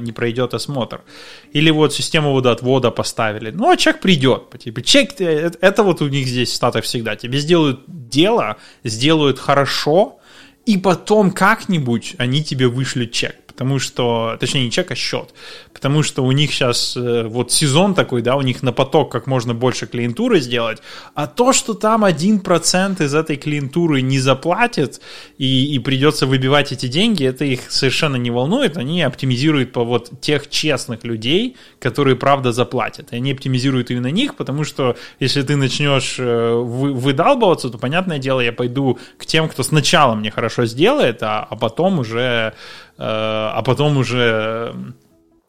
не 0.00 0.12
пройдет 0.12 0.52
осмотр. 0.52 1.02
Или 1.52 1.70
вот 1.70 1.94
систему 1.94 2.34
водоотвода 2.34 2.90
поставили. 2.90 3.50
Ну, 3.50 3.70
а 3.70 3.76
чек 3.76 4.00
придет. 4.00 4.50
Типа, 4.58 4.82
чек, 4.82 5.20
э, 5.20 5.52
это 5.60 5.82
вот 5.84 6.02
у 6.02 6.08
них 6.08 6.26
здесь 6.26 6.58
в 6.58 6.80
всегда. 6.80 7.14
Тебе 7.14 7.38
сделают 7.38 7.84
дело, 7.86 8.56
сделают 8.82 9.38
хорошо, 9.38 10.18
и 10.66 10.76
потом 10.76 11.30
как-нибудь 11.30 12.14
они 12.18 12.42
тебе 12.42 12.66
вышлют 12.66 13.12
чек. 13.12 13.43
Потому 13.54 13.78
что, 13.78 14.36
точнее, 14.40 14.64
не 14.64 14.70
чек, 14.70 14.90
а 14.90 14.94
счет, 14.94 15.32
потому 15.72 16.02
что 16.02 16.24
у 16.24 16.32
них 16.32 16.52
сейчас 16.52 16.96
э, 16.96 17.24
вот 17.24 17.52
сезон 17.52 17.94
такой, 17.94 18.20
да, 18.20 18.36
у 18.36 18.42
них 18.42 18.62
на 18.62 18.72
поток 18.72 19.12
как 19.12 19.26
можно 19.26 19.54
больше 19.54 19.86
клиентуры 19.86 20.40
сделать, 20.40 20.82
а 21.14 21.26
то, 21.26 21.52
что 21.52 21.74
там 21.74 22.04
1% 22.04 23.04
из 23.04 23.14
этой 23.14 23.36
клиентуры 23.36 24.02
не 24.02 24.18
заплатит 24.18 25.00
и, 25.38 25.74
и 25.74 25.78
придется 25.78 26.26
выбивать 26.26 26.72
эти 26.72 26.88
деньги, 26.88 27.24
это 27.24 27.44
их 27.44 27.70
совершенно 27.70 28.16
не 28.16 28.30
волнует, 28.30 28.76
они 28.76 29.02
оптимизируют 29.02 29.72
по 29.72 29.84
вот 29.84 30.20
тех 30.20 30.50
честных 30.50 31.04
людей, 31.04 31.56
которые 31.78 32.16
правда 32.16 32.52
заплатят, 32.52 33.12
и 33.12 33.16
они 33.16 33.32
оптимизируют 33.32 33.90
именно 33.90 34.08
них, 34.08 34.34
потому 34.34 34.64
что 34.64 34.96
если 35.20 35.42
ты 35.42 35.56
начнешь 35.56 36.16
э, 36.18 36.52
выдалбываться, 36.54 37.70
то, 37.70 37.78
понятное 37.78 38.18
дело, 38.18 38.40
я 38.40 38.52
пойду 38.52 38.98
к 39.16 39.26
тем, 39.26 39.48
кто 39.48 39.62
сначала 39.62 40.14
мне 40.14 40.30
хорошо 40.30 40.66
сделает, 40.66 41.22
а, 41.22 41.46
а 41.48 41.56
потом 41.56 42.00
уже, 42.00 42.54
а 42.96 43.62
потом 43.62 43.96
уже 43.96 44.94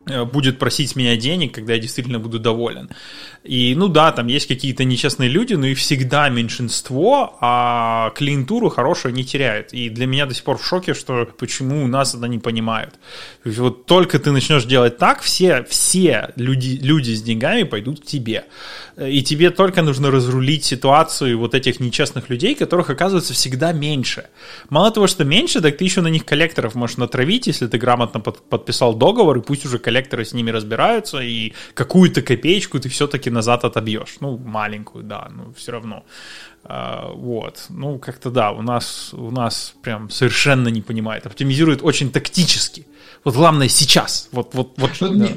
Э, 0.07 0.23
будет 0.23 0.59
просить 0.59 0.95
меня 0.95 1.15
денег, 1.17 1.53
когда 1.55 1.73
я 1.73 1.79
действительно 1.79 2.19
буду 2.19 2.39
доволен. 2.39 2.89
И, 3.45 3.75
ну 3.75 3.87
да, 3.87 4.11
там 4.11 4.27
есть 4.27 4.47
какие-то 4.47 4.83
нечестные 4.83 5.29
люди, 5.29 5.53
но 5.53 5.67
и 5.67 5.75
всегда 5.75 6.29
меньшинство, 6.29 7.37
а 7.41 8.11
клиентуру 8.15 8.69
хорошую 8.69 9.13
не 9.13 9.23
теряет. 9.23 9.71
И 9.71 9.89
для 9.89 10.07
меня 10.07 10.25
до 10.25 10.33
сих 10.33 10.43
пор 10.43 10.57
в 10.57 10.65
шоке, 10.65 10.95
что 10.95 11.27
почему 11.37 11.83
у 11.83 11.87
нас 11.87 12.15
это 12.15 12.25
не 12.25 12.39
понимают. 12.39 12.95
Вот 13.43 13.85
только 13.85 14.17
ты 14.17 14.31
начнешь 14.31 14.65
делать 14.65 14.97
так, 14.97 15.21
все, 15.21 15.63
все 15.69 16.33
люди, 16.35 16.79
люди 16.81 17.11
с 17.11 17.21
деньгами 17.21 17.63
пойдут 17.63 18.01
к 18.01 18.05
тебе. 18.05 18.45
И 18.99 19.21
тебе 19.21 19.51
только 19.51 19.83
нужно 19.83 20.09
разрулить 20.09 20.63
ситуацию 20.63 21.37
вот 21.37 21.53
этих 21.53 21.79
нечестных 21.79 22.29
людей, 22.29 22.55
которых 22.55 22.89
оказывается 22.89 23.33
всегда 23.33 23.73
меньше. 23.73 24.25
Мало 24.69 24.89
того, 24.89 25.05
что 25.05 25.23
меньше, 25.23 25.61
так 25.61 25.77
ты 25.77 25.83
еще 25.83 26.01
на 26.01 26.07
них 26.07 26.25
коллекторов 26.25 26.73
можешь 26.73 26.97
натравить, 26.97 27.47
если 27.47 27.67
ты 27.67 27.77
грамотно 27.77 28.21
под, 28.21 28.41
подписал 28.49 28.95
договор, 28.95 29.37
и 29.37 29.41
пусть 29.41 29.65
уже 29.65 29.77
коллекторы 29.77 30.25
с 30.25 30.33
ними 30.33 30.49
разбираются, 30.49 31.19
и 31.19 31.53
какую-то 31.73 32.21
копеечку 32.21 32.79
ты 32.79 32.89
все-таки 32.89 33.29
назад 33.35 33.63
отобьешь. 33.63 34.17
Ну, 34.19 34.37
маленькую, 34.37 35.03
да, 35.03 35.27
но 35.29 35.53
все 35.53 35.71
равно. 35.71 36.03
А, 36.63 37.11
вот. 37.13 37.65
Ну, 37.69 37.99
как-то 37.99 38.31
да, 38.31 38.51
у 38.51 38.61
нас, 38.61 39.13
у 39.13 39.29
нас 39.29 39.75
прям 39.83 40.09
совершенно 40.09 40.69
не 40.69 40.81
понимает. 40.81 41.25
Оптимизирует 41.27 41.83
очень 41.83 42.11
тактически. 42.11 42.87
Вот 43.23 43.35
главное 43.35 43.67
сейчас. 43.67 44.29
Вот, 44.31 44.53
вот, 44.53 44.73
вот. 44.77 44.91
Да. 44.99 45.27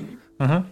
Угу. 0.44 0.64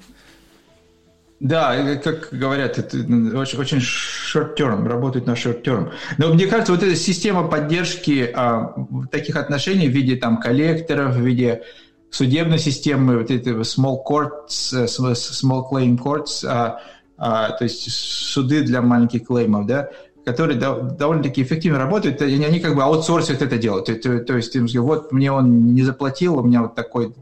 Да, 1.39 1.97
как 1.97 2.29
говорят, 2.33 2.79
это 2.79 2.97
очень, 2.97 3.59
очень 3.59 3.79
short-term, 3.79 4.89
работает 4.89 5.27
на 5.27 5.33
short-term. 5.33 5.93
Но 6.17 6.33
мне 6.33 6.47
кажется, 6.47 6.73
вот 6.73 6.83
эта 6.83 6.97
система 6.97 7.47
поддержки 7.47 8.31
а, 8.35 8.75
таких 9.11 9.37
отношений 9.37 9.89
в 9.89 9.93
виде 9.93 10.17
там 10.17 10.39
коллекторов, 10.39 11.15
в 11.15 11.21
виде 11.21 11.63
судебной 12.11 12.59
системы, 12.59 13.19
вот 13.19 13.31
эти 13.31 13.51
small 13.61 13.99
courts, 14.09 14.73
э, 14.73 14.87
small 14.87 15.65
claim 15.71 15.99
courts, 15.99 16.47
а, 16.47 16.81
а, 17.17 17.51
то 17.51 17.65
есть 17.65 17.91
суды 17.91 18.63
для 18.63 18.83
маленьких 18.83 19.27
клеймов, 19.27 19.67
да, 19.67 19.91
которые 20.27 20.59
довольно-таки 20.59 21.41
эффективно 21.41 21.79
работают, 21.79 22.21
они, 22.21 22.45
они 22.45 22.59
как 22.59 22.75
бы 22.75 22.83
аутсорсят 22.83 23.43
это 23.43 23.59
дело. 23.59 23.81
То, 23.83 23.95
то, 23.95 24.19
то 24.19 24.37
есть, 24.37 24.57
им 24.57 24.67
вот 24.83 25.13
мне 25.13 25.31
он 25.31 25.73
не 25.73 25.83
заплатил, 25.83 26.37
у 26.37 26.43
меня 26.43 26.63
вот 26.63 26.75
такой 26.75 27.15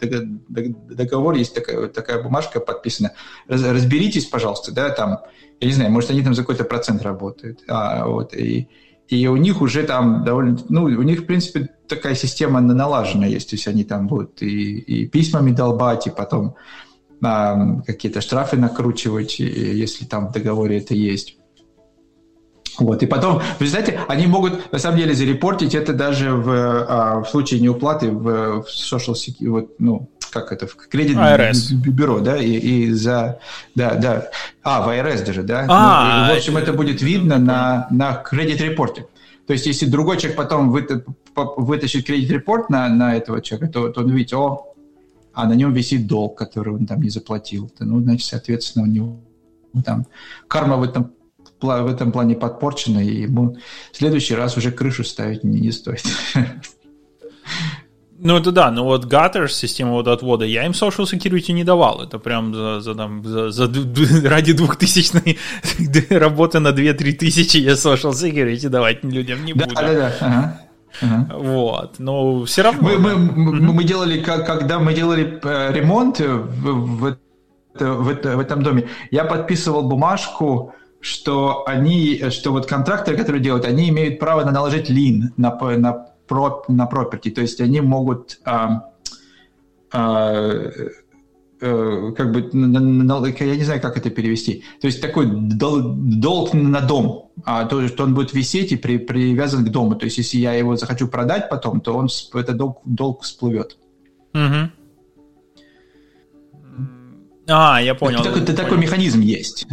договор, 0.48 1.34
есть 1.34 1.54
такая, 1.54 1.80
вот 1.80 1.92
такая 1.92 2.22
бумажка 2.22 2.60
подписана. 2.60 3.12
Разберитесь, 3.46 4.24
пожалуйста, 4.24 4.72
да, 4.72 4.88
там, 4.88 5.18
я 5.60 5.66
не 5.66 5.74
знаю, 5.74 5.90
может, 5.90 6.10
они 6.10 6.22
там 6.22 6.32
за 6.32 6.42
какой-то 6.42 6.64
процент 6.64 7.02
работают. 7.02 7.60
А, 7.68 8.06
вот, 8.06 8.34
и, 8.34 8.68
и 9.08 9.26
у 9.26 9.36
них 9.36 9.60
уже 9.60 9.82
там 9.82 10.24
довольно, 10.24 10.56
ну, 10.70 10.84
у 10.84 11.02
них, 11.02 11.20
в 11.20 11.26
принципе, 11.26 11.68
такая 11.86 12.14
система 12.14 12.62
налажена 12.62 13.26
есть, 13.26 13.50
то 13.50 13.56
есть 13.56 13.68
они 13.68 13.84
там 13.84 14.06
будут 14.06 14.40
и, 14.40 14.78
и 14.78 15.06
письмами 15.06 15.52
долбать, 15.52 16.06
и 16.06 16.10
потом 16.10 16.56
а, 17.26 17.82
какие-то 17.86 18.20
штрафы 18.20 18.56
накручивать, 18.56 19.38
если 19.38 20.04
там 20.04 20.28
в 20.28 20.32
договоре 20.32 20.78
это 20.78 20.94
есть. 20.94 21.36
Вот, 22.78 23.02
и 23.02 23.06
потом, 23.06 23.40
вы 23.60 23.66
знаете, 23.68 24.00
они 24.08 24.26
могут 24.26 24.72
на 24.72 24.78
самом 24.78 24.98
деле 24.98 25.14
зарепортить 25.14 25.74
это 25.74 25.92
даже 25.92 26.32
в, 26.32 26.50
а, 26.50 27.20
в 27.20 27.28
случае 27.28 27.60
неуплаты 27.60 28.10
в, 28.10 28.62
в 28.62 28.66
social 28.66 29.14
security, 29.14 29.48
вот, 29.48 29.74
ну, 29.78 30.10
как 30.30 30.50
это, 30.50 30.66
в 30.66 30.74
кредитное 30.74 31.52
бюро, 31.70 32.18
да, 32.18 32.36
и, 32.36 32.50
и 32.50 32.90
за, 32.90 33.38
да, 33.76 33.94
да, 33.94 34.30
а, 34.64 34.82
в 34.82 34.88
АРС 34.88 35.22
даже, 35.22 35.44
да, 35.44 35.66
а, 35.68 36.26
ну, 36.26 36.32
и, 36.32 36.34
в 36.34 36.38
общем, 36.38 36.56
это 36.56 36.72
будет 36.72 37.00
видно 37.00 37.38
на, 37.38 37.86
на 37.90 38.14
кредит-репорте. 38.14 39.06
То 39.46 39.52
есть, 39.52 39.66
если 39.66 39.86
другой 39.86 40.16
человек 40.16 40.36
потом 40.36 40.70
вытащит 41.36 42.06
кредит-репорт 42.06 42.70
на, 42.70 42.88
на 42.88 43.14
этого 43.14 43.40
человека, 43.40 43.72
то, 43.72 43.88
то 43.90 44.00
он 44.00 44.10
видит, 44.10 44.32
о, 44.32 44.73
а 45.34 45.46
на 45.46 45.54
нем 45.54 45.72
висит 45.72 46.06
долг, 46.06 46.38
который 46.38 46.74
он 46.74 46.86
там 46.86 47.02
не 47.02 47.10
заплатил. 47.10 47.70
Ну, 47.80 48.00
значит, 48.00 48.26
соответственно, 48.26 48.84
у 48.84 48.88
него 48.88 49.20
там 49.84 50.06
карма 50.48 50.76
в 50.76 50.82
этом 50.82 51.12
в 51.60 51.86
этом 51.86 52.12
плане 52.12 52.34
подпорчена, 52.34 52.98
и 52.98 53.22
ему 53.22 53.56
в 53.90 53.96
следующий 53.96 54.34
раз 54.34 54.56
уже 54.58 54.70
крышу 54.70 55.02
ставить 55.02 55.44
не, 55.44 55.60
не 55.60 55.72
стоит. 55.72 56.04
Ну, 58.16 58.36
это 58.36 58.52
да, 58.52 58.70
но 58.70 58.84
вот 58.84 59.04
Gutters, 59.06 59.48
система 59.48 59.92
водоотвода, 59.92 60.44
я 60.44 60.64
им 60.64 60.72
social 60.72 61.04
security 61.04 61.52
не 61.52 61.64
давал. 61.64 62.02
Это 62.02 62.18
прям 62.18 62.54
за, 62.54 62.80
за, 62.80 62.94
там, 62.94 63.24
за, 63.24 63.50
за 63.50 63.68
ради 64.28 64.52
двухтысячной 64.52 65.38
работы 66.10 66.60
на 66.60 66.68
2-3 66.68 67.12
тысячи 67.12 67.58
я 67.58 67.72
social 67.72 68.12
security 68.12 68.68
давать 68.68 69.04
людям 69.04 69.44
не 69.44 69.52
буду. 69.52 69.74
Да, 69.74 69.82
да, 69.82 69.94
да. 69.94 70.14
Ага. 70.20 70.60
Ага. 71.00 71.36
Вот, 71.36 71.98
но 71.98 72.44
все 72.44 72.62
равно. 72.62 72.82
Мы, 72.82 72.98
мы, 72.98 73.16
мы, 73.16 73.72
мы 73.72 73.84
делали, 73.84 74.20
когда 74.20 74.78
мы 74.78 74.94
делали 74.94 75.40
э, 75.42 75.72
ремонт 75.72 76.20
в, 76.20 76.24
в, 76.24 77.16
в, 77.74 78.36
в 78.36 78.40
этом 78.40 78.62
доме, 78.62 78.88
я 79.10 79.24
подписывал 79.24 79.82
бумажку, 79.82 80.72
что 81.00 81.64
они, 81.66 82.22
что 82.30 82.52
вот 82.52 82.66
контракторы, 82.66 83.16
которые 83.16 83.42
делают, 83.42 83.66
они 83.66 83.88
имеют 83.90 84.18
право 84.18 84.44
наложить 84.50 84.88
лин 84.88 85.32
на, 85.36 85.50
на 85.76 86.06
про, 86.26 86.64
на 86.68 86.86
property, 86.86 87.30
то 87.30 87.40
есть 87.40 87.60
они 87.60 87.80
могут 87.80 88.38
а, 88.44 88.90
а, 89.92 90.70
как 91.64 92.32
бы, 92.32 92.50
я 92.52 93.56
не 93.56 93.64
знаю, 93.64 93.80
как 93.80 93.96
это 93.96 94.10
перевести, 94.10 94.64
то 94.80 94.86
есть 94.86 95.00
такой 95.00 95.26
долг 95.30 96.52
на 96.52 96.80
дом, 96.80 97.30
а, 97.44 97.64
то, 97.64 97.86
что 97.88 98.04
он 98.04 98.14
будет 98.14 98.34
висеть 98.34 98.72
и 98.72 98.76
при, 98.76 98.98
привязан 98.98 99.64
к 99.64 99.70
дому, 99.70 99.94
то 99.94 100.04
есть 100.04 100.18
если 100.18 100.38
я 100.38 100.52
его 100.52 100.76
захочу 100.76 101.08
продать 101.08 101.48
потом, 101.48 101.80
то 101.80 101.96
он, 101.96 102.08
этот 102.34 102.56
долг, 102.56 102.80
долг 102.84 103.22
всплывет. 103.22 103.78
Угу. 104.34 104.70
А, 107.46 107.80
я 107.80 107.94
понял. 107.94 108.20
Это, 108.20 108.38
это, 108.38 108.54
такой 108.54 108.78
механизм 108.78 109.20
есть. 109.20 109.66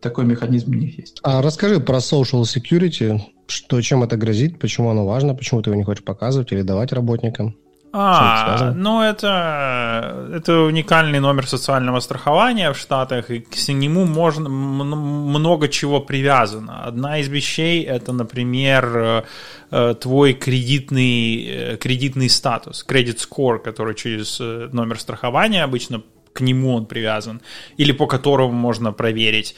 Такой 0.00 0.24
механизм 0.24 0.70
у 0.70 0.74
них 0.74 0.98
есть. 0.98 1.18
А 1.22 1.42
расскажи 1.42 1.80
про 1.80 1.98
social 1.98 2.42
security. 2.42 3.20
Что, 3.46 3.80
чем 3.80 4.02
это 4.02 4.16
грозит, 4.16 4.58
почему 4.58 4.90
оно 4.90 5.06
важно, 5.06 5.34
почему 5.34 5.62
ты 5.62 5.70
его 5.70 5.78
не 5.78 5.84
хочешь 5.84 6.04
показывать 6.04 6.52
или 6.52 6.62
давать 6.62 6.92
работникам? 6.92 7.56
А, 7.92 8.72
ну 8.74 9.02
это, 9.02 10.28
это 10.34 10.60
уникальный 10.60 11.20
номер 11.20 11.46
социального 11.46 12.00
страхования 12.00 12.72
в 12.72 12.78
Штатах, 12.78 13.30
и 13.30 13.40
к 13.40 13.68
нему 13.68 14.04
можно 14.04 14.48
много 14.48 15.68
чего 15.68 16.00
привязано. 16.00 16.84
Одна 16.84 17.18
из 17.18 17.28
вещей 17.28 17.82
это, 17.82 18.12
например, 18.12 19.24
э, 19.70 19.94
твой 20.00 20.34
кредитный, 20.34 21.46
э, 21.46 21.76
кредитный 21.76 22.28
статус, 22.28 22.84
кредит 22.84 23.18
score, 23.18 23.58
который 23.58 23.94
через 23.94 24.38
э, 24.40 24.68
номер 24.72 25.00
страхования 25.00 25.64
обычно 25.64 26.02
к 26.34 26.40
нему 26.40 26.74
он 26.74 26.86
привязан, 26.86 27.40
или 27.78 27.92
по 27.92 28.06
которому 28.06 28.52
можно 28.52 28.92
проверить. 28.92 29.56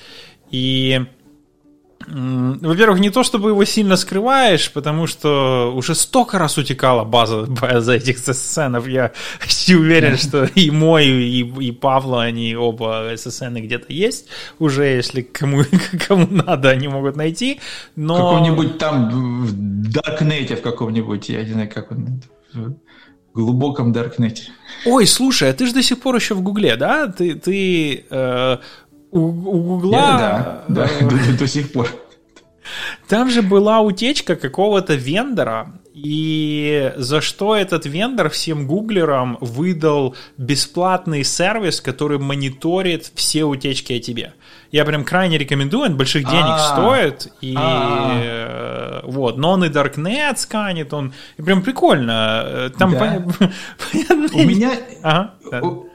И 0.50 1.04
во-первых, 2.06 2.98
не 2.98 3.10
то 3.10 3.22
чтобы 3.22 3.50
его 3.50 3.64
сильно 3.64 3.96
скрываешь, 3.96 4.72
потому 4.72 5.06
что 5.06 5.72
уже 5.74 5.94
столько 5.94 6.38
раз 6.38 6.56
утекала 6.58 7.04
база, 7.04 7.42
база 7.48 7.92
этих 7.94 8.18
сценов. 8.18 8.88
Я 8.88 9.12
почти 9.40 9.76
уверен, 9.76 10.16
что 10.16 10.44
и 10.44 10.70
мой, 10.70 11.06
и, 11.06 11.40
и 11.40 11.72
Павла, 11.72 12.22
они 12.22 12.56
оба 12.56 13.12
ССН 13.14 13.56
где-то 13.56 13.92
есть 13.92 14.28
уже, 14.58 14.84
если 14.84 15.22
кому, 15.22 15.62
кому 16.08 16.26
надо, 16.30 16.70
они 16.70 16.88
могут 16.88 17.16
найти. 17.16 17.60
Но... 17.96 18.14
В 18.14 18.18
каком-нибудь 18.18 18.78
там 18.78 19.44
в 19.44 19.52
Даркнете 19.92 20.56
в 20.56 20.62
каком-нибудь, 20.62 21.28
я 21.28 21.44
не 21.44 21.52
знаю, 21.52 21.70
как 21.72 21.90
он 21.92 22.22
глубоком 23.34 23.92
Даркнете. 23.92 24.50
Ой, 24.86 25.06
слушай, 25.06 25.50
а 25.50 25.52
ты 25.52 25.66
же 25.66 25.74
до 25.74 25.82
сих 25.82 26.00
пор 26.00 26.16
еще 26.16 26.34
в 26.34 26.42
Гугле, 26.42 26.76
да? 26.76 27.06
Ты, 27.06 27.34
ты 27.34 28.04
э, 28.10 28.58
у, 29.12 29.20
у 29.20 29.78
Гугла... 29.78 29.90
да, 29.98 30.64
да, 30.68 30.88
до, 31.00 31.38
до 31.38 31.46
сих 31.46 31.72
пор. 31.72 31.88
Там 33.08 33.30
же 33.30 33.42
была 33.42 33.80
утечка 33.80 34.36
какого-то 34.36 34.94
вендора, 34.94 35.72
и 35.92 36.92
за 36.96 37.20
что 37.20 37.56
этот 37.56 37.84
вендор 37.84 38.30
всем 38.30 38.66
гуглерам 38.66 39.38
выдал 39.40 40.14
бесплатный 40.36 41.24
сервис, 41.24 41.80
который 41.80 42.18
мониторит 42.18 43.10
все 43.14 43.44
утечки 43.44 43.94
о 43.94 44.00
тебе. 44.00 44.34
Я 44.70 44.84
прям 44.84 45.04
крайне 45.04 45.36
рекомендую, 45.36 45.90
он 45.90 45.96
больших 45.96 46.24
денег 46.24 46.44
А-а-а. 46.44 46.76
стоит, 46.76 47.32
и 47.40 47.54
А-а-а. 47.56 49.02
вот, 49.04 49.36
но 49.36 49.50
он 49.52 49.64
и 49.64 49.68
Darknet 49.68 50.36
сканит, 50.36 50.94
он 50.94 51.12
и 51.36 51.42
прям 51.42 51.62
прикольно. 51.62 52.70
Там 52.78 52.92
да. 52.92 52.98
понятно. 52.98 53.52
У 54.34 54.44
меня... 54.44 54.72
Ага, 55.02 55.34
да 55.50 55.60
у 55.62 55.89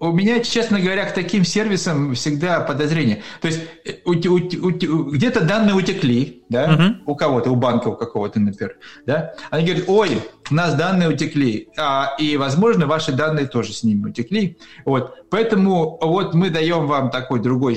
меня, 0.00 0.40
честно 0.40 0.80
говоря, 0.80 1.04
к 1.04 1.14
таким 1.14 1.44
сервисам 1.44 2.14
всегда 2.14 2.60
подозрение. 2.60 3.22
То 3.40 3.48
есть 3.48 3.60
э, 3.84 3.92
у, 4.04 4.12
у, 4.12 4.36
у, 4.36 5.10
где-то 5.10 5.42
данные 5.42 5.74
утекли, 5.74 6.42
да, 6.48 6.66
uh-huh. 6.66 6.94
у 7.06 7.14
кого-то, 7.14 7.50
у 7.50 7.56
банка 7.56 7.88
у 7.88 7.96
какого-то, 7.96 8.40
например, 8.40 8.76
да. 9.06 9.34
Они 9.50 9.66
говорят, 9.66 9.84
ой, 9.88 10.22
у 10.50 10.54
нас 10.54 10.74
данные 10.74 11.10
утекли, 11.10 11.68
а, 11.76 12.14
и, 12.18 12.36
возможно, 12.36 12.86
ваши 12.86 13.12
данные 13.12 13.46
тоже 13.46 13.72
с 13.72 13.82
ними 13.82 14.08
утекли. 14.08 14.58
Вот, 14.84 15.28
поэтому 15.28 15.98
вот 16.00 16.34
мы 16.34 16.50
даем 16.50 16.86
вам 16.86 17.10
такой 17.10 17.40
другой 17.40 17.76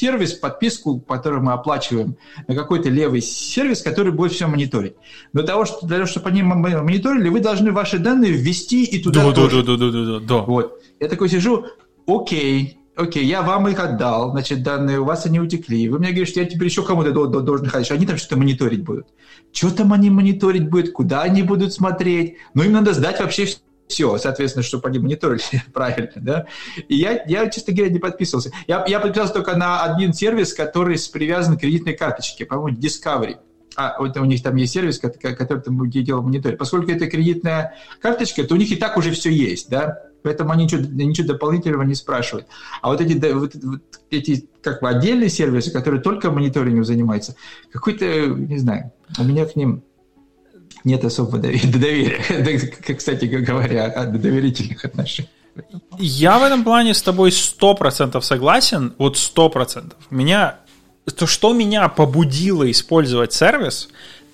сервис, 0.00 0.32
подписку, 0.32 0.98
которую 1.00 1.42
мы 1.42 1.52
оплачиваем 1.52 2.16
на 2.48 2.54
какой-то 2.54 2.88
левый 2.88 3.20
сервис, 3.20 3.82
который 3.82 4.12
будет 4.12 4.32
все 4.32 4.46
мониторить. 4.46 4.94
Но 5.32 5.40
для 5.40 5.48
того, 5.48 5.66
что, 5.66 5.86
для 5.86 5.98
того, 5.98 6.06
чтобы 6.06 6.30
они 6.30 6.42
мониторили, 6.42 7.28
вы 7.28 7.40
должны 7.40 7.70
ваши 7.72 7.98
данные 7.98 8.32
ввести 8.32 8.84
и 8.84 9.02
туда 9.02 9.24
да, 9.24 9.32
тоже. 9.32 9.62
Да, 9.62 9.76
да, 9.76 9.90
да, 9.90 10.04
да, 10.04 10.20
да. 10.20 10.38
Вот. 10.38 10.82
Я 10.98 11.08
такой 11.08 11.28
сижу, 11.28 11.66
окей, 12.06 12.78
окей, 12.96 13.26
я 13.26 13.42
вам 13.42 13.68
их 13.68 13.78
отдал, 13.78 14.30
значит, 14.30 14.62
данные 14.62 15.00
у 15.00 15.04
вас 15.04 15.26
они 15.26 15.38
утекли. 15.38 15.88
Вы 15.88 15.98
мне 15.98 16.08
говорите, 16.08 16.30
что 16.30 16.40
я 16.40 16.46
теперь 16.46 16.68
еще 16.68 16.82
кому-то 16.82 17.12
должен 17.12 17.66
ходить, 17.66 17.90
они 17.90 18.06
там 18.06 18.16
что-то 18.16 18.38
мониторить 18.38 18.82
будут. 18.82 19.06
Что 19.52 19.70
там 19.70 19.92
они 19.92 20.08
мониторить 20.08 20.68
будут, 20.70 20.92
куда 20.92 21.22
они 21.22 21.42
будут 21.42 21.74
смотреть? 21.74 22.36
Ну, 22.54 22.62
им 22.62 22.72
надо 22.72 22.94
сдать 22.94 23.20
вообще 23.20 23.46
все, 23.90 24.16
соответственно, 24.18 24.62
чтобы 24.62 24.88
они 24.88 24.98
мониторили 24.98 25.42
правильно, 25.72 26.12
да. 26.16 26.46
И 26.88 26.96
я, 26.96 27.22
я, 27.26 27.48
честно 27.50 27.74
говоря, 27.74 27.92
не 27.92 27.98
подписывался. 27.98 28.50
Я, 28.66 28.84
я 28.86 29.00
подписался 29.00 29.34
только 29.34 29.56
на 29.56 29.82
один 29.82 30.12
сервис, 30.12 30.54
который 30.54 30.96
привязан 31.12 31.56
к 31.56 31.60
кредитной 31.60 31.94
карточке, 31.94 32.46
по-моему, 32.46 32.78
Discovery. 32.78 33.36
А 33.76 33.96
вот 34.00 34.16
у 34.16 34.24
них 34.24 34.42
там 34.42 34.56
есть 34.56 34.72
сервис, 34.72 34.98
который 34.98 35.60
там 35.60 35.90
делал 35.90 36.22
мониторинг. 36.22 36.58
Поскольку 36.58 36.90
это 36.90 37.06
кредитная 37.06 37.74
карточка, 38.00 38.44
то 38.44 38.54
у 38.54 38.56
них 38.56 38.70
и 38.72 38.76
так 38.76 38.96
уже 38.96 39.12
все 39.12 39.30
есть, 39.30 39.70
да. 39.70 40.02
Поэтому 40.22 40.50
они 40.50 40.64
ничего, 40.64 40.82
ничего 40.82 41.28
дополнительного 41.28 41.82
не 41.82 41.94
спрашивают. 41.94 42.46
А 42.82 42.88
вот 42.88 43.00
эти, 43.00 43.32
вот, 43.32 43.54
вот 43.54 43.82
эти 44.10 44.48
как 44.62 44.82
бы 44.82 44.88
отдельные 44.88 45.30
сервисы, 45.30 45.70
которые 45.70 46.02
только 46.02 46.30
мониторингом 46.30 46.84
занимаются, 46.84 47.36
какой-то, 47.72 48.26
не 48.26 48.58
знаю, 48.58 48.92
у 49.18 49.24
меня 49.24 49.46
к 49.46 49.56
ним 49.56 49.82
нет 50.84 51.04
особого 51.04 51.38
доверия, 51.38 52.74
кстати 52.96 53.24
говоря, 53.24 53.86
о 53.86 54.06
доверительных 54.06 54.84
отношениях. 54.84 55.30
Я 55.98 56.38
в 56.38 56.42
этом 56.42 56.64
плане 56.64 56.94
с 56.94 57.02
тобой 57.02 57.32
сто 57.32 57.74
процентов 57.74 58.24
согласен, 58.24 58.94
вот 58.98 59.18
сто 59.18 59.48
процентов. 59.48 59.98
Меня, 60.10 60.56
то, 61.16 61.26
что 61.26 61.52
меня 61.52 61.88
побудило 61.88 62.70
использовать 62.70 63.32
сервис, 63.32 63.88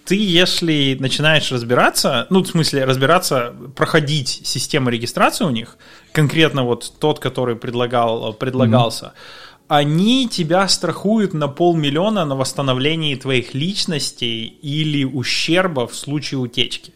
ты, 0.05 0.15
если 0.15 0.97
начинаешь 1.01 1.51
разбираться, 1.51 2.27
ну, 2.31 2.43
в 2.43 2.47
смысле, 2.47 2.85
разбираться, 2.85 3.53
проходить 3.75 4.43
систему 4.45 4.91
регистрации 4.91 5.45
у 5.45 5.51
них, 5.51 5.77
конкретно 6.13 6.63
вот 6.63 6.93
тот, 7.01 7.19
который 7.19 7.57
предлагал, 7.57 8.33
предлагался, 8.33 9.07
mm-hmm. 9.07 9.46
Они 9.69 10.29
тебя 10.29 10.69
страхуют 10.69 11.35
на 11.35 11.49
полмиллиона 11.49 12.25
на 12.25 12.37
восстановлении 12.37 13.15
твоих 13.15 13.55
личностей 13.55 14.45
или 14.45 15.05
ущерба 15.05 15.87
в 15.87 15.95
случае 15.95 16.39
утечки. 16.39 16.93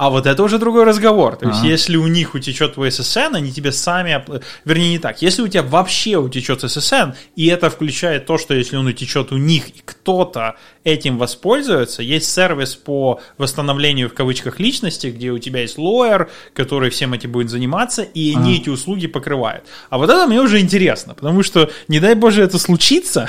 А 0.00 0.08
вот 0.08 0.26
это 0.26 0.42
уже 0.42 0.58
другой 0.58 0.84
разговор. 0.84 1.36
То 1.36 1.50
есть, 1.50 1.62
если 1.62 1.98
у 1.98 2.06
них 2.06 2.34
утечет 2.34 2.72
твой 2.72 2.88
SSN, 2.88 3.36
они 3.36 3.52
тебе 3.52 3.70
сами... 3.70 4.24
Вернее, 4.64 4.92
не 4.92 4.98
так. 4.98 5.20
Если 5.20 5.42
у 5.42 5.48
тебя 5.48 5.62
вообще 5.62 6.16
утечет 6.16 6.64
SSN, 6.64 7.16
и 7.36 7.48
это 7.48 7.68
включает 7.68 8.24
то, 8.24 8.38
что 8.38 8.54
если 8.54 8.78
он 8.78 8.86
утечет 8.86 9.30
у 9.30 9.36
них, 9.36 9.68
и 9.68 9.82
кто-то 9.84 10.56
этим 10.84 11.18
воспользуется, 11.18 12.02
есть 12.02 12.32
сервис 12.32 12.76
по 12.76 13.20
восстановлению 13.36 14.08
в 14.08 14.14
кавычках 14.14 14.58
личности, 14.58 15.08
где 15.08 15.32
у 15.32 15.38
тебя 15.38 15.60
есть 15.60 15.76
лоер, 15.76 16.30
который 16.54 16.88
всем 16.88 17.12
этим 17.12 17.32
будет 17.32 17.50
заниматься, 17.50 18.00
и 18.00 18.34
они 18.34 18.56
эти 18.56 18.70
услуги 18.70 19.06
покрывают. 19.06 19.64
А 19.90 19.98
вот 19.98 20.08
это 20.08 20.26
мне 20.26 20.40
уже 20.40 20.60
интересно, 20.60 21.12
потому 21.12 21.42
что, 21.42 21.70
не 21.88 22.00
дай 22.00 22.14
боже, 22.14 22.42
это 22.42 22.58
случится, 22.58 23.28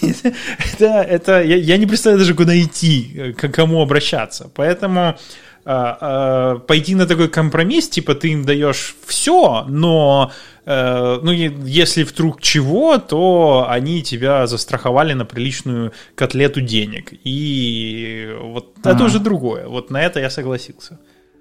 это, 0.00 0.86
это 0.86 1.42
я, 1.44 1.54
я 1.54 1.76
не 1.76 1.86
представляю 1.86 2.18
даже, 2.18 2.34
куда 2.34 2.60
идти, 2.60 3.36
к 3.38 3.48
кому 3.50 3.80
обращаться. 3.80 4.50
Поэтому 4.52 5.00
а, 5.00 5.16
а, 5.16 5.16
пойти 5.64 6.94
на 6.94 7.06
такой 7.06 7.28
компромисс, 7.28 7.88
типа 7.88 8.14
ты 8.14 8.30
им 8.32 8.44
даешь 8.44 8.96
все, 9.06 9.64
но 9.68 10.32
э, 10.66 11.18
ну, 11.22 11.30
если 11.30 12.02
вдруг 12.02 12.40
чего, 12.40 12.98
то 12.98 13.66
они 13.68 14.02
тебя 14.02 14.46
застраховали 14.46 15.12
на 15.12 15.24
приличную 15.24 15.92
котлету 16.16 16.60
денег. 16.60 17.12
И 17.24 18.36
вот 18.40 18.74
ага. 18.82 18.94
это 18.94 19.04
уже 19.04 19.20
другое. 19.20 19.68
Вот 19.68 19.90
на 19.90 20.02
это 20.02 20.18
я 20.20 20.30
согласился. 20.30 20.98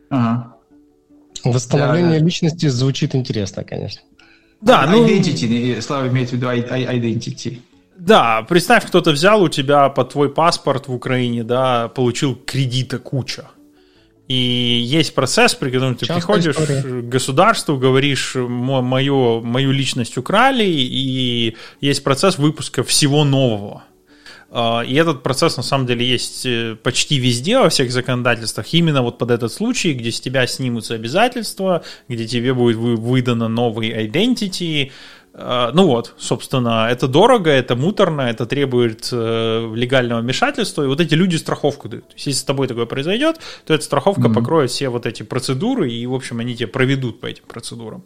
Ага. 0.10 0.56
Восстановление 1.44 2.20
да, 2.20 2.26
личности 2.26 2.68
звучит 2.68 3.16
интересно, 3.16 3.64
конечно. 3.64 4.02
Да, 4.62 4.86
ну... 4.86 5.08
Identity, 5.08 5.82
Слава 5.82 6.08
имеет 6.10 6.30
в 6.30 6.34
виду 6.34 6.48
identity. 6.48 7.60
Да, 7.98 8.44
представь, 8.44 8.86
кто-то 8.88 9.12
взял 9.12 9.42
у 9.42 9.50
тебя 9.50 9.90
под 9.90 10.10
твой 10.10 10.30
паспорт 10.30 10.88
в 10.88 10.94
Украине, 10.94 11.44
да, 11.44 11.88
получил 11.88 12.36
кредита 12.36 13.00
куча. 13.00 13.46
И 14.32 14.82
есть 14.86 15.14
процесс, 15.14 15.56
при 15.56 15.72
котором 15.72 15.96
ты 15.96 16.06
Частная 16.06 16.22
приходишь 16.22 16.56
история. 16.56 16.82
к 16.82 17.10
государству, 17.10 17.76
говоришь, 17.76 18.36
мою, 18.36 19.42
мою 19.42 19.72
личность 19.72 20.18
украли, 20.18 20.64
и 20.64 21.58
есть 21.82 22.02
процесс 22.02 22.38
выпуска 22.38 22.84
всего 22.84 23.26
нового. 23.26 23.84
А, 24.50 24.84
и 24.88 24.94
этот 24.96 25.22
процесс 25.22 25.58
на 25.58 25.64
самом 25.64 25.86
деле 25.86 26.06
есть 26.06 26.46
э, 26.46 26.78
почти 26.82 27.18
везде, 27.18 27.60
во 27.60 27.68
всех 27.68 27.92
законодательствах, 27.92 28.74
именно 28.74 29.02
вот 29.02 29.18
под 29.18 29.32
этот 29.32 29.52
случай, 29.52 29.92
где 29.92 30.12
с 30.12 30.22
тебя 30.22 30.48
снимутся 30.48 30.94
обязательства, 30.94 31.84
где 32.08 32.26
тебе 32.26 32.54
будет 32.54 32.78
выдано 32.78 33.50
новый 33.50 33.90
identity, 33.92 34.92
ну 35.34 35.88
вот, 35.88 36.14
собственно, 36.18 36.88
это 36.92 37.08
дорого, 37.08 37.50
это 37.50 37.76
муторно, 37.76 38.22
это 38.22 38.46
требует 38.46 39.10
э, 39.12 39.72
легального 39.74 40.20
вмешательства, 40.20 40.84
и 40.84 40.88
вот 40.88 41.00
эти 41.00 41.14
люди 41.14 41.38
страховку 41.38 41.88
дают. 41.88 42.08
То 42.10 42.14
есть, 42.16 42.28
если 42.28 42.40
с 42.42 42.44
тобой 42.44 42.68
такое 42.68 42.86
произойдет, 42.86 43.40
то 43.66 43.74
эта 43.74 43.84
страховка 43.84 44.24
mm-hmm. 44.24 44.34
покроет 44.34 44.72
все 44.72 44.90
вот 44.90 45.06
эти 45.06 45.24
процедуры, 45.24 45.90
и, 45.90 46.06
в 46.06 46.14
общем, 46.14 46.40
они 46.40 46.56
тебя 46.56 46.68
проведут 46.68 47.22
по 47.22 47.28
этим 47.28 47.44
процедурам. 47.48 48.04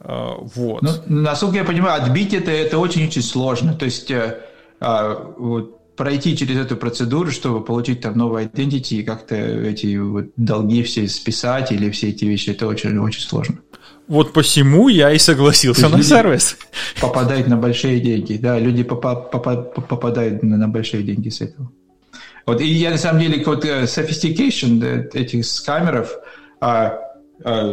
Э, 0.00 0.34
вот. 0.38 0.82
Ну, 0.82 0.90
насколько 1.06 1.56
я 1.56 1.64
понимаю, 1.64 2.02
отбить 2.02 2.34
это, 2.34 2.50
это 2.50 2.78
очень-очень 2.78 3.22
сложно. 3.22 3.74
То 3.74 3.86
есть, 3.86 4.10
э, 4.10 4.40
э, 4.80 5.16
вот, 5.38 5.96
пройти 5.96 6.36
через 6.36 6.56
эту 6.56 6.76
процедуру, 6.76 7.30
чтобы 7.30 7.64
получить 7.64 8.00
там 8.00 8.16
новый 8.18 8.46
identity 8.46 8.96
и 8.96 9.02
как-то 9.02 9.36
эти 9.36 9.96
вот 9.96 10.26
долги 10.36 10.82
все 10.82 11.08
списать 11.08 11.72
или 11.72 11.90
все 11.90 12.10
эти 12.10 12.24
вещи, 12.24 12.50
это 12.50 12.66
очень-очень 12.66 13.22
сложно. 13.22 13.58
Вот 14.06 14.32
посему 14.32 14.88
я 14.88 15.12
и 15.12 15.18
согласился 15.18 15.88
на 15.88 16.02
сервис. 16.02 16.56
Попадают 17.00 17.48
на 17.48 17.56
большие 17.56 18.00
деньги, 18.00 18.36
да, 18.36 18.58
люди 18.58 18.82
попадают 18.82 20.42
на 20.42 20.68
большие 20.68 21.02
деньги 21.02 21.30
с 21.30 21.40
этого. 21.40 21.70
Вот, 22.46 22.60
и 22.60 22.66
я 22.66 22.90
на 22.90 22.98
самом 22.98 23.22
деле, 23.22 23.42
вот 23.44 23.64
uh, 23.64 23.84
sophistication 23.84 25.10
этих 25.14 25.46
скамеров, 25.46 26.12
а, 26.60 26.98
а, 27.42 27.72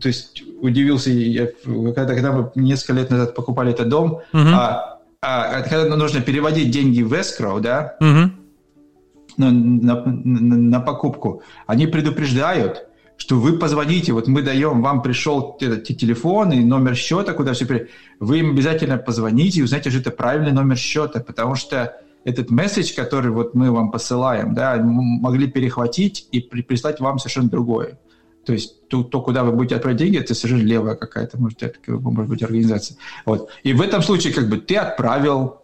то 0.00 0.08
есть 0.08 0.42
удивился, 0.60 1.10
я, 1.10 1.48
когда, 1.94 2.06
когда 2.06 2.32
мы 2.32 2.50
несколько 2.54 2.94
лет 2.94 3.10
назад 3.10 3.34
покупали 3.34 3.72
этот 3.72 3.88
дом, 3.88 4.20
uh-huh. 4.32 4.52
а, 4.54 4.98
а, 5.20 5.62
когда 5.62 5.94
нужно 5.96 6.20
переводить 6.20 6.70
деньги 6.70 7.02
в 7.02 7.12
escrow, 7.12 7.60
да, 7.60 7.96
на, 8.00 9.50
на, 9.50 10.04
на, 10.04 10.56
на 10.56 10.80
покупку, 10.80 11.42
они 11.66 11.86
предупреждают, 11.86 12.86
что 13.16 13.36
вы 13.36 13.58
позвоните, 13.58 14.12
вот 14.12 14.26
мы 14.26 14.42
даем, 14.42 14.82
вам 14.82 15.02
пришел 15.02 15.56
телефон 15.58 16.52
и 16.52 16.60
номер 16.60 16.96
счета, 16.96 17.32
куда 17.32 17.52
все 17.52 17.66
при... 17.66 17.88
Вы 18.18 18.40
им 18.40 18.50
обязательно 18.50 18.98
позвоните 18.98 19.60
и 19.60 19.62
узнаете, 19.62 19.90
что 19.90 20.00
это 20.00 20.10
правильный 20.10 20.52
номер 20.52 20.76
счета, 20.76 21.20
потому 21.20 21.54
что 21.54 21.96
этот 22.24 22.50
месседж, 22.50 22.94
который 22.94 23.30
вот 23.30 23.54
мы 23.54 23.70
вам 23.70 23.90
посылаем, 23.90 24.54
да, 24.54 24.76
могли 24.76 25.48
перехватить 25.48 26.28
и 26.32 26.40
при, 26.40 26.62
прислать 26.62 27.00
вам 27.00 27.18
совершенно 27.18 27.48
другое. 27.48 27.98
То 28.44 28.52
есть 28.52 28.88
то, 28.88 29.04
то, 29.04 29.20
куда 29.20 29.44
вы 29.44 29.52
будете 29.52 29.76
отправить 29.76 29.98
деньги, 29.98 30.18
это 30.18 30.34
совершенно 30.34 30.66
левая 30.66 30.96
какая-то, 30.96 31.38
может, 31.38 31.62
это, 31.62 31.78
может 31.86 32.28
быть, 32.28 32.42
организация. 32.42 32.96
Вот. 33.24 33.50
И 33.62 33.72
в 33.72 33.80
этом 33.80 34.02
случае 34.02 34.32
как 34.32 34.48
бы 34.48 34.56
ты 34.56 34.76
отправил 34.76 35.61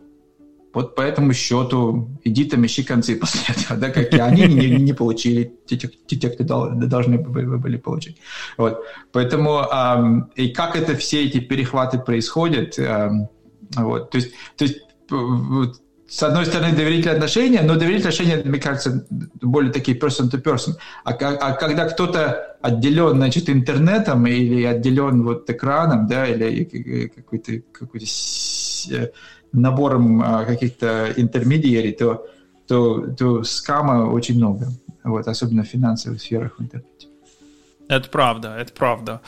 вот 0.79 0.95
по 0.95 1.03
этому 1.03 1.33
счету 1.33 2.09
иди 2.23 2.45
там 2.45 2.65
ищи 2.65 2.85
концы 2.85 3.17
после 3.17 3.41
этого, 3.49 3.81
да, 3.81 3.91
как 3.91 4.15
и 4.15 4.19
они 4.19 4.47
не, 4.47 4.71
не 4.77 4.93
получили, 4.93 5.53
те, 5.67 5.77
те, 5.77 6.17
те, 6.17 6.29
кто 6.29 6.45
должны 6.75 7.19
были, 7.19 7.77
получить. 7.79 8.19
Вот. 8.57 8.85
Поэтому 9.11 9.59
эм, 9.59 10.31
и 10.37 10.51
как 10.51 10.77
это 10.77 10.95
все 10.95 11.25
эти 11.25 11.41
перехваты 11.41 11.99
происходят, 11.99 12.79
эм, 12.79 13.29
вот, 13.77 14.11
то 14.11 14.19
есть, 14.19 14.31
то 14.57 14.65
есть 14.65 14.83
вот, 15.11 15.81
с 16.09 16.23
одной 16.23 16.47
стороны, 16.47 16.77
доверительные 16.77 17.17
отношения, 17.17 17.63
но 17.63 17.75
доверительные 17.75 18.11
отношения, 18.11 18.43
мне 18.45 18.61
кажется, 18.61 19.05
более 19.43 19.73
такие 19.73 19.99
person 19.99 20.31
to 20.31 20.41
person. 20.41 20.75
А, 21.03 21.11
а 21.11 21.53
когда 21.55 21.87
кто-то 21.87 22.57
отделен, 22.63 23.17
значит, 23.17 23.51
интернетом 23.51 24.27
или 24.29 24.63
отделен 24.63 25.25
вот 25.25 25.51
экраном, 25.51 26.07
да, 26.07 26.25
или 26.27 27.09
какой-то 27.09 27.63
какой 27.73 28.01
э, 28.91 29.09
набором 29.53 30.23
а, 30.23 30.45
каких-то 30.45 31.13
интермедиарий, 31.17 31.93
то, 31.93 32.27
то, 32.67 33.07
то 33.17 33.43
скама 33.45 34.11
очень 34.11 34.37
много, 34.37 34.69
вот, 35.05 35.27
особенно 35.27 35.63
в 35.63 35.69
финансовых 35.69 36.21
сферах 36.21 36.59
в 36.59 36.63
интернете. 36.63 37.09
Это 37.89 38.09
правда, 38.11 38.57
это 38.59 38.73
правда. 38.73 39.21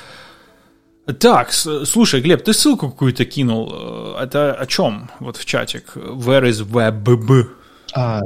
Так, 1.18 1.52
слушай, 1.52 2.20
Глеб, 2.20 2.44
ты 2.44 2.52
ссылку 2.52 2.90
какую-то 2.90 3.24
кинул. 3.24 3.72
Э, 3.72 4.22
это 4.22 4.54
о 4.54 4.66
чем? 4.66 5.10
Вот 5.18 5.36
в 5.36 5.44
чатик. 5.44 5.96
Where 5.96 6.48
is 6.48 6.64
web? 6.64 7.46
А, 7.94 8.20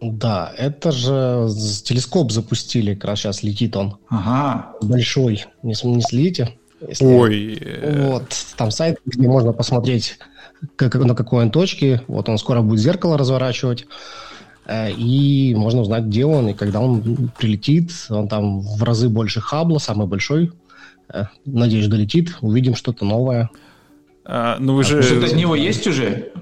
да, 0.00 0.52
это 0.56 0.92
же 0.92 1.48
телескоп 1.84 2.32
запустили, 2.32 2.94
как 2.94 3.04
раз 3.04 3.20
сейчас 3.20 3.42
летит 3.42 3.76
он. 3.76 3.98
Ага. 4.08 4.72
Большой. 4.82 5.44
Не, 5.62 5.74
не 5.82 6.02
следите? 6.02 6.58
Если... 6.86 7.04
Ой. 7.04 7.62
Вот, 8.06 8.34
там 8.56 8.70
сайт, 8.70 8.98
где 9.04 9.28
можно 9.28 9.52
посмотреть, 9.52 10.18
как, 10.76 10.94
на 10.94 11.14
какой 11.14 11.44
он 11.44 11.50
точке. 11.50 12.02
Вот 12.08 12.28
он 12.28 12.38
скоро 12.38 12.62
будет 12.62 12.80
зеркало 12.80 13.18
разворачивать. 13.18 13.86
Э, 14.66 14.90
и 14.90 15.54
можно 15.54 15.80
узнать, 15.80 16.04
где 16.04 16.24
он 16.24 16.48
и 16.48 16.54
когда 16.54 16.80
он 16.80 17.30
прилетит. 17.38 17.92
Он 18.08 18.28
там 18.28 18.60
в 18.60 18.82
разы 18.82 19.08
больше 19.08 19.40
Хабла, 19.40 19.78
самый 19.78 20.06
большой 20.06 20.52
Э, 21.12 21.24
надеюсь, 21.44 21.88
долетит, 21.88 22.36
увидим 22.40 22.74
что-то 22.74 23.04
новое. 23.04 23.50
А, 24.24 24.56
ну 24.60 24.74
вы 24.74 24.84
же... 24.84 25.02
Что-то 25.02 25.26
от 25.26 25.34
него 25.34 25.54
есть 25.54 25.86
уже? 25.86 26.32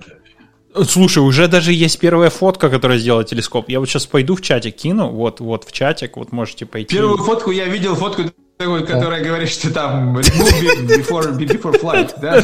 Слушай, 0.87 1.19
уже 1.19 1.49
даже 1.49 1.73
есть 1.73 1.99
первая 1.99 2.31
фотка, 2.31 2.69
которая 2.69 2.99
сделала 2.99 3.25
телескоп. 3.25 3.69
Я 3.69 3.81
вот 3.81 3.89
сейчас 3.89 4.07
пойду 4.07 4.35
в 4.37 4.43
чатик 4.43 4.77
кину, 4.77 5.09
вот, 5.09 5.41
вот 5.41 5.65
в 5.65 5.73
чатик, 5.73 6.17
вот 6.17 6.33
можете 6.33 6.67
пойти. 6.67 6.95
Первую 6.95 7.19
фотку 7.19 7.51
я 7.51 7.67
видел, 7.67 7.95
фотку 7.95 8.25
такой, 8.59 8.85
которая 8.87 9.25
говорит, 9.25 9.49
что 9.49 9.73
там 9.73 10.17
before, 10.19 11.37
before 11.39 11.81
flight, 11.81 12.13
да? 12.21 12.43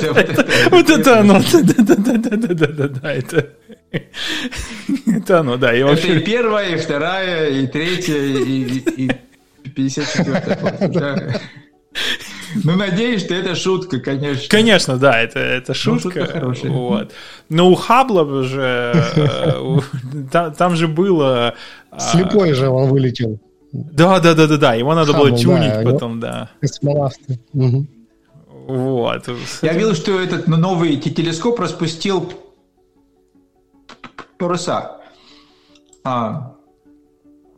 Вот 0.70 0.88
это 0.90 1.20
оно, 1.20 1.42
да-да-да-да-да-да-да, 1.52 3.12
это... 3.12 3.50
Это 5.06 5.40
оно, 5.40 5.56
да. 5.56 5.72
Это 5.72 6.08
и 6.08 6.20
первая, 6.20 6.74
и 6.74 6.78
вторая, 6.78 7.50
и 7.50 7.66
третья, 7.66 8.16
и 8.16 9.10
54-я 9.64 10.56
фотка, 10.56 11.40
ну, 12.62 12.76
надеюсь, 12.76 13.24
что 13.24 13.34
это 13.34 13.54
шутка, 13.54 13.98
конечно. 13.98 14.48
Конечно, 14.48 14.96
да, 14.96 15.20
это, 15.20 15.38
это 15.38 15.72
ну, 15.72 15.74
шутка. 15.74 16.54
Ну, 16.62 16.72
вот. 16.72 17.12
Но 17.48 17.70
у 17.70 17.74
Хабла 17.74 18.42
же, 18.42 18.92
э, 19.16 19.78
там, 20.30 20.54
там 20.54 20.76
же 20.76 20.88
было... 20.88 21.54
А, 21.90 21.98
Слепой 21.98 22.52
же 22.52 22.68
он 22.68 22.90
вылетел. 22.90 23.40
Да, 23.72 24.20
да, 24.20 24.34
да, 24.34 24.46
да, 24.46 24.56
да. 24.56 24.74
Его 24.74 24.94
надо 24.94 25.12
Хаббл, 25.12 25.28
было 25.28 25.38
тюнить 25.38 25.72
да, 25.72 25.82
потом, 25.82 26.20
да. 26.20 26.50
Космонавты. 26.60 27.40
Угу. 27.52 27.86
Вот. 28.68 29.28
Я 29.62 29.72
видел, 29.72 29.94
что 29.94 30.20
этот 30.20 30.46
новый 30.46 30.96
телескоп 30.96 31.58
распустил 31.58 32.32
паруса. 34.38 35.00
А, 36.04 36.54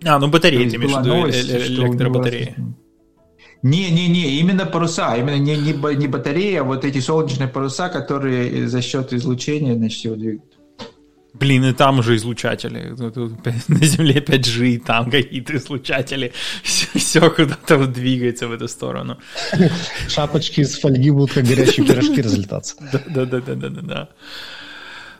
а 0.04 0.18
ну 0.18 0.28
батареи, 0.28 0.68
ты 0.68 0.76
имеешь 0.76 0.94
в 0.94 1.00
виду, 1.00 1.28
электробатареи. 1.28 2.54
Не-не-не, 3.62 4.38
именно 4.38 4.66
паруса, 4.66 5.16
именно 5.16 5.38
не, 5.38 5.56
не, 5.56 5.96
не 5.96 6.06
батарея, 6.06 6.60
а 6.60 6.64
вот 6.64 6.84
эти 6.84 7.00
солнечные 7.00 7.48
паруса, 7.48 7.88
которые 7.88 8.68
за 8.68 8.82
счет 8.82 9.12
излучения, 9.12 9.74
значит, 9.74 10.04
его 10.04 10.14
двигают. 10.14 10.56
Блин, 11.38 11.64
и 11.64 11.72
там 11.72 11.98
уже 11.98 12.16
излучатели. 12.16 12.94
На 13.68 13.86
Земле 13.86 14.20
5G, 14.20 14.68
и 14.68 14.78
там 14.78 15.10
какие-то 15.10 15.56
излучатели. 15.56 16.32
Все, 16.62 16.86
все 16.94 17.30
куда-то 17.30 17.86
двигается 17.86 18.48
в 18.48 18.52
эту 18.52 18.68
сторону. 18.68 19.18
Шапочки 20.08 20.60
из 20.60 20.78
фольги 20.78 21.10
будут 21.10 21.32
как 21.32 21.44
горячие 21.44 21.86
пирожки 21.86 22.22
разлетаться. 22.22 22.76
Да-да-да-да-да. 22.92 24.08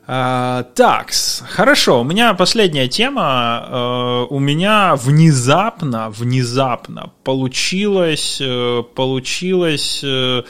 А, 0.09 0.63
так, 0.75 1.11
хорошо, 1.49 2.01
у 2.01 2.05
меня 2.05 2.33
последняя 2.35 2.87
тема. 2.87 3.67
Uh, 3.69 4.27
у 4.31 4.39
меня 4.39 4.95
внезапно, 4.95 6.11
внезапно 6.11 7.11
получилось, 7.25 8.41
uh, 8.41 8.85
получилось 8.85 10.05
uh, 10.05 10.45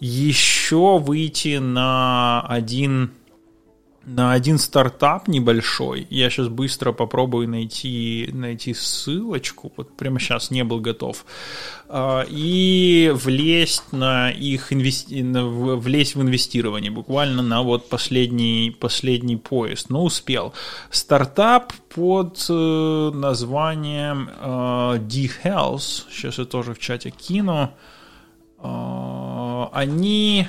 еще 0.00 0.98
выйти 0.98 1.58
на 1.58 2.40
один 2.48 3.10
на 4.04 4.32
один 4.32 4.58
стартап 4.58 5.28
небольшой. 5.28 6.06
Я 6.10 6.28
сейчас 6.30 6.48
быстро 6.48 6.92
попробую 6.92 7.48
найти, 7.48 8.28
найти 8.32 8.74
ссылочку. 8.74 9.72
Вот 9.76 9.96
прямо 9.96 10.18
сейчас 10.18 10.50
не 10.50 10.64
был 10.64 10.80
готов. 10.80 11.24
А, 11.88 12.24
и 12.28 13.12
влезть 13.14 13.92
на 13.92 14.30
их 14.30 14.72
инвести... 14.72 15.22
влезть 15.22 16.16
в 16.16 16.22
инвестирование. 16.22 16.90
Буквально 16.90 17.42
на 17.42 17.62
вот 17.62 17.88
последний, 17.88 18.76
последний 18.78 19.36
поезд. 19.36 19.90
Но 19.90 20.04
успел. 20.04 20.52
Стартап 20.90 21.72
под 21.94 22.44
э, 22.48 23.10
названием 23.14 24.30
э, 24.30 24.98
D-Health. 25.00 26.06
Сейчас 26.10 26.38
я 26.38 26.44
тоже 26.44 26.74
в 26.74 26.78
чате 26.78 27.10
кину. 27.10 27.72
А, 28.58 29.70
они 29.72 30.46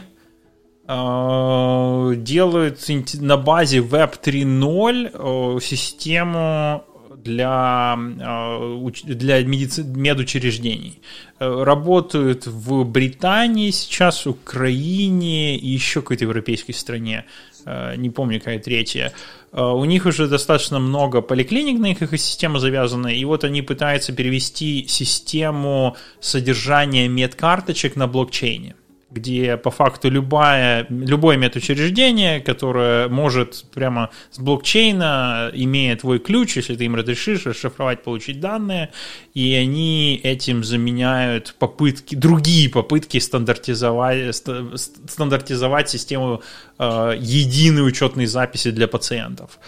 делают 0.86 2.80
на 3.22 3.38
базе 3.38 3.78
Web 3.80 4.20
3.0 4.22 5.12
э, 5.14 5.60
систему 5.62 6.84
для, 7.24 7.98
э, 7.98 8.90
для 9.06 9.44
медици... 9.44 9.84
медучреждений. 9.84 11.00
Работают 11.40 12.48
в 12.48 12.84
Британии 12.84 13.72
сейчас, 13.72 14.28
Украине 14.28 15.58
и 15.58 15.68
еще 15.70 16.02
какой-то 16.02 16.26
европейской 16.26 16.74
стране. 16.74 17.26
Не 17.66 18.10
помню, 18.10 18.40
какая 18.40 18.60
третья. 18.60 19.14
У 19.54 19.86
них 19.86 20.06
уже 20.06 20.28
достаточно 20.28 20.80
много 20.80 21.22
поликлиник 21.22 21.80
на 21.80 21.92
их 21.92 22.02
экосистему 22.02 22.60
завязана, 22.60 23.08
и 23.08 23.24
вот 23.26 23.46
они 23.46 23.62
пытаются 23.62 24.12
перевести 24.12 24.86
систему 24.88 25.96
содержания 26.20 27.08
медкарточек 27.08 27.96
на 27.96 28.08
блокчейне 28.08 28.76
где 29.14 29.58
по 29.58 29.72
факту 29.72 30.10
любое, 30.10 30.86
любое 30.90 31.38
медучреждение, 31.38 32.40
которое 32.40 33.08
может 33.08 33.66
прямо 33.74 34.10
с 34.32 34.40
блокчейна, 34.40 35.52
имея 35.54 35.96
твой 35.96 36.20
ключ, 36.20 36.58
если 36.58 36.76
ты 36.76 36.86
им 36.86 36.96
разрешишь 36.96 37.46
расшифровать, 37.46 38.04
получить 38.04 38.40
данные, 38.40 38.92
и 39.34 39.54
они 39.54 40.20
этим 40.24 40.64
заменяют 40.64 41.56
попытки, 41.60 42.16
другие 42.16 42.70
попытки 42.70 43.20
стандартизовать, 43.20 44.36
стандартизовать 44.36 45.90
систему 45.90 46.42
э, 46.80 47.16
единой 47.20 47.88
учетной 47.88 48.26
записи 48.26 48.72
для 48.72 48.88
пациентов. 48.88 49.60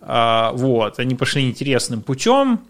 Э, 0.00 0.50
вот, 0.52 0.98
они 0.98 1.14
пошли 1.14 1.48
интересным 1.48 2.02
путем, 2.02 2.60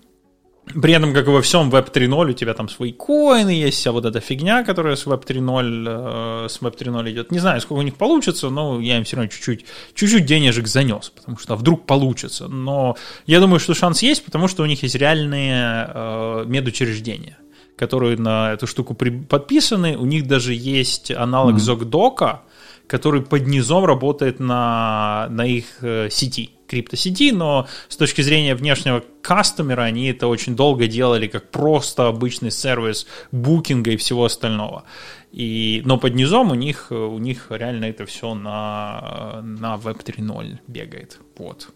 при 0.67 0.95
этом, 0.95 1.13
как 1.13 1.27
и 1.27 1.31
во 1.31 1.43
всем 1.43 1.71
Web 1.71 1.93
3.0, 1.93 2.31
у 2.31 2.33
тебя 2.33 2.55
там 2.55 2.69
свои 2.69 2.93
коины 2.93 3.51
есть, 3.51 3.79
вся 3.79 3.91
вот 3.91 4.05
эта 4.05 4.21
фигня, 4.21 4.63
которая 4.65 4.95
с 4.95 5.07
Web 5.07 5.27
3.0, 5.27 6.45
э, 6.45 6.49
с 6.49 6.61
Web 6.61 6.79
3.0 6.79 7.11
идет. 7.11 7.33
Не 7.33 7.41
знаю, 7.41 7.61
сколько 7.61 7.81
у 7.81 7.83
них 7.83 7.97
получится, 7.97 8.49
но 8.49 8.81
я 8.81 8.97
им 8.97 9.05
все 9.05 9.17
равно 9.17 9.31
чуть-чуть, 9.31 9.67
чуть-чуть 9.95 10.25
денежек 10.25 10.69
занес, 10.69 11.11
потому 11.11 11.37
что 11.37 11.55
а 11.55 11.57
вдруг 11.57 11.85
получится. 11.85 12.47
Но 12.47 12.97
я 13.27 13.41
думаю, 13.41 13.59
что 13.59 13.75
шанс 13.75 14.03
есть, 14.03 14.25
потому 14.25 14.47
что 14.49 14.63
у 14.63 14.67
них 14.67 14.83
есть 14.83 14.95
реальные 14.95 15.91
э, 15.93 16.45
медучреждения 16.47 17.39
которые 17.75 18.17
на 18.17 18.53
эту 18.53 18.69
штуку 18.69 18.95
при, 18.95 19.11
подписаны. 19.11 19.97
У 19.97 20.05
них 20.05 20.29
даже 20.29 20.55
есть 20.55 21.11
аналог 21.11 21.57
mm-hmm. 21.57 21.91
ZocDoc, 21.91 22.39
который 22.87 23.23
под 23.23 23.49
низом 23.49 23.85
работает 23.85 24.39
на, 24.39 25.27
на 25.31 25.45
их 25.47 25.65
э, 25.81 26.09
сети 26.09 26.51
криптосети, 26.73 27.33
но 27.33 27.66
с 27.89 27.97
точки 27.97 28.23
зрения 28.23 28.55
внешнего 28.55 29.05
кастомера 29.20 29.83
они 29.83 30.07
это 30.07 30.27
очень 30.27 30.57
долго 30.57 30.87
делали 30.87 31.27
как 31.27 31.51
просто 31.51 32.09
обычный 32.09 32.51
сервис 32.51 33.07
букинга 33.31 33.91
и 33.91 33.97
всего 33.97 34.25
остального. 34.25 34.85
И, 35.33 35.83
но 35.85 35.99
под 35.99 36.14
низом 36.14 36.51
у 36.51 36.55
них, 36.55 36.87
у 36.91 37.18
них 37.18 37.47
реально 37.51 37.87
это 37.87 38.07
все 38.07 38.35
на, 38.35 39.41
на 39.43 39.77
Web 39.77 40.03
3.0 40.03 40.59
бегает. 40.66 41.18
Вот. 41.37 41.68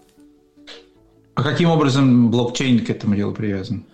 А 1.34 1.42
каким 1.42 1.70
образом 1.70 2.30
блокчейн 2.30 2.84
к 2.84 2.88
этому 2.88 3.16
делу 3.16 3.34
привязан? 3.34 3.84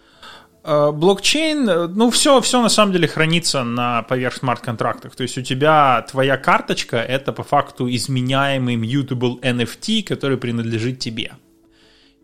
Э, 0.64 0.92
блокчейн, 0.92 1.68
э, 1.68 1.86
ну, 1.88 2.10
все, 2.10 2.40
все 2.40 2.62
на 2.62 2.68
самом 2.68 2.92
деле 2.92 3.08
хранится 3.08 3.64
на 3.64 4.02
поверх 4.02 4.36
смарт-контрактах. 4.36 5.16
То 5.16 5.22
есть 5.22 5.36
у 5.36 5.42
тебя 5.42 6.06
твоя 6.10 6.36
карточка– 6.36 6.96
это 6.98 7.32
по 7.32 7.42
факту 7.42 7.88
изменяемый 7.88 8.76
mutable 8.76 9.40
NFT, 9.40 10.04
который 10.04 10.36
принадлежит 10.36 11.00
тебе. 11.00 11.32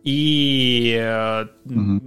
И 0.05 0.97
угу. 1.64 2.01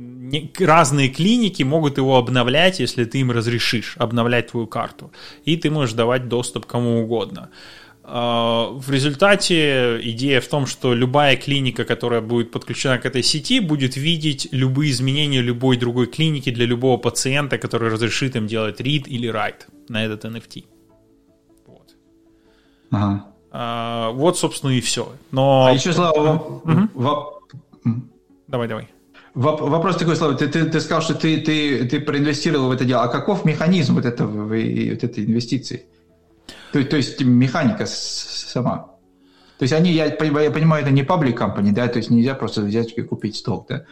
разные 0.59 1.09
клиники 1.09 1.63
могут 1.63 1.97
его 1.97 2.17
обновлять, 2.17 2.79
если 2.79 3.03
ты 3.03 3.19
им 3.19 3.31
разрешишь 3.31 3.95
обновлять 3.97 4.47
твою 4.51 4.65
карту. 4.65 5.11
И 5.43 5.57
ты 5.57 5.69
можешь 5.69 5.93
давать 5.93 6.29
доступ 6.29 6.65
кому 6.65 7.03
угодно. 7.03 7.49
А, 8.03 8.69
в 8.71 8.89
результате 8.89 9.99
идея 10.11 10.41
в 10.41 10.47
том, 10.47 10.65
что 10.65 10.93
любая 10.93 11.35
клиника, 11.35 11.85
которая 11.85 12.21
будет 12.21 12.51
подключена 12.51 12.97
к 12.97 13.05
этой 13.05 13.23
сети, 13.23 13.59
будет 13.59 13.95
видеть 13.95 14.47
любые 14.51 14.91
изменения 14.91 15.41
любой 15.41 15.77
другой 15.77 16.07
клиники 16.07 16.51
для 16.51 16.65
любого 16.65 16.97
пациента, 16.97 17.57
который 17.57 17.89
разрешит 17.89 18.35
им 18.35 18.47
делать 18.47 18.81
read 18.81 19.03
или 19.07 19.29
write 19.29 19.67
на 19.87 20.03
этот 20.03 20.25
NFT. 20.25 20.65
Вот. 21.67 21.95
Ага. 22.89 23.25
А, 23.51 24.11
вот, 24.11 24.37
собственно, 24.37 24.71
и 24.71 24.81
все. 24.81 25.13
Но... 25.31 25.65
А 25.67 25.73
еще, 25.73 25.93
Слава, 25.93 26.35
угу. 26.35 26.87
воп... 26.93 27.43
давай, 28.47 28.67
давай. 28.67 28.87
Вопрос 29.33 29.95
такой, 29.95 30.15
Слава, 30.15 30.35
ты, 30.35 30.47
ты, 30.47 30.65
ты 30.65 30.81
сказал, 30.81 31.01
что 31.01 31.13
ты, 31.13 31.39
ты, 31.39 31.87
ты 31.87 31.99
проинвестировал 32.01 32.67
в 32.67 32.71
это 32.71 32.83
дело. 32.83 33.03
А 33.03 33.07
каков 33.07 33.45
механизм 33.45 33.95
вот, 33.95 34.05
этого, 34.05 34.47
вот 34.47 34.53
этой 34.53 35.25
инвестиции? 35.25 35.85
То, 36.71 36.83
то 36.83 36.97
есть 36.97 37.21
механика 37.21 37.85
сама. 37.85 38.91
То 39.57 39.63
есть 39.63 39.73
они, 39.73 39.91
я, 39.91 40.05
я 40.05 40.11
понимаю, 40.51 40.81
это 40.81 40.91
не 40.91 41.03
паблик 41.03 41.39
company, 41.39 41.71
да, 41.71 41.87
то 41.87 41.97
есть 41.97 42.09
нельзя 42.09 42.33
просто 42.33 42.61
взять 42.61 42.93
и 42.97 43.01
купить 43.03 43.35
сток, 43.35 43.67
да. 43.69 43.85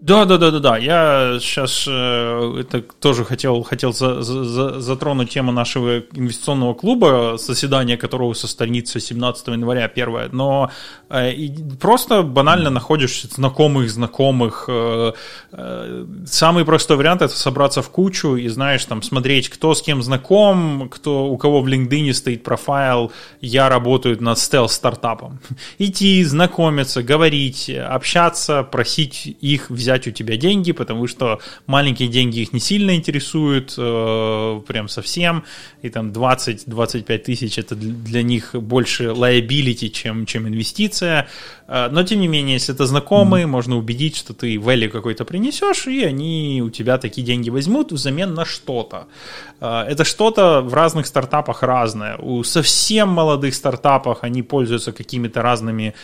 Да, 0.00 0.26
да, 0.26 0.36
да, 0.36 0.50
да, 0.50 0.58
да. 0.58 0.76
Я 0.76 1.38
сейчас 1.40 1.86
э, 1.88 2.60
это 2.60 2.82
тоже 3.00 3.24
хотел, 3.24 3.62
хотел 3.62 3.94
за, 3.94 4.20
за, 4.20 4.78
затронуть 4.80 5.30
тему 5.30 5.52
нашего 5.52 6.00
инвестиционного 6.12 6.74
клуба, 6.74 7.38
заседание 7.38 7.96
которого 7.96 8.34
состоится 8.34 9.00
17 9.00 9.48
января 9.48 9.88
первое. 9.88 10.28
Но 10.30 10.70
э, 11.08 11.32
просто 11.80 12.22
банально 12.22 12.68
находишь 12.68 13.22
знакомых 13.22 13.88
знакомых. 13.90 14.66
Э, 14.68 15.12
э, 15.52 16.06
самый 16.26 16.66
простой 16.66 16.98
вариант 16.98 17.22
это 17.22 17.34
собраться 17.34 17.80
в 17.80 17.88
кучу 17.88 18.36
и 18.36 18.48
знаешь 18.48 18.84
там 18.84 19.00
смотреть, 19.02 19.48
кто 19.48 19.74
с 19.74 19.80
кем 19.80 20.02
знаком, 20.02 20.90
кто 20.90 21.26
у 21.26 21.38
кого 21.38 21.62
в 21.62 21.68
LinkedIn 21.68 22.12
стоит 22.12 22.44
профайл. 22.44 23.12
Я 23.40 23.70
работаю 23.70 24.22
над 24.22 24.38
стелс 24.38 24.72
стартапом. 24.72 25.40
Идти, 25.78 26.22
знакомиться, 26.22 27.02
говорить, 27.02 27.70
общаться, 27.70 28.62
просить 28.62 29.38
их 29.40 29.70
взять 29.70 29.85
взять 29.86 30.08
у 30.08 30.10
тебя 30.10 30.36
деньги, 30.36 30.72
потому 30.72 31.06
что 31.06 31.38
маленькие 31.66 32.08
деньги 32.08 32.40
их 32.40 32.52
не 32.52 32.58
сильно 32.58 32.96
интересуют, 32.96 33.74
э, 33.78 34.60
прям 34.66 34.88
совсем, 34.88 35.44
и 35.82 35.90
там 35.90 36.10
20-25 36.10 37.18
тысяч 37.18 37.58
это 37.58 37.76
для 37.76 38.22
них 38.22 38.54
больше 38.54 39.04
liability, 39.04 39.88
чем, 39.90 40.26
чем 40.26 40.48
инвестиция. 40.48 41.28
Э, 41.68 41.88
но 41.90 42.02
тем 42.02 42.20
не 42.20 42.28
менее, 42.28 42.54
если 42.54 42.74
это 42.74 42.86
знакомые, 42.86 43.44
mm-hmm. 43.44 43.50
можно 43.50 43.76
убедить, 43.76 44.16
что 44.16 44.34
ты 44.34 44.56
value 44.56 44.88
какой-то 44.88 45.24
принесешь, 45.24 45.86
и 45.86 46.02
они 46.04 46.62
у 46.66 46.70
тебя 46.70 46.98
такие 46.98 47.24
деньги 47.24 47.50
возьмут 47.50 47.92
взамен 47.92 48.34
на 48.34 48.44
что-то. 48.44 49.06
Э, 49.60 49.84
это 49.88 50.04
что-то 50.04 50.62
в 50.62 50.74
разных 50.74 51.06
стартапах 51.06 51.62
разное. 51.62 52.16
У 52.16 52.42
совсем 52.42 53.08
молодых 53.08 53.54
стартапах 53.54 54.24
они 54.24 54.42
пользуются 54.42 54.92
какими-то 54.92 55.42
разными 55.42 55.94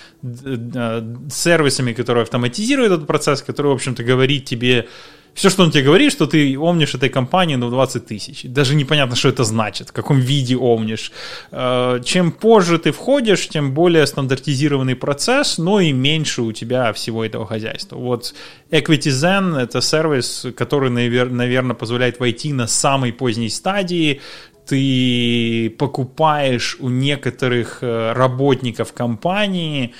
сервисами, 1.31 1.93
которые 1.93 2.23
автоматизируют 2.23 2.93
этот 2.93 3.07
процесс, 3.07 3.43
которые 3.43 3.72
в 3.73 3.77
общем-то, 3.77 4.03
говорит 4.05 4.45
тебе 4.45 4.87
все, 5.35 5.49
что 5.49 5.63
он 5.63 5.71
тебе 5.71 5.85
говорит, 5.85 6.13
что 6.13 6.27
ты 6.27 6.59
омнишь 6.59 6.95
этой 6.95 7.09
компании 7.09 7.57
на 7.57 7.71
20 7.71 8.07
тысяч. 8.07 8.43
Даже 8.45 8.75
непонятно, 8.75 9.17
что 9.17 9.29
это 9.31 9.45
значит, 9.45 9.89
в 9.89 9.93
каком 9.93 10.21
виде 10.21 10.57
омнишь. 10.57 11.11
Э, 11.51 12.01
чем 12.05 12.33
позже 12.33 12.79
ты 12.79 12.93
входишь, 12.93 13.49
тем 13.49 13.73
более 13.73 14.07
стандартизированный 14.07 14.95
процесс, 14.95 15.59
но 15.59 15.81
и 15.81 15.93
меньше 15.93 16.43
у 16.43 16.53
тебя 16.53 16.93
всего 16.93 17.25
этого 17.25 17.47
хозяйства. 17.47 17.97
Вот 17.97 18.35
Equity 18.71 19.11
Zen— 19.11 19.59
это 19.59 19.81
сервис, 19.81 20.47
который, 20.55 20.91
наверное, 20.91 21.75
позволяет 21.75 22.21
войти 22.21 22.53
на 22.53 22.67
самой 22.67 23.13
поздней 23.13 23.49
стадии, 23.49 24.21
ты 24.67 25.75
покупаешь 25.79 26.77
у 26.79 26.89
некоторых 26.89 27.79
э, 27.81 28.13
работников 28.13 28.93
компании 28.93 29.95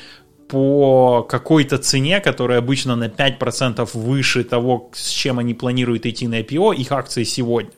по 0.53 1.23
какой-то 1.23 1.79
цене, 1.79 2.21
которая 2.21 2.59
обычно 2.59 2.95
на 2.95 3.09
5% 3.09 3.89
выше 3.95 4.45
того, 4.45 4.91
с 4.93 5.09
чем 5.09 5.39
они 5.39 5.55
планируют 5.55 6.05
идти 6.05 6.29
на 6.29 6.41
IPO, 6.41 6.77
их 6.77 6.93
акции 6.93 7.25
сегодня. 7.25 7.73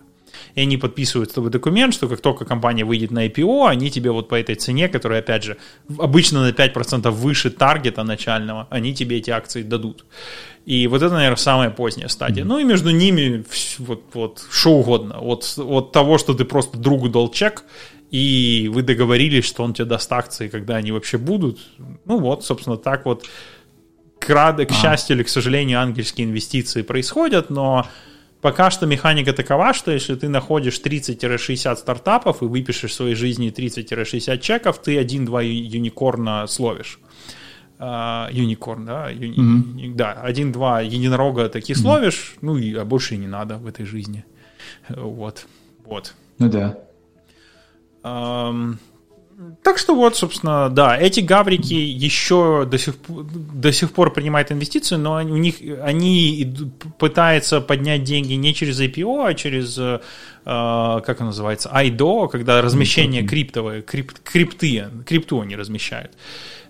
И 0.57 0.61
они 0.61 0.77
подписывают 0.77 1.31
с 1.31 1.35
тобой 1.35 1.51
документ, 1.51 1.95
что 1.95 2.09
как 2.09 2.21
только 2.21 2.45
компания 2.45 2.85
выйдет 2.85 3.13
на 3.13 3.29
IPO, 3.29 3.69
они 3.69 3.93
тебе 3.93 4.11
вот 4.11 4.29
по 4.29 4.35
этой 4.35 4.57
цене, 4.57 4.89
которая, 4.89 5.21
опять 5.21 5.45
же, 5.45 5.57
обычно 5.99 6.43
на 6.43 6.51
5% 6.51 7.11
выше 7.11 7.51
таргета 7.51 8.03
начального, 8.03 8.67
они 8.71 8.93
тебе 8.93 9.19
эти 9.19 9.31
акции 9.31 9.63
дадут. 9.63 10.05
И 10.67 10.89
вот 10.89 11.01
это, 11.01 11.15
наверное, 11.15 11.37
самая 11.37 11.71
поздняя 11.71 12.09
стадия. 12.09 12.43
Mm-hmm. 12.43 12.49
Ну 12.49 12.59
и 12.59 12.65
между 12.65 12.91
ними 12.91 13.45
вот, 13.79 14.03
вот 14.15 14.45
что 14.51 14.71
угодно. 14.71 15.19
Вот, 15.21 15.55
от 15.59 15.93
того, 15.93 16.19
что 16.19 16.35
ты 16.35 16.45
просто 16.45 16.77
другу 16.77 17.09
дал 17.09 17.31
чек, 17.31 17.63
и 18.11 18.71
вы 18.73 18.83
договорились, 18.83 19.45
что 19.45 19.65
он 19.65 19.75
тебе 19.75 19.87
даст 19.87 20.13
акции, 20.13 20.49
когда 20.49 20.77
они 20.77 20.93
вообще 20.93 21.19
будут. 21.19 21.59
Ну 22.05 22.19
вот, 22.19 22.45
собственно, 22.45 22.77
так 22.77 23.07
вот, 23.07 23.25
к, 24.19 24.31
рад... 24.31 24.57
к 24.57 24.71
а. 24.71 24.75
счастью 24.75 25.17
или 25.17 25.23
к 25.23 25.29
сожалению, 25.29 25.81
ангельские 25.81 26.27
инвестиции 26.27 26.83
происходят, 26.83 27.51
но 27.51 27.87
пока 28.41 28.71
что 28.71 28.87
механика 28.87 29.33
такова, 29.33 29.73
что 29.73 29.91
если 29.91 30.15
ты 30.15 30.29
находишь 30.29 30.81
30-60 30.81 31.77
стартапов 31.77 32.43
и 32.43 32.47
выпишешь 32.47 32.93
в 32.93 32.95
своей 32.95 33.15
жизни 33.15 33.53
30-60 33.53 34.39
чеков, 34.39 34.81
ты 34.83 34.99
один-два 34.99 35.43
юникорна 35.43 36.47
словишь. 36.47 37.01
Uh, 37.77 38.33
юникорн, 38.33 38.87
да, 38.87 39.11
юни, 39.11 39.35
mm-hmm. 39.37 39.95
да, 39.97 40.13
один-два 40.13 40.81
единорога 40.83 41.49
такие 41.49 41.77
mm-hmm. 41.77 41.81
словишь, 41.81 42.37
ну 42.41 42.57
и 42.57 42.73
а 42.77 42.85
больше 42.85 43.17
и 43.17 43.19
не 43.19 43.27
надо 43.27 43.59
в 43.59 43.67
этой 43.67 43.85
жизни, 43.85 44.25
вот, 44.89 45.47
вот. 45.85 46.15
Ну 46.39 46.49
да. 46.49 46.79
Так 49.63 49.79
что 49.79 49.95
вот, 49.95 50.17
собственно, 50.17 50.69
да, 50.69 50.97
эти 50.97 51.21
гаврики 51.21 51.75
еще 51.75 52.67
до 52.71 52.79
сих, 52.79 52.95
до 53.09 53.73
сих 53.73 53.93
пор 53.93 54.13
принимают 54.13 54.53
инвестиции, 54.53 54.97
но 54.97 55.15
у 55.17 55.37
них 55.37 55.57
они 55.83 56.55
пытаются 56.99 57.61
поднять 57.61 58.05
деньги 58.05 58.35
не 58.35 58.55
через 58.55 58.81
IPO, 58.81 59.27
а 59.27 59.35
через, 59.35 59.77
э, 59.79 60.01
как 60.45 61.21
он 61.21 61.27
называется, 61.27 61.71
IDO, 61.75 62.29
когда 62.29 62.63
размещение 62.63 63.27
криптовое, 63.27 63.83
крип, 63.83 64.13
крипты, 64.23 64.85
крипту 65.05 65.41
они 65.41 65.57
размещают. 65.57 66.13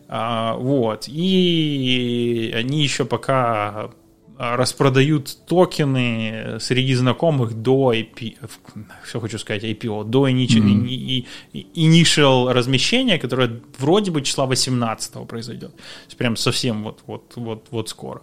А, 0.08 0.54
вот. 0.54 1.08
И 1.08 2.52
они 2.56 2.82
еще 2.82 3.04
пока 3.04 3.68
а, 3.68 3.90
распродают 4.38 5.38
токены 5.46 6.58
среди 6.60 6.94
знакомых 6.94 7.54
до 7.54 7.92
IP, 7.92 8.36
все 9.04 9.20
хочу 9.20 9.38
сказать, 9.38 9.64
IPO, 9.64 10.04
до 10.04 10.28
mm-hmm. 10.28 11.26
initial 11.74 12.52
размещения, 12.52 13.18
которое 13.18 13.60
вроде 13.78 14.10
бы 14.10 14.22
числа 14.22 14.46
18 14.46 15.26
произойдет. 15.28 15.76
То 15.76 15.82
есть 16.06 16.16
прям 16.16 16.36
совсем 16.36 16.82
вот, 16.82 17.02
вот, 17.06 17.32
вот, 17.36 17.66
вот 17.70 17.88
скоро. 17.88 18.22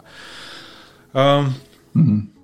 Mm-hmm. 1.14 2.41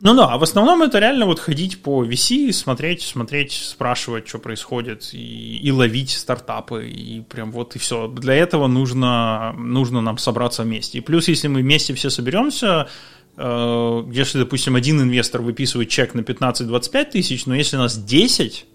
Ну 0.00 0.14
да, 0.14 0.26
а 0.32 0.38
в 0.38 0.42
основном 0.42 0.82
это 0.82 0.98
реально 0.98 1.26
вот 1.26 1.38
ходить 1.38 1.82
по 1.82 2.04
VC, 2.04 2.52
смотреть, 2.52 3.02
смотреть, 3.02 3.52
спрашивать, 3.52 4.28
что 4.28 4.38
происходит, 4.38 5.10
и, 5.12 5.56
и 5.56 5.70
ловить 5.70 6.10
стартапы, 6.10 6.88
и 6.88 7.20
прям 7.22 7.50
вот 7.50 7.76
и 7.76 7.78
все. 7.78 8.06
Для 8.08 8.34
этого 8.34 8.66
нужно, 8.66 9.54
нужно 9.56 10.00
нам 10.00 10.18
собраться 10.18 10.62
вместе. 10.62 10.98
И 10.98 11.00
плюс, 11.00 11.28
если 11.28 11.48
мы 11.48 11.60
вместе 11.60 11.94
все 11.94 12.10
соберемся, 12.10 12.88
э, 13.36 14.04
если, 14.12 14.38
допустим, 14.38 14.76
один 14.76 15.00
инвестор 15.00 15.40
выписывает 15.40 15.88
чек 15.88 16.14
на 16.14 16.20
15-25 16.20 17.10
тысяч, 17.10 17.46
но 17.46 17.54
если 17.54 17.76
нас 17.76 17.96
10, 17.96 18.66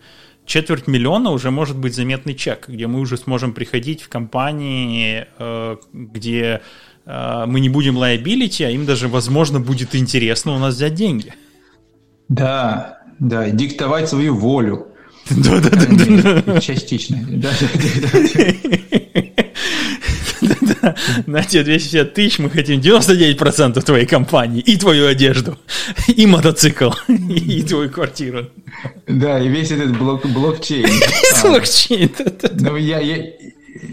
четверть 0.45 0.87
миллиона 0.87 1.31
уже 1.31 1.51
может 1.51 1.77
быть 1.77 1.95
заметный 1.95 2.35
чек, 2.35 2.67
где 2.67 2.87
мы 2.87 2.99
уже 2.99 3.17
сможем 3.17 3.53
приходить 3.53 4.01
в 4.01 4.09
компании, 4.09 5.27
э, 5.37 5.77
где 5.93 6.61
мы 7.05 7.59
не 7.59 7.69
будем 7.69 7.97
liability, 7.97 8.63
а 8.65 8.69
им 8.69 8.85
даже, 8.85 9.07
возможно, 9.07 9.59
будет 9.59 9.95
интересно 9.95 10.53
у 10.55 10.59
нас 10.59 10.75
взять 10.75 10.95
деньги. 10.95 11.33
Да, 12.29 12.99
да, 13.19 13.49
диктовать 13.49 14.09
свою 14.09 14.35
волю. 14.35 14.87
Да, 15.29 15.59
да, 15.59 15.69
да, 15.69 16.41
да. 16.41 16.61
Частично. 16.61 17.17
На 21.27 21.43
тебе 21.43 21.63
250 21.63 22.13
тысяч, 22.13 22.39
мы 22.39 22.49
хотим 22.49 22.79
99% 22.79 23.81
твоей 23.81 24.05
компании, 24.05 24.61
и 24.61 24.77
твою 24.77 25.07
одежду, 25.07 25.57
и 26.07 26.25
мотоцикл, 26.25 26.91
и 27.07 27.61
твою 27.61 27.89
квартиру. 27.89 28.47
Да, 29.07 29.39
и 29.39 29.47
весь 29.47 29.71
этот 29.71 29.97
блок, 29.97 30.25
блокчейн. 30.25 30.87
Блокчейн, 31.43 32.09
Ну, 32.59 32.75
я, 32.77 32.99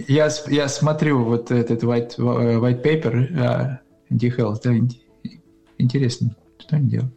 я, 0.09 0.29
я, 0.49 0.69
смотрю 0.69 1.25
вот 1.25 1.51
этот 1.51 1.83
white, 1.83 2.17
white 2.17 2.83
paper 2.83 3.31
uh, 3.33 3.77
D-Health, 4.11 4.61
да, 4.65 4.75
интересно, 5.79 6.35
что 6.59 6.77
они 6.77 6.89
делают. 6.89 7.15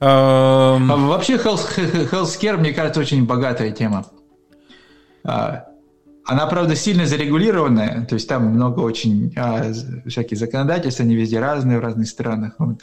Um... 0.00 0.90
А 0.90 0.96
вообще 0.96 1.36
health, 1.36 1.76
healthcare, 2.10 2.56
мне 2.56 2.72
кажется, 2.72 3.00
очень 3.00 3.24
богатая 3.24 3.70
тема. 3.70 4.04
А, 5.24 5.66
она, 6.24 6.46
правда, 6.46 6.74
сильно 6.74 7.06
зарегулированная, 7.06 8.04
то 8.06 8.14
есть 8.14 8.28
там 8.28 8.46
много 8.46 8.80
очень 8.80 9.32
а, 9.36 9.72
всяких 10.06 10.38
законодательств, 10.38 11.00
они 11.00 11.14
везде 11.14 11.40
разные, 11.40 11.78
в 11.78 11.82
разных 11.82 12.08
странах. 12.08 12.54
Вот. 12.58 12.80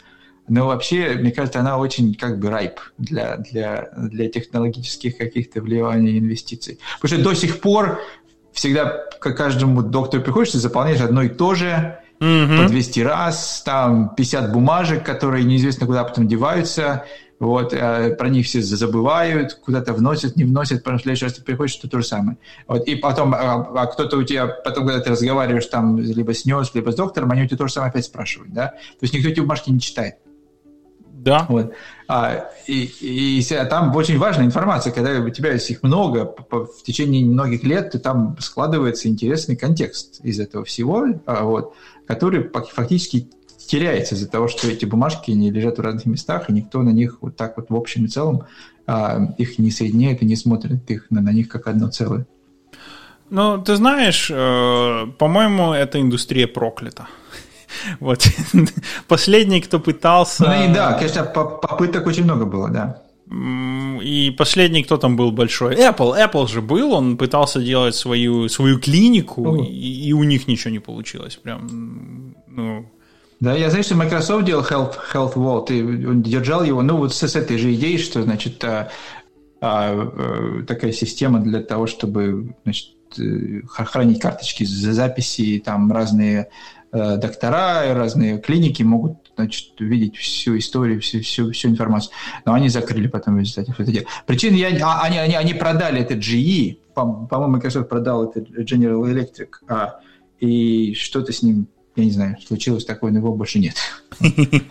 но 0.48 0.66
вообще, 0.66 1.14
мне 1.14 1.30
кажется, 1.30 1.60
она 1.60 1.78
очень 1.78 2.14
как 2.14 2.38
бы 2.38 2.50
райп 2.50 2.80
для, 2.96 3.36
для, 3.36 3.90
для 3.96 4.28
технологических 4.28 5.18
каких-то 5.18 5.60
вливаний 5.60 6.18
инвестиций. 6.18 6.78
Потому 7.00 7.20
что 7.20 7.30
до 7.30 7.34
сих 7.34 7.60
пор 7.60 8.00
всегда 8.60 9.06
к 9.18 9.32
каждому 9.32 9.82
доктору 9.82 10.22
приходишь, 10.22 10.52
ты 10.52 10.58
заполняешь 10.58 11.00
одно 11.00 11.22
и 11.22 11.30
то 11.30 11.54
же, 11.54 11.98
mm-hmm. 12.20 12.62
по 12.62 12.68
200 12.68 13.00
раз, 13.00 13.62
там 13.64 14.14
50 14.14 14.52
бумажек, 14.52 15.02
которые 15.02 15.44
неизвестно 15.44 15.86
куда 15.86 16.04
потом 16.04 16.28
деваются, 16.28 17.06
вот, 17.38 17.72
э, 17.72 18.14
про 18.16 18.28
них 18.28 18.44
все 18.44 18.60
забывают, 18.60 19.54
куда-то 19.54 19.94
вносят, 19.94 20.36
не 20.36 20.44
вносят, 20.44 20.84
потом 20.84 20.98
в 20.98 21.02
следующий 21.02 21.24
раз 21.24 21.34
ты 21.36 21.42
приходишь, 21.42 21.72
что 21.72 21.88
то 21.88 22.00
же 22.00 22.06
самое. 22.06 22.36
Вот, 22.68 22.86
и 22.86 22.96
потом, 22.96 23.32
а, 23.32 23.66
а 23.74 23.86
кто-то 23.86 24.18
у 24.18 24.24
тебя, 24.24 24.46
потом, 24.46 24.86
когда 24.86 25.00
ты 25.00 25.08
разговариваешь 25.08 25.64
там 25.64 25.98
либо 25.98 26.34
с 26.34 26.44
нес, 26.44 26.70
либо 26.74 26.92
с 26.92 26.96
доктором, 26.96 27.30
они 27.30 27.44
у 27.44 27.46
тебя 27.46 27.56
то 27.56 27.66
же 27.66 27.72
самое 27.72 27.88
опять 27.88 28.04
спрашивают, 28.04 28.52
да? 28.52 28.66
То 28.66 28.98
есть 29.00 29.14
никто 29.14 29.30
эти 29.30 29.40
бумажки 29.40 29.70
не 29.70 29.80
читает. 29.80 30.16
Да. 31.20 31.44
Вот. 31.50 31.72
А, 32.08 32.48
и, 32.66 32.90
и, 33.00 33.40
и 33.40 33.44
там 33.68 33.94
очень 33.94 34.18
важная 34.18 34.46
информация, 34.46 34.90
когда 34.90 35.20
у 35.20 35.28
тебя 35.28 35.52
есть 35.52 35.70
их 35.70 35.82
много, 35.82 36.24
по, 36.24 36.64
в 36.64 36.82
течение 36.82 37.24
многих 37.26 37.62
лет, 37.62 37.92
то 37.92 37.98
там 37.98 38.36
складывается 38.40 39.08
интересный 39.08 39.54
контекст 39.54 40.20
из 40.24 40.40
этого 40.40 40.64
всего, 40.64 41.06
а, 41.26 41.44
вот, 41.44 41.74
который 42.06 42.50
фактически 42.72 43.28
теряется 43.58 44.14
из-за 44.14 44.28
того, 44.28 44.48
что 44.48 44.66
эти 44.66 44.86
бумажки 44.86 45.30
не 45.30 45.50
лежат 45.50 45.76
в 45.76 45.82
разных 45.82 46.06
местах, 46.06 46.48
и 46.48 46.52
никто 46.54 46.82
на 46.82 46.90
них 46.90 47.18
вот 47.20 47.36
так 47.36 47.56
вот 47.58 47.68
в 47.68 47.76
общем 47.76 48.06
и 48.06 48.08
целом 48.08 48.44
а, 48.86 49.20
их 49.36 49.58
не 49.58 49.70
соединяет 49.70 50.22
и 50.22 50.24
не 50.24 50.36
смотрит 50.36 50.90
их 50.90 51.10
на, 51.10 51.20
на 51.20 51.32
них 51.32 51.48
как 51.48 51.66
одно 51.66 51.88
целое. 51.88 52.26
Ну, 53.28 53.62
ты 53.62 53.76
знаешь, 53.76 54.28
э, 54.28 55.06
по-моему, 55.18 55.72
эта 55.72 56.00
индустрия 56.00 56.48
проклята. 56.48 57.06
Вот. 58.00 58.26
Последний, 59.08 59.60
кто 59.60 59.78
пытался... 59.78 60.44
Ну, 60.44 60.70
и 60.70 60.74
да, 60.74 60.92
конечно, 60.94 61.24
попыток 61.24 62.06
очень 62.06 62.24
много 62.24 62.44
было, 62.44 62.68
да. 62.68 63.02
И 64.02 64.34
последний, 64.36 64.82
кто 64.82 64.96
там 64.96 65.16
был 65.16 65.30
большой? 65.30 65.76
Apple. 65.76 66.16
Apple 66.18 66.48
же 66.48 66.60
был, 66.60 66.92
он 66.92 67.16
пытался 67.16 67.60
делать 67.60 67.94
свою, 67.94 68.48
свою 68.48 68.80
клинику, 68.80 69.62
и, 69.62 70.08
и 70.08 70.12
у 70.12 70.24
них 70.24 70.48
ничего 70.48 70.72
не 70.72 70.80
получилось. 70.80 71.36
Прям, 71.36 72.34
ну, 72.48 72.86
да, 73.40 73.54
я 73.54 73.70
знаю, 73.70 73.84
что 73.84 73.94
Microsoft 73.94 74.44
делал 74.44 74.62
Health, 74.62 74.96
Health 75.14 75.34
Vault, 75.34 75.72
и 75.72 76.06
он 76.06 76.22
держал 76.22 76.62
его, 76.62 76.82
ну, 76.82 76.96
вот 76.98 77.14
с, 77.14 77.26
с 77.26 77.36
этой 77.36 77.56
же 77.56 77.72
идеей, 77.74 77.96
что, 77.96 78.22
значит, 78.22 78.62
а, 78.64 78.90
а, 79.62 79.92
а, 79.92 80.62
такая 80.66 80.92
система 80.92 81.40
для 81.40 81.62
того, 81.62 81.86
чтобы, 81.86 82.54
значит, 82.64 82.88
э, 83.18 83.62
хранить 83.66 84.20
карточки 84.20 84.64
за 84.64 84.92
записи, 84.92 85.62
там 85.64 85.90
разные 85.90 86.40
э, 86.40 86.48
доктора, 86.92 87.94
разные 87.94 88.38
клиники 88.38 88.82
могут, 88.82 89.32
значит, 89.36 89.72
видеть 89.78 90.16
всю 90.16 90.58
историю, 90.58 91.00
всю, 91.00 91.20
всю, 91.20 91.52
всю 91.52 91.68
информацию. 91.68 92.12
Но 92.44 92.54
они 92.54 92.68
закрыли 92.68 93.06
потом 93.06 93.36
в 93.36 93.38
результате 93.40 93.72
все 93.72 93.82
это 93.84 93.92
дело. 93.92 94.06
Причина, 94.26 94.56
я, 94.56 94.68
а, 94.84 95.02
они, 95.02 95.18
они, 95.18 95.34
они 95.34 95.54
продали 95.54 96.00
это 96.00 96.14
GE, 96.14 96.78
по-моему, 96.94 97.56
Microsoft 97.56 97.88
продал 97.88 98.28
это 98.28 98.40
General 98.40 99.02
Electric, 99.04 99.48
а, 99.68 100.00
и 100.40 100.94
что-то 100.94 101.32
с 101.32 101.42
ним 101.42 101.68
я 101.96 102.04
не 102.04 102.10
знаю, 102.10 102.36
случилось 102.46 102.84
такое, 102.84 103.12
но 103.12 103.18
его 103.18 103.34
больше 103.34 103.58
нет. 103.58 103.74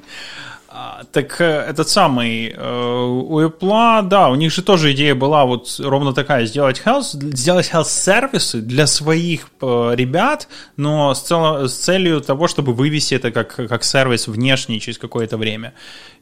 Так 1.12 1.40
э, 1.42 1.46
этот 1.46 1.90
самый, 1.90 2.50
э, 2.50 3.04
у 3.06 3.42
Apple, 3.42 4.08
да, 4.08 4.30
у 4.30 4.36
них 4.36 4.52
же 4.52 4.62
тоже 4.62 4.92
идея 4.92 5.16
была 5.16 5.46
вот 5.46 5.80
ровно 5.80 6.14
такая, 6.14 6.46
сделать 6.46 6.82
health, 6.86 7.36
сделать 7.36 7.70
health 7.72 7.90
сервисы 7.90 8.62
для 8.62 8.88
своих 8.88 9.50
э, 9.62 9.92
ребят, 9.96 10.48
но 10.78 11.14
с, 11.14 11.22
цел, 11.22 11.68
с 11.68 11.74
целью 11.74 12.22
того, 12.22 12.48
чтобы 12.48 12.74
вывести 12.74 13.16
это 13.16 13.32
как, 13.32 13.56
как 13.56 13.84
сервис 13.84 14.28
внешний 14.28 14.80
через 14.80 14.98
какое-то 14.98 15.38
время. 15.38 15.74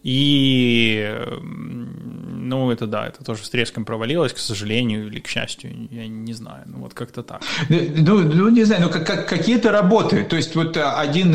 И, 0.04 1.12
ну, 1.42 2.72
это 2.72 2.86
да, 2.86 3.08
это 3.08 3.24
тоже 3.24 3.44
с 3.44 3.50
треском 3.50 3.84
провалилось, 3.84 4.32
к 4.32 4.38
сожалению, 4.38 5.08
или 5.08 5.20
к 5.20 5.28
счастью, 5.28 5.72
я 5.92 6.08
не 6.08 6.34
знаю, 6.34 6.64
ну, 6.68 6.80
вот 6.80 6.94
как-то 6.94 7.24
так. 7.24 7.42
Ну, 7.68 8.20
ну 8.20 8.50
не 8.50 8.64
знаю, 8.64 8.84
ну, 8.84 8.90
как, 8.90 9.06
как, 9.06 9.28
какие-то 9.28 9.72
работы, 9.72 10.24
то 10.24 10.36
есть 10.36 10.56
вот 10.56 10.78
один, 10.78 11.34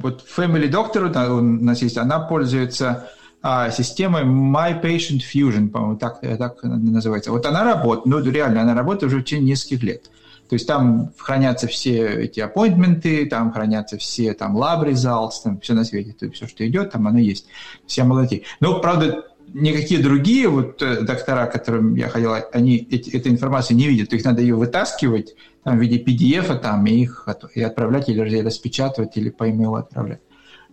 вот 0.00 0.24
Family 0.36 0.68
Doctor 0.68 1.28
у 1.28 1.40
нас 1.40 1.82
есть, 1.82 1.98
она 1.98 2.18
пользуется 2.38 3.10
а, 3.42 3.70
системой 3.70 4.22
My 4.22 4.80
Patient 4.80 5.20
Fusion, 5.20 5.70
по-моему, 5.70 5.96
так, 5.96 6.20
так 6.20 6.62
называется. 6.62 7.32
Вот 7.32 7.46
она 7.46 7.64
работает, 7.64 8.06
ну 8.06 8.20
реально, 8.30 8.62
она 8.62 8.74
работает 8.74 9.04
уже 9.04 9.18
в 9.18 9.24
течение 9.24 9.50
нескольких 9.50 9.82
лет. 9.82 10.04
То 10.48 10.54
есть 10.54 10.66
там 10.66 11.10
хранятся 11.18 11.66
все 11.66 12.06
эти 12.24 12.40
аппоинтменты, 12.40 13.26
там 13.26 13.52
хранятся 13.52 13.98
все 13.98 14.34
там 14.34 14.56
lab 14.56 14.88
results, 14.88 15.42
там 15.42 15.60
все 15.60 15.74
на 15.74 15.84
свете, 15.84 16.14
то 16.18 16.26
есть 16.26 16.36
все, 16.36 16.46
что 16.46 16.66
идет, 16.66 16.92
там 16.92 17.08
оно 17.08 17.18
есть. 17.18 17.46
Все 17.86 18.04
молодцы. 18.04 18.44
Но, 18.60 18.80
правда, 18.80 19.24
никакие 19.52 20.00
другие 20.00 20.48
вот 20.48 20.80
э, 20.80 21.02
доктора, 21.02 21.46
которым 21.46 21.96
я 21.96 22.08
ходил, 22.08 22.34
они 22.52 22.86
эти, 22.90 23.10
этой 23.10 23.32
информации 23.32 23.74
не 23.74 23.88
видят. 23.88 24.12
Их 24.12 24.24
надо 24.24 24.42
ее 24.42 24.54
вытаскивать 24.54 25.34
там, 25.64 25.76
в 25.76 25.80
виде 25.82 26.02
PDF, 26.02 26.56
там, 26.60 26.86
и 26.86 26.92
их 26.92 27.28
и 27.54 27.62
отправлять, 27.62 28.08
или 28.08 28.40
распечатывать, 28.40 29.16
или 29.16 29.30
по 29.30 29.44
e 29.44 29.78
отправлять. 29.78 30.20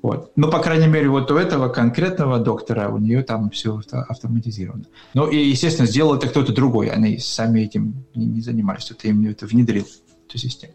Вот. 0.01 0.31
Ну, 0.35 0.51
по 0.51 0.59
крайней 0.59 0.87
мере, 0.87 1.09
вот 1.09 1.31
у 1.31 1.35
этого 1.35 1.67
конкретного 1.69 2.39
доктора 2.39 2.89
у 2.89 2.99
нее 2.99 3.23
там 3.23 3.49
все 3.49 3.81
автоматизировано. 3.91 4.85
Ну, 5.13 5.27
и, 5.27 5.37
естественно, 5.37 5.87
сделал 5.87 6.15
это 6.15 6.27
кто-то 6.27 6.53
другой. 6.53 6.89
Они 6.89 7.17
сами 7.17 7.61
этим 7.61 8.05
не, 8.13 8.25
не 8.25 8.41
занимались. 8.41 8.85
Кто-то 8.85 9.07
им 9.07 9.27
это 9.27 9.47
внедрил, 9.47 9.87
эту 10.27 10.37
систему. 10.37 10.73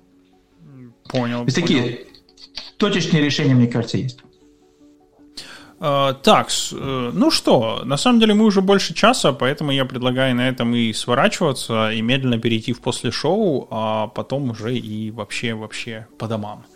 Понял. 1.08 1.44
И 1.44 1.50
такие 1.50 2.06
точечные 2.76 3.22
решения, 3.22 3.54
мне 3.54 3.68
кажется, 3.68 3.98
есть. 3.98 4.18
Uh, 5.80 6.14
так, 6.22 6.48
uh, 6.48 7.10
ну 7.14 7.30
что, 7.30 7.80
на 7.86 7.96
самом 7.96 8.20
деле 8.20 8.34
мы 8.34 8.44
уже 8.44 8.60
больше 8.60 8.92
часа, 8.92 9.32
поэтому 9.32 9.70
я 9.70 9.86
предлагаю 9.86 10.36
на 10.36 10.46
этом 10.46 10.74
и 10.74 10.92
сворачиваться, 10.92 11.90
и 11.90 12.02
медленно 12.02 12.38
перейти 12.38 12.74
в 12.74 12.82
после 12.82 13.10
шоу, 13.10 13.66
а 13.70 14.08
потом 14.08 14.50
уже 14.50 14.76
и 14.76 15.10
вообще, 15.10 15.54
вообще 15.54 16.06
по 16.18 16.28
домам. 16.28 16.66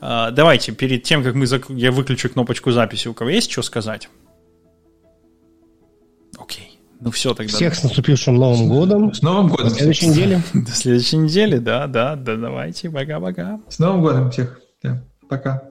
А, 0.00 0.30
давайте, 0.30 0.72
перед 0.72 1.02
тем, 1.02 1.22
как 1.22 1.34
мы 1.34 1.46
зак... 1.46 1.68
я 1.70 1.92
выключу 1.92 2.30
кнопочку 2.30 2.70
записи, 2.70 3.08
у 3.08 3.14
кого 3.14 3.30
есть 3.30 3.50
что 3.50 3.62
сказать? 3.62 4.08
Окей. 6.38 6.80
Ну 7.00 7.10
все 7.10 7.34
тогда. 7.34 7.52
Всех 7.52 7.74
с 7.74 7.82
наступившим 7.82 8.36
Новым 8.36 8.68
годом. 8.68 9.14
С 9.14 9.22
Новым 9.22 9.48
годом. 9.48 9.68
До 9.68 9.74
следующей 9.74 10.08
недели. 10.08 10.42
До 10.54 10.70
следующей 10.70 11.16
недели, 11.16 11.58
да, 11.58 11.86
да, 11.86 12.16
да, 12.16 12.36
давайте, 12.36 12.90
пока-пока. 12.90 13.60
С 13.68 13.78
Новым 13.78 14.02
годом 14.02 14.30
всех. 14.30 14.60
Да, 14.82 15.02
пока. 15.28 15.69